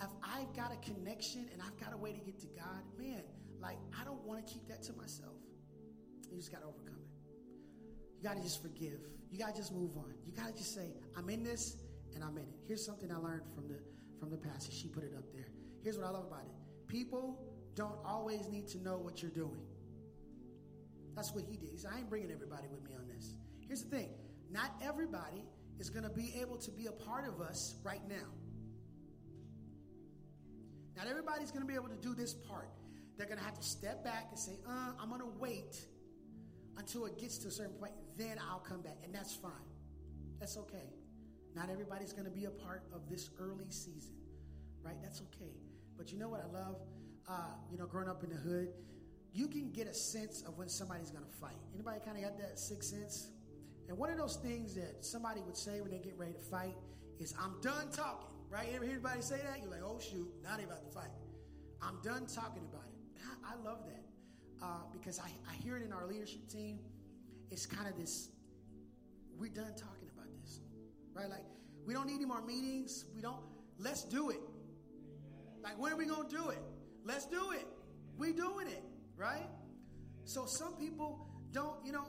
if 0.00 0.08
I've 0.22 0.52
got 0.56 0.72
a 0.72 0.76
connection 0.76 1.46
and 1.52 1.60
I've 1.62 1.78
got 1.78 1.92
a 1.92 1.96
way 1.96 2.12
to 2.12 2.18
get 2.18 2.40
to 2.40 2.46
God, 2.46 2.82
man, 2.98 3.22
like 3.60 3.78
I 4.00 4.04
don't 4.04 4.22
want 4.24 4.44
to 4.44 4.52
keep 4.52 4.66
that 4.68 4.82
to 4.84 4.92
myself. 4.94 5.34
You 6.30 6.38
just 6.38 6.50
got 6.50 6.62
to 6.62 6.68
overcome. 6.68 7.01
You 8.22 8.28
got 8.28 8.36
to 8.36 8.42
just 8.42 8.62
forgive. 8.62 9.00
You 9.32 9.38
got 9.38 9.52
to 9.52 9.60
just 9.60 9.72
move 9.72 9.96
on. 9.96 10.14
You 10.24 10.32
got 10.32 10.46
to 10.46 10.52
just 10.52 10.72
say, 10.72 10.92
I'm 11.16 11.28
in 11.28 11.42
this 11.42 11.76
and 12.14 12.22
I'm 12.22 12.36
in 12.36 12.44
it. 12.44 12.54
Here's 12.68 12.84
something 12.84 13.10
I 13.10 13.16
learned 13.16 13.42
from 13.52 13.66
the 13.66 13.80
from 14.20 14.30
the 14.30 14.36
passage. 14.36 14.74
She 14.74 14.86
put 14.86 15.02
it 15.02 15.12
up 15.16 15.24
there. 15.34 15.48
Here's 15.82 15.98
what 15.98 16.06
I 16.06 16.10
love 16.10 16.26
about 16.26 16.44
it. 16.44 16.86
People 16.86 17.42
don't 17.74 17.96
always 18.04 18.46
need 18.48 18.68
to 18.68 18.78
know 18.78 18.96
what 18.98 19.22
you're 19.22 19.32
doing. 19.32 19.62
That's 21.16 21.34
what 21.34 21.42
he 21.50 21.56
did. 21.56 21.70
He 21.72 21.78
said, 21.78 21.90
I 21.92 21.98
ain't 21.98 22.08
bringing 22.08 22.30
everybody 22.30 22.68
with 22.70 22.84
me 22.84 22.94
on 22.94 23.08
this. 23.08 23.34
Here's 23.66 23.82
the 23.82 23.96
thing 23.96 24.10
not 24.52 24.70
everybody 24.84 25.42
is 25.80 25.90
going 25.90 26.04
to 26.04 26.10
be 26.10 26.32
able 26.40 26.58
to 26.58 26.70
be 26.70 26.86
a 26.86 26.92
part 26.92 27.26
of 27.26 27.40
us 27.40 27.74
right 27.82 28.06
now. 28.08 28.28
Not 30.96 31.08
everybody's 31.08 31.50
going 31.50 31.62
to 31.62 31.68
be 31.68 31.74
able 31.74 31.88
to 31.88 31.96
do 31.96 32.14
this 32.14 32.34
part. 32.34 32.68
They're 33.16 33.26
going 33.26 33.38
to 33.38 33.44
have 33.44 33.58
to 33.58 33.64
step 33.64 34.04
back 34.04 34.26
and 34.30 34.38
say, 34.38 34.52
uh, 34.68 34.92
I'm 35.00 35.08
going 35.08 35.20
to 35.20 35.32
wait 35.40 35.86
until 36.78 37.06
it 37.06 37.18
gets 37.18 37.38
to 37.38 37.48
a 37.48 37.50
certain 37.50 37.74
point. 37.74 37.92
Then 38.16 38.38
I'll 38.50 38.60
come 38.60 38.82
back. 38.82 38.98
And 39.04 39.14
that's 39.14 39.34
fine. 39.34 39.52
That's 40.38 40.56
okay. 40.56 40.90
Not 41.54 41.70
everybody's 41.70 42.12
going 42.12 42.24
to 42.24 42.30
be 42.30 42.46
a 42.46 42.50
part 42.50 42.82
of 42.94 43.08
this 43.08 43.30
early 43.38 43.70
season, 43.70 44.14
right? 44.82 44.96
That's 45.02 45.20
okay. 45.20 45.52
But 45.96 46.10
you 46.12 46.18
know 46.18 46.28
what 46.28 46.40
I 46.40 46.52
love? 46.52 46.76
Uh, 47.28 47.54
you 47.70 47.78
know, 47.78 47.86
growing 47.86 48.08
up 48.08 48.24
in 48.24 48.30
the 48.30 48.36
hood, 48.36 48.68
you 49.32 49.48
can 49.48 49.70
get 49.70 49.86
a 49.86 49.94
sense 49.94 50.42
of 50.42 50.58
when 50.58 50.68
somebody's 50.68 51.10
going 51.10 51.24
to 51.24 51.30
fight. 51.30 51.56
Anybody 51.74 52.00
kind 52.04 52.16
of 52.16 52.24
got 52.24 52.38
that 52.38 52.58
sixth 52.58 52.90
sense? 52.90 53.28
And 53.88 53.98
one 53.98 54.10
of 54.10 54.18
those 54.18 54.36
things 54.36 54.74
that 54.74 55.04
somebody 55.04 55.40
would 55.42 55.56
say 55.56 55.80
when 55.80 55.90
they 55.90 55.98
get 55.98 56.18
ready 56.18 56.32
to 56.32 56.40
fight 56.40 56.74
is, 57.18 57.34
I'm 57.38 57.60
done 57.60 57.90
talking, 57.92 58.28
right? 58.50 58.68
You 58.68 58.76
ever 58.76 58.84
hear 58.84 58.94
anybody 58.94 59.22
say 59.22 59.36
that? 59.36 59.60
You're 59.60 59.70
like, 59.70 59.82
oh, 59.84 60.00
shoot, 60.00 60.28
now 60.42 60.56
they 60.56 60.64
about 60.64 60.84
to 60.84 60.90
fight. 60.92 61.10
I'm 61.82 62.00
done 62.02 62.26
talking 62.26 62.62
about 62.70 62.84
it. 62.86 63.22
I, 63.44 63.52
I 63.52 63.62
love 63.62 63.84
that 63.86 64.01
uh, 64.62 64.66
because 64.92 65.18
I, 65.18 65.30
I 65.50 65.54
hear 65.62 65.76
it 65.76 65.82
in 65.82 65.92
our 65.92 66.06
leadership 66.06 66.48
team. 66.48 66.78
It's 67.50 67.66
kind 67.66 67.88
of 67.88 67.96
this, 67.96 68.30
we're 69.38 69.50
done 69.50 69.74
talking 69.76 70.08
about 70.14 70.28
this, 70.40 70.60
right? 71.14 71.28
Like, 71.28 71.44
we 71.86 71.92
don't 71.92 72.06
need 72.06 72.16
any 72.16 72.24
more 72.24 72.42
meetings. 72.42 73.04
We 73.14 73.20
don't, 73.20 73.40
let's 73.78 74.04
do 74.04 74.30
it. 74.30 74.40
Like, 75.62 75.78
when 75.78 75.92
are 75.92 75.96
we 75.96 76.06
going 76.06 76.28
to 76.28 76.36
do 76.36 76.48
it? 76.50 76.62
Let's 77.04 77.26
do 77.26 77.50
it. 77.50 77.66
We 78.16 78.32
doing 78.32 78.68
it 78.68 78.82
right? 79.16 79.48
So 80.24 80.46
some 80.46 80.74
people 80.74 81.26
don't, 81.52 81.76
you 81.84 81.92
know, 81.92 82.06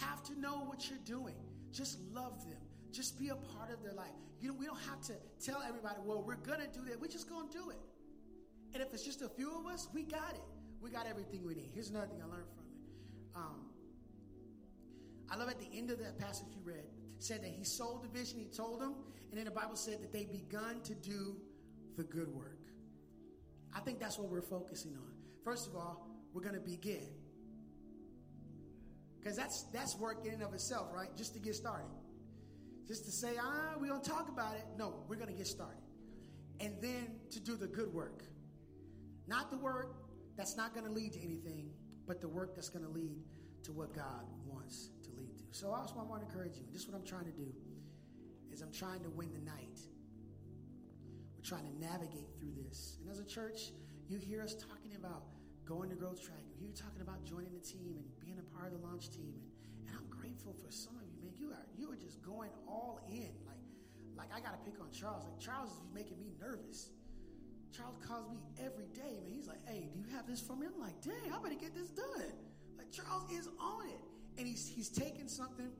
have 0.00 0.22
to 0.24 0.38
know 0.40 0.64
what 0.66 0.88
you're 0.88 0.98
doing. 1.04 1.34
Just 1.72 1.98
love 2.12 2.44
them. 2.44 2.58
Just 2.92 3.18
be 3.18 3.28
a 3.28 3.34
part 3.34 3.70
of 3.70 3.82
their 3.82 3.92
life. 3.92 4.08
You 4.40 4.48
know, 4.48 4.54
we 4.58 4.66
don't 4.66 4.80
have 4.88 5.00
to 5.02 5.12
tell 5.44 5.62
everybody, 5.66 5.96
well, 6.04 6.22
we're 6.22 6.36
going 6.36 6.60
to 6.60 6.66
do 6.66 6.84
that. 6.86 7.00
We're 7.00 7.08
just 7.08 7.28
going 7.28 7.48
to 7.48 7.58
do 7.58 7.70
it. 7.70 7.78
And 8.72 8.82
if 8.82 8.92
it's 8.94 9.04
just 9.04 9.22
a 9.22 9.28
few 9.28 9.58
of 9.58 9.66
us, 9.66 9.88
we 9.92 10.02
got 10.02 10.32
it. 10.34 10.42
We 10.80 10.90
got 10.90 11.06
everything 11.06 11.44
we 11.46 11.54
need. 11.54 11.70
Here's 11.74 11.90
another 11.90 12.06
thing 12.06 12.20
I 12.22 12.26
learned 12.26 12.48
from 12.54 12.64
it. 12.64 13.36
Um, 13.36 13.60
I 15.30 15.36
love 15.36 15.48
at 15.48 15.58
the 15.58 15.68
end 15.76 15.90
of 15.90 15.98
that 15.98 16.18
passage 16.18 16.46
you 16.50 16.62
read, 16.64 16.84
said 17.18 17.42
that 17.42 17.50
he 17.50 17.64
sold 17.64 18.02
the 18.02 18.08
vision, 18.08 18.38
he 18.38 18.46
told 18.46 18.80
them, 18.80 18.94
and 19.30 19.38
then 19.38 19.44
the 19.44 19.50
Bible 19.50 19.76
said 19.76 20.02
that 20.02 20.12
they 20.12 20.24
begun 20.24 20.80
to 20.82 20.94
do 20.94 21.36
the 21.96 22.02
good 22.02 22.28
work. 22.34 22.58
I 23.74 23.80
think 23.80 24.00
that's 24.00 24.18
what 24.18 24.28
we're 24.28 24.42
focusing 24.42 24.92
on. 24.92 25.12
First 25.44 25.68
of 25.68 25.76
all, 25.76 26.08
we're 26.32 26.42
going 26.42 26.54
to 26.54 26.60
begin. 26.60 27.06
Because 29.18 29.36
that's 29.36 29.66
that's 29.72 29.96
work 29.98 30.24
in 30.24 30.32
and 30.32 30.42
of 30.42 30.54
itself, 30.54 30.88
right? 30.94 31.14
Just 31.16 31.34
to 31.34 31.40
get 31.40 31.54
started. 31.54 31.90
Just 32.88 33.04
to 33.04 33.12
say, 33.12 33.34
ah, 33.40 33.76
going 33.78 34.00
to 34.00 34.10
talk 34.10 34.28
about 34.28 34.54
it. 34.56 34.64
No, 34.76 35.04
we're 35.08 35.16
going 35.16 35.28
to 35.28 35.34
get 35.34 35.46
started. 35.46 35.82
And 36.58 36.74
then 36.80 37.06
to 37.30 37.40
do 37.40 37.54
the 37.56 37.66
good 37.66 37.92
work. 37.92 38.24
Not 39.28 39.50
the 39.50 39.58
work 39.58 39.94
that's 40.36 40.56
not 40.56 40.74
going 40.74 40.86
to 40.86 40.92
lead 40.92 41.12
to 41.14 41.22
anything, 41.22 41.70
but 42.06 42.20
the 42.20 42.28
work 42.28 42.54
that's 42.54 42.68
going 42.68 42.84
to 42.84 42.90
lead 42.90 43.22
to 43.64 43.72
what 43.72 43.94
God 43.94 44.24
wants 44.46 44.90
to 45.04 45.10
lead 45.18 45.36
to. 45.38 45.44
So 45.52 45.72
I 45.72 45.80
just 45.80 45.94
want 45.96 46.08
to 46.08 46.26
encourage 46.26 46.56
you. 46.56 46.64
This 46.72 46.82
is 46.82 46.88
what 46.88 46.96
I'm 46.96 47.06
trying 47.06 47.26
to 47.26 47.32
do. 47.32 47.52
Is 48.52 48.62
I'm 48.62 48.72
trying 48.72 49.02
to 49.02 49.10
win 49.10 49.32
the 49.32 49.40
night. 49.40 49.78
We're 51.36 51.44
trying 51.44 51.64
to 51.64 51.78
navigate 51.78 52.28
through 52.38 52.52
this. 52.66 52.96
And 53.00 53.10
as 53.10 53.18
a 53.18 53.24
church, 53.24 53.70
you 54.08 54.18
hear 54.18 54.42
us 54.42 54.54
talking 54.54 54.96
about 54.98 55.22
going 55.64 55.88
to 55.90 55.96
growth 55.96 56.20
track. 56.20 56.42
You're 56.58 56.72
talking 56.72 57.00
about 57.00 57.24
joining 57.24 57.52
the 57.52 57.62
team 57.62 57.94
and 57.96 58.04
being 58.20 58.38
a 58.38 58.56
part 58.58 58.72
of 58.72 58.80
the 58.80 58.86
launch 58.86 59.10
team. 59.10 59.32
And, 59.32 59.46
and 59.88 59.96
I'm 59.96 60.10
grateful 60.10 60.54
for 60.58 60.70
some 60.70 60.96
of 60.98 61.06
you, 61.06 61.14
man. 61.22 61.32
You 61.38 61.50
are 61.54 61.66
you 61.78 61.92
are 61.92 61.96
just 61.96 62.20
going 62.22 62.50
all 62.66 63.00
in. 63.08 63.30
Like, 63.46 63.62
like 64.18 64.30
I 64.34 64.40
gotta 64.40 64.58
pick 64.64 64.80
on 64.80 64.90
Charles. 64.90 65.24
Like 65.24 65.38
Charles 65.38 65.70
is 65.70 65.80
making 65.94 66.18
me 66.18 66.32
nervous. 66.40 66.90
Charles 67.76 67.96
calls 68.06 68.28
me 68.30 68.38
every 68.64 68.86
day, 68.94 69.20
man. 69.22 69.32
He's 69.34 69.46
like, 69.46 69.66
hey, 69.66 69.88
do 69.92 69.98
you 69.98 70.16
have 70.16 70.26
this 70.26 70.40
for 70.40 70.56
me? 70.56 70.66
I'm 70.66 70.80
like, 70.80 71.00
dang, 71.02 71.32
I 71.32 71.42
better 71.42 71.54
get 71.54 71.74
this 71.74 71.90
done. 71.90 72.32
Like 72.76 72.90
Charles 72.90 73.30
is 73.32 73.48
on 73.60 73.86
it. 73.86 74.00
And 74.38 74.46
he's 74.46 74.66
he's 74.66 74.88
taken 74.88 75.28
something 75.28 75.70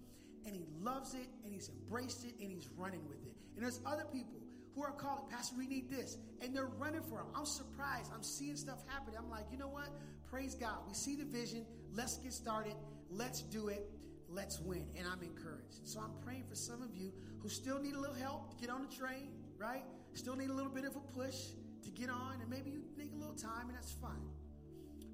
and 0.46 0.54
he 0.54 0.64
loves 0.80 1.14
it 1.14 1.28
and 1.44 1.52
he's 1.52 1.68
embraced 1.68 2.24
it 2.24 2.34
and 2.40 2.50
he's 2.50 2.68
running 2.76 3.06
with 3.08 3.24
it. 3.26 3.34
And 3.54 3.64
there's 3.64 3.80
other 3.86 4.04
people 4.12 4.40
who 4.74 4.82
are 4.82 4.92
calling, 4.92 5.24
Pastor, 5.30 5.56
we 5.58 5.66
need 5.66 5.90
this. 5.90 6.16
And 6.40 6.54
they're 6.54 6.70
running 6.78 7.02
for 7.02 7.20
him. 7.20 7.26
I'm 7.34 7.46
surprised. 7.46 8.10
I'm 8.14 8.22
seeing 8.22 8.56
stuff 8.56 8.78
happen. 8.86 9.14
I'm 9.18 9.28
like, 9.30 9.44
you 9.50 9.58
know 9.58 9.68
what? 9.68 9.88
Praise 10.30 10.54
God. 10.54 10.78
We 10.86 10.94
see 10.94 11.16
the 11.16 11.24
vision. 11.24 11.66
Let's 11.94 12.18
get 12.18 12.32
started. 12.32 12.74
Let's 13.10 13.42
do 13.42 13.68
it. 13.68 13.90
Let's 14.28 14.60
win. 14.60 14.86
And 14.96 15.06
I'm 15.08 15.22
encouraged. 15.22 15.80
So 15.84 16.00
I'm 16.00 16.12
praying 16.24 16.44
for 16.48 16.54
some 16.54 16.82
of 16.82 16.96
you 16.96 17.12
who 17.40 17.48
still 17.48 17.80
need 17.80 17.94
a 17.94 18.00
little 18.00 18.14
help 18.14 18.50
to 18.50 18.56
get 18.56 18.70
on 18.70 18.86
the 18.88 18.94
train, 18.94 19.30
right? 19.58 19.82
Still 20.14 20.36
need 20.36 20.50
a 20.50 20.54
little 20.54 20.70
bit 20.70 20.84
of 20.84 20.94
a 20.96 21.00
push 21.00 21.36
to 21.84 21.90
get 21.90 22.10
on. 22.10 22.40
And 22.40 22.50
maybe 22.50 22.70
you 22.70 22.82
need 22.96 23.12
a 23.12 23.16
little 23.16 23.34
time, 23.34 23.68
and 23.68 23.76
that's 23.76 23.92
fine. 23.92 24.30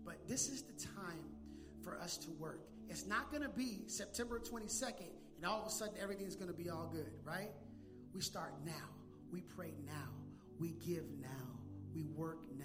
But 0.05 0.29
this 0.29 0.49
is 0.49 0.63
the 0.63 0.87
time 1.01 1.25
for 1.83 1.99
us 1.99 2.17
to 2.19 2.31
work. 2.33 2.61
It's 2.89 3.07
not 3.07 3.31
going 3.31 3.43
to 3.43 3.49
be 3.49 3.83
September 3.89 4.41
22nd 4.41 5.11
and 5.37 5.45
all 5.45 5.61
of 5.61 5.67
a 5.67 5.71
sudden 5.71 5.95
everything's 6.01 6.37
going 6.37 6.51
to 6.51 6.57
be 6.57 6.71
all 6.71 6.89
good, 6.93 7.13
right? 7.25 7.51
We 8.15 8.21
start 8.21 8.55
now. 8.65 8.73
We 9.31 9.43
pray 9.43 9.73
now. 9.85 10.09
We 10.59 10.71
give 10.87 11.05
now. 11.21 11.29
We 11.95 12.05
work 12.05 12.39
now. 12.59 12.65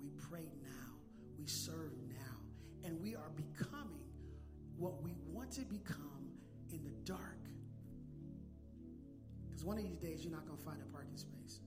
We 0.00 0.10
pray 0.30 0.48
now. 0.62 0.92
We 1.38 1.46
serve 1.46 1.92
now. 2.08 2.86
And 2.88 3.00
we 3.02 3.14
are 3.14 3.30
becoming 3.36 4.06
what 4.78 5.02
we 5.02 5.16
want 5.26 5.52
to 5.52 5.62
become 5.62 6.32
in 6.72 6.82
the 6.84 6.92
dark. 7.04 7.38
Because 9.48 9.64
one 9.64 9.76
of 9.76 9.84
these 9.84 9.98
days, 9.98 10.24
you're 10.24 10.32
not 10.32 10.46
going 10.46 10.56
to 10.56 10.64
find 10.64 10.78
a 10.80 10.92
parking 10.92 11.16
space. 11.16 11.60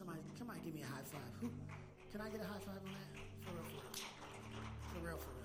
Somebody, 0.00 0.20
come 0.38 0.48
on, 0.48 0.56
give 0.64 0.72
me 0.72 0.80
a 0.80 0.86
high 0.86 1.04
five. 1.04 1.20
Who, 1.42 1.50
can 2.10 2.22
I 2.22 2.30
get 2.30 2.40
a 2.40 2.44
high 2.44 2.58
five 2.64 2.80
on 2.80 2.88
that? 2.88 3.20
For 3.44 3.52
real, 3.52 3.68
for 3.68 3.76
real. 3.76 4.08
For 4.88 5.00
real, 5.06 5.18
for 5.18 5.28
real. 5.28 5.40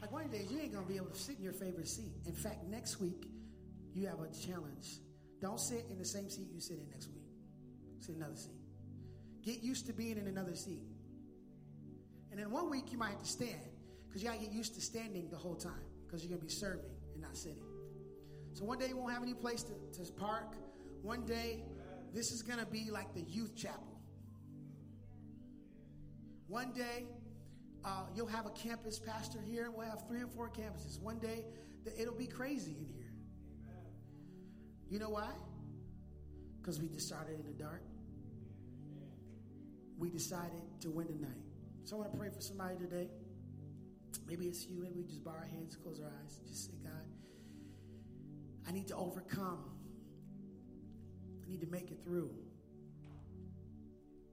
Like 0.00 0.10
one 0.10 0.28
days, 0.28 0.50
you 0.50 0.58
ain't 0.58 0.72
to 0.72 0.80
be 0.80 0.96
able 0.96 1.10
to 1.10 1.18
sit 1.18 1.36
in 1.36 1.44
your 1.44 1.52
favorite 1.52 1.86
seat. 1.86 2.14
In 2.24 2.32
fact, 2.32 2.64
next 2.64 2.98
week, 2.98 3.26
you 3.92 4.06
have 4.06 4.20
a 4.20 4.32
challenge. 4.32 5.00
Don't 5.42 5.60
sit 5.60 5.84
in 5.90 5.98
the 5.98 6.04
same 6.06 6.30
seat 6.30 6.46
you 6.50 6.62
sit 6.62 6.78
in 6.78 6.88
next 6.88 7.08
week. 7.08 7.28
Sit 8.00 8.14
in 8.14 8.22
another 8.22 8.36
seat. 8.36 8.56
Get 9.42 9.62
used 9.62 9.84
to 9.88 9.92
being 9.92 10.16
in 10.16 10.26
another 10.26 10.54
seat. 10.54 10.80
And 12.30 12.40
then 12.40 12.50
one 12.50 12.70
week 12.70 12.90
you 12.90 12.96
might 12.96 13.10
have 13.10 13.22
to 13.22 13.28
stand 13.28 13.68
because 14.06 14.22
you 14.22 14.30
got 14.30 14.38
to 14.38 14.44
get 14.46 14.54
used 14.54 14.74
to 14.76 14.80
standing 14.80 15.28
the 15.28 15.36
whole 15.36 15.56
time 15.56 15.84
because 16.06 16.24
you're 16.24 16.38
to 16.38 16.42
be 16.42 16.50
serving 16.50 16.88
and 17.12 17.20
not 17.20 17.36
sitting. 17.36 17.62
So 18.54 18.64
one 18.64 18.78
day 18.78 18.88
you 18.88 18.96
won't 18.96 19.12
have 19.12 19.22
any 19.22 19.34
place 19.34 19.62
to, 19.64 19.74
to 20.02 20.12
park. 20.12 20.54
One 21.02 21.26
day 21.26 21.64
this 22.18 22.32
is 22.32 22.42
going 22.42 22.58
to 22.58 22.66
be 22.66 22.90
like 22.90 23.14
the 23.14 23.20
youth 23.20 23.54
chapel. 23.54 23.96
One 26.48 26.72
day 26.72 27.04
uh, 27.84 28.06
you'll 28.12 28.26
have 28.26 28.44
a 28.44 28.50
campus 28.50 28.98
pastor 28.98 29.38
here. 29.40 29.66
And 29.66 29.74
we'll 29.74 29.86
have 29.86 30.02
three 30.08 30.20
or 30.20 30.26
four 30.26 30.50
campuses. 30.50 31.00
One 31.00 31.20
day 31.20 31.44
it'll 31.96 32.16
be 32.16 32.26
crazy 32.26 32.72
in 32.72 32.86
here. 32.86 33.12
You 34.90 34.98
know 34.98 35.10
why? 35.10 35.28
Because 36.60 36.80
we 36.80 36.88
decided 36.88 37.38
in 37.38 37.46
the 37.46 37.52
dark. 37.52 37.82
We 39.96 40.10
decided 40.10 40.62
to 40.80 40.90
win 40.90 41.06
the 41.06 41.24
night. 41.24 41.44
So 41.84 41.94
I 41.94 41.98
want 42.00 42.12
to 42.12 42.18
pray 42.18 42.30
for 42.30 42.40
somebody 42.40 42.78
today. 42.78 43.08
Maybe 44.26 44.46
it's 44.46 44.66
you. 44.66 44.80
Maybe 44.82 44.96
we 44.96 45.04
just 45.04 45.22
bow 45.22 45.36
our 45.38 45.46
heads, 45.46 45.76
close 45.76 46.00
our 46.00 46.10
eyes, 46.24 46.40
just 46.48 46.66
say, 46.66 46.78
God, 46.82 46.92
I 48.66 48.72
need 48.72 48.88
to 48.88 48.96
overcome. 48.96 49.77
I 51.48 51.50
need 51.50 51.60
to 51.62 51.66
make 51.68 51.90
it 51.90 51.98
through. 52.04 52.30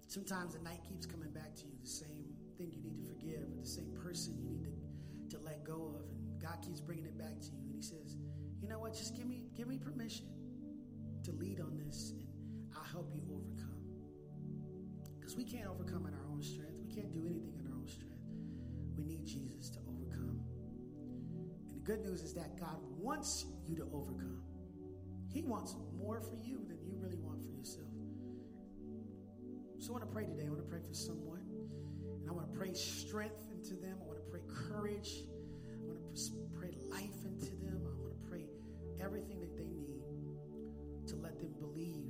Sometimes 0.08 0.54
the 0.54 0.64
night 0.64 0.82
keeps 0.88 1.06
coming 1.06 1.30
back 1.32 1.56
to 1.56 1.66
you, 1.66 1.72
the 1.82 1.88
same 1.88 2.26
thing 2.58 2.72
you 2.72 2.82
need 2.82 2.98
to 2.98 3.08
forgive, 3.08 3.48
or 3.52 3.62
the 3.62 3.68
same 3.68 3.92
person 4.04 4.36
you 4.38 4.44
need 4.44 4.64
to, 4.64 5.38
to 5.38 5.44
let 5.44 5.64
go 5.64 5.96
of, 5.96 6.10
and 6.12 6.42
God 6.42 6.62
keeps 6.62 6.82
bringing 6.82 7.06
it 7.06 7.18
back 7.18 7.40
to 7.40 7.52
you, 7.52 7.64
and 7.64 7.74
He 7.74 7.82
says, 7.82 8.18
"You 8.62 8.68
know 8.68 8.80
what? 8.80 8.94
Just 8.94 9.16
give 9.16 9.26
me 9.28 9.46
give 9.56 9.68
me 9.68 9.78
permission 9.78 10.28
to 11.24 11.32
lead 11.32 11.62
on 11.62 11.78
this, 11.78 12.12
and 12.12 12.28
I'll 12.76 12.84
help 12.84 13.14
you 13.16 13.24
overcome." 13.32 13.82
Because 15.18 15.38
we 15.38 15.46
can't 15.46 15.68
overcome 15.68 16.06
in 16.08 16.14
our 16.14 16.26
own 16.30 16.44
strength. 16.44 16.78
We 16.82 16.94
can't 16.94 17.14
do 17.14 17.26
anything 17.26 17.56
in 17.60 17.68
our 17.68 17.78
own 17.78 17.88
strength. 17.88 18.28
We 18.98 19.06
need 19.06 19.26
Jesus 19.26 19.70
to 19.72 19.80
overcome. 19.88 20.44
And 21.68 21.76
the 21.76 21.80
good 21.80 22.02
news 22.02 22.22
is 22.22 22.34
that 22.34 22.60
God 22.60 22.78
wants 22.98 23.46
you 23.68 23.76
to 23.78 23.84
overcome. 23.94 24.44
He 25.28 25.42
wants 25.42 25.76
more 25.98 26.22
for 26.22 26.36
you 26.36 26.65
you 26.65 26.65
really 27.06 27.22
want 27.22 27.44
for 27.46 27.52
yourself. 27.54 27.94
So 29.78 29.90
I 29.90 30.02
want 30.02 30.10
to 30.10 30.12
pray 30.12 30.26
today. 30.26 30.46
I 30.48 30.50
want 30.50 30.64
to 30.64 30.70
pray 30.70 30.82
for 30.82 30.94
someone. 30.94 31.46
And 32.22 32.30
I 32.30 32.34
want 32.34 32.52
to 32.52 32.58
pray 32.58 32.74
strength 32.74 33.46
into 33.52 33.76
them. 33.76 33.98
I 34.02 34.06
want 34.08 34.18
to 34.18 34.26
pray 34.32 34.42
courage. 34.50 35.22
I 35.62 35.86
want 35.86 36.02
to 36.02 36.32
pray 36.58 36.74
life 36.90 37.22
into 37.24 37.54
them. 37.62 37.86
I 37.86 37.94
want 38.02 38.18
to 38.18 38.30
pray 38.30 38.50
everything 39.00 39.40
that 39.42 39.56
they 39.56 39.70
need 39.70 40.02
to 41.08 41.16
let 41.18 41.38
them 41.38 41.54
believe 41.60 42.10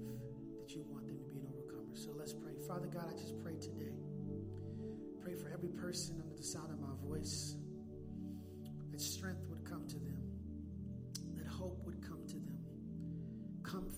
that 0.64 0.72
you 0.72 0.86
want 0.88 1.08
them 1.08 1.20
to 1.20 1.26
be 1.26 1.36
an 1.40 1.48
overcomer. 1.52 1.96
So 1.96 2.12
let's 2.16 2.32
pray. 2.32 2.54
Father 2.66 2.88
God, 2.88 3.12
I 3.12 3.20
just 3.20 3.36
pray 3.44 3.56
today. 3.60 4.00
Pray 5.22 5.36
for 5.36 5.52
every 5.52 5.70
person 5.70 6.22
under 6.24 6.36
the 6.36 6.44
sound 6.44 6.72
of 6.72 6.80
my 6.80 6.96
voice 7.04 7.58
that 8.92 9.02
strength 9.02 9.44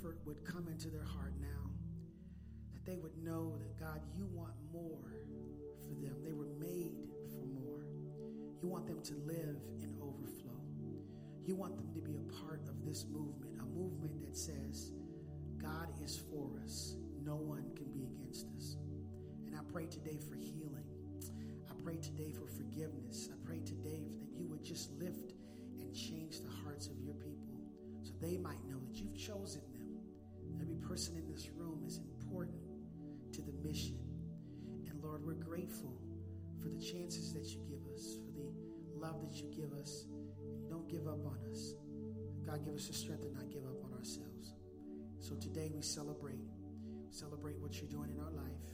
comfort 0.08 0.26
would 0.26 0.46
come 0.46 0.68
into 0.68 0.90
their 0.90 1.04
heart 1.04 1.34
now, 1.42 1.70
that 2.74 2.86
they 2.86 2.98
would 2.98 3.18
know 3.24 3.58
that 3.60 3.78
God, 3.80 4.02
you 4.16 4.26
want 4.32 4.54
more 4.72 5.12
for 5.84 5.94
them. 5.96 6.16
They 6.24 6.34
were 6.34 6.48
made 6.60 6.96
for 7.32 7.46
more. 7.46 7.84
You 8.62 8.68
want 8.68 8.88
them 8.88 9.02
to 9.02 9.14
live 9.26 9.58
in 9.82 9.94
overflow. 10.02 10.62
You 11.46 11.56
want 11.56 11.78
them 11.78 11.90
to 11.94 12.02
be 12.02 12.16
a 12.16 12.46
part 12.46 12.62
of 12.68 12.86
this 12.86 13.06
movement, 13.10 13.60
a 13.60 13.66
movement 13.66 14.22
that 14.26 14.36
says, 14.38 14.92
God 15.62 15.90
is 16.04 16.18
for 16.32 16.50
us. 16.64 16.96
No 17.24 17.36
one 17.36 17.66
can 17.76 17.88
be 17.92 18.06
against 18.06 18.48
us. 18.56 18.78
And 19.46 19.56
I 19.56 19.60
pray 19.72 19.88
today 19.88 20.20
for 20.20 20.36
healing. 20.36 20.86
I 21.70 21.74
pray 21.84 21.98
today 21.98 22.32
for 22.32 22.48
forgiveness. 22.48 23.30
I 23.32 23.48
pray 23.48 23.60
today 23.60 24.08
that 24.20 24.38
you 24.38 24.48
would 24.48 24.64
just 24.64 24.92
lift 25.00 25.34
and 25.80 25.94
change 25.94 26.42
the 26.42 26.52
hearts 26.64 26.88
of 26.88 27.00
your 27.02 27.14
people 27.16 27.48
so 28.04 28.14
they 28.22 28.38
might 28.38 28.64
know 28.68 28.78
that 28.88 28.96
you've 28.96 29.18
chosen 29.18 29.62
person 30.88 31.18
in 31.18 31.28
this 31.28 31.50
room 31.56 31.84
is 31.86 31.98
important 31.98 32.64
to 33.34 33.42
the 33.42 33.52
mission. 33.68 34.00
And 34.88 35.04
Lord, 35.04 35.26
we're 35.26 35.34
grateful 35.34 35.94
for 36.62 36.70
the 36.70 36.80
chances 36.80 37.34
that 37.34 37.46
you 37.46 37.60
give 37.68 37.84
us, 37.94 38.16
for 38.24 38.32
the 38.32 38.48
love 38.96 39.22
that 39.22 39.36
you 39.36 39.52
give 39.52 39.74
us. 39.74 40.06
You 40.08 40.70
don't 40.70 40.88
give 40.88 41.08
up 41.08 41.26
on 41.26 41.38
us. 41.52 41.74
God, 42.46 42.64
give 42.64 42.76
us 42.76 42.88
the 42.88 42.94
strength 42.94 43.24
to 43.24 43.32
not 43.34 43.50
give 43.52 43.66
up 43.66 43.84
on 43.84 43.94
ourselves. 43.94 44.56
So 45.20 45.36
today 45.36 45.70
we 45.76 45.82
celebrate. 45.82 46.48
Celebrate 47.10 47.60
what 47.60 47.82
you're 47.82 47.92
doing 47.92 48.12
in 48.12 48.20
our 48.20 48.32
life, 48.32 48.68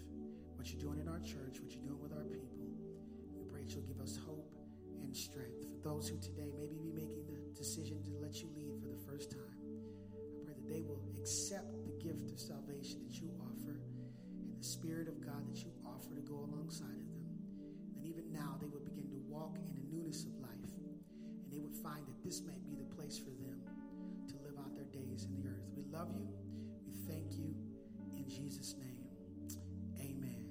what 0.56 0.72
you're 0.72 0.82
doing 0.82 1.00
in 1.00 1.08
our 1.08 1.20
church, 1.20 1.62
what 1.62 1.72
you're 1.72 1.86
doing 1.86 2.02
with 2.02 2.14
our 2.14 2.26
people. 2.26 2.58
We 3.34 3.44
pray 3.50 3.64
that 3.64 3.74
you'll 3.74 3.88
give 3.90 4.02
us 4.02 4.20
hope 4.26 4.54
and 5.02 5.16
strength. 5.16 5.66
For 5.70 5.88
those 5.88 6.10
who 6.10 6.18
today 6.18 6.52
maybe 6.56 6.78
be 6.78 6.92
making 6.92 7.26
the 7.26 7.58
decision 7.58 8.04
to 8.04 8.12
let 8.22 8.42
you 8.42 8.50
lead 8.56 8.82
for 8.82 8.90
the 8.90 9.02
first 9.06 9.32
time, 9.32 9.58
I 10.14 10.46
pray 10.46 10.54
that 10.54 10.68
they 10.68 10.82
will 10.82 11.02
accept 11.20 11.83
gift 12.04 12.32
of 12.32 12.40
salvation 12.40 13.00
that 13.08 13.16
you 13.16 13.32
offer 13.40 13.80
and 14.36 14.52
the 14.60 14.64
Spirit 14.64 15.08
of 15.08 15.24
God 15.24 15.48
that 15.48 15.64
you 15.64 15.72
offer 15.88 16.14
to 16.14 16.22
go 16.22 16.36
alongside 16.36 17.00
of 17.00 17.08
them. 17.16 17.32
And 17.96 18.04
even 18.06 18.28
now, 18.32 18.60
they 18.60 18.68
would 18.68 18.84
begin 18.84 19.08
to 19.08 19.20
walk 19.32 19.56
in 19.56 19.72
the 19.72 19.88
newness 19.88 20.26
of 20.28 20.36
life, 20.44 20.72
and 20.84 21.00
they 21.48 21.60
would 21.60 21.74
find 21.80 22.04
that 22.06 22.20
this 22.24 22.44
might 22.44 22.60
be 22.68 22.76
the 22.76 22.84
place 22.96 23.18
for 23.18 23.32
them 23.32 23.64
to 24.28 24.36
live 24.44 24.60
out 24.60 24.76
their 24.76 24.92
days 24.92 25.24
in 25.24 25.32
the 25.40 25.48
earth. 25.48 25.64
We 25.76 25.84
love 25.96 26.12
you. 26.12 26.28
We 26.86 26.94
thank 27.08 27.40
you. 27.40 27.56
In 28.18 28.28
Jesus' 28.28 28.76
name, 28.76 29.08
amen. 30.00 30.44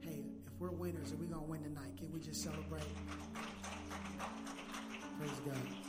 Hey, 0.00 0.24
if 0.46 0.52
we're 0.58 0.70
winners, 0.70 1.12
are 1.12 1.16
we 1.16 1.26
going 1.26 1.40
to 1.40 1.50
win 1.50 1.62
tonight? 1.62 1.96
Can 1.96 2.12
we 2.12 2.18
just 2.18 2.42
celebrate? 2.42 2.82
Praise 5.18 5.40
God. 5.46 5.79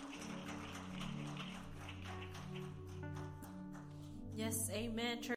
Yes, 4.52 4.70
amen. 4.76 5.16
Church 5.22 5.30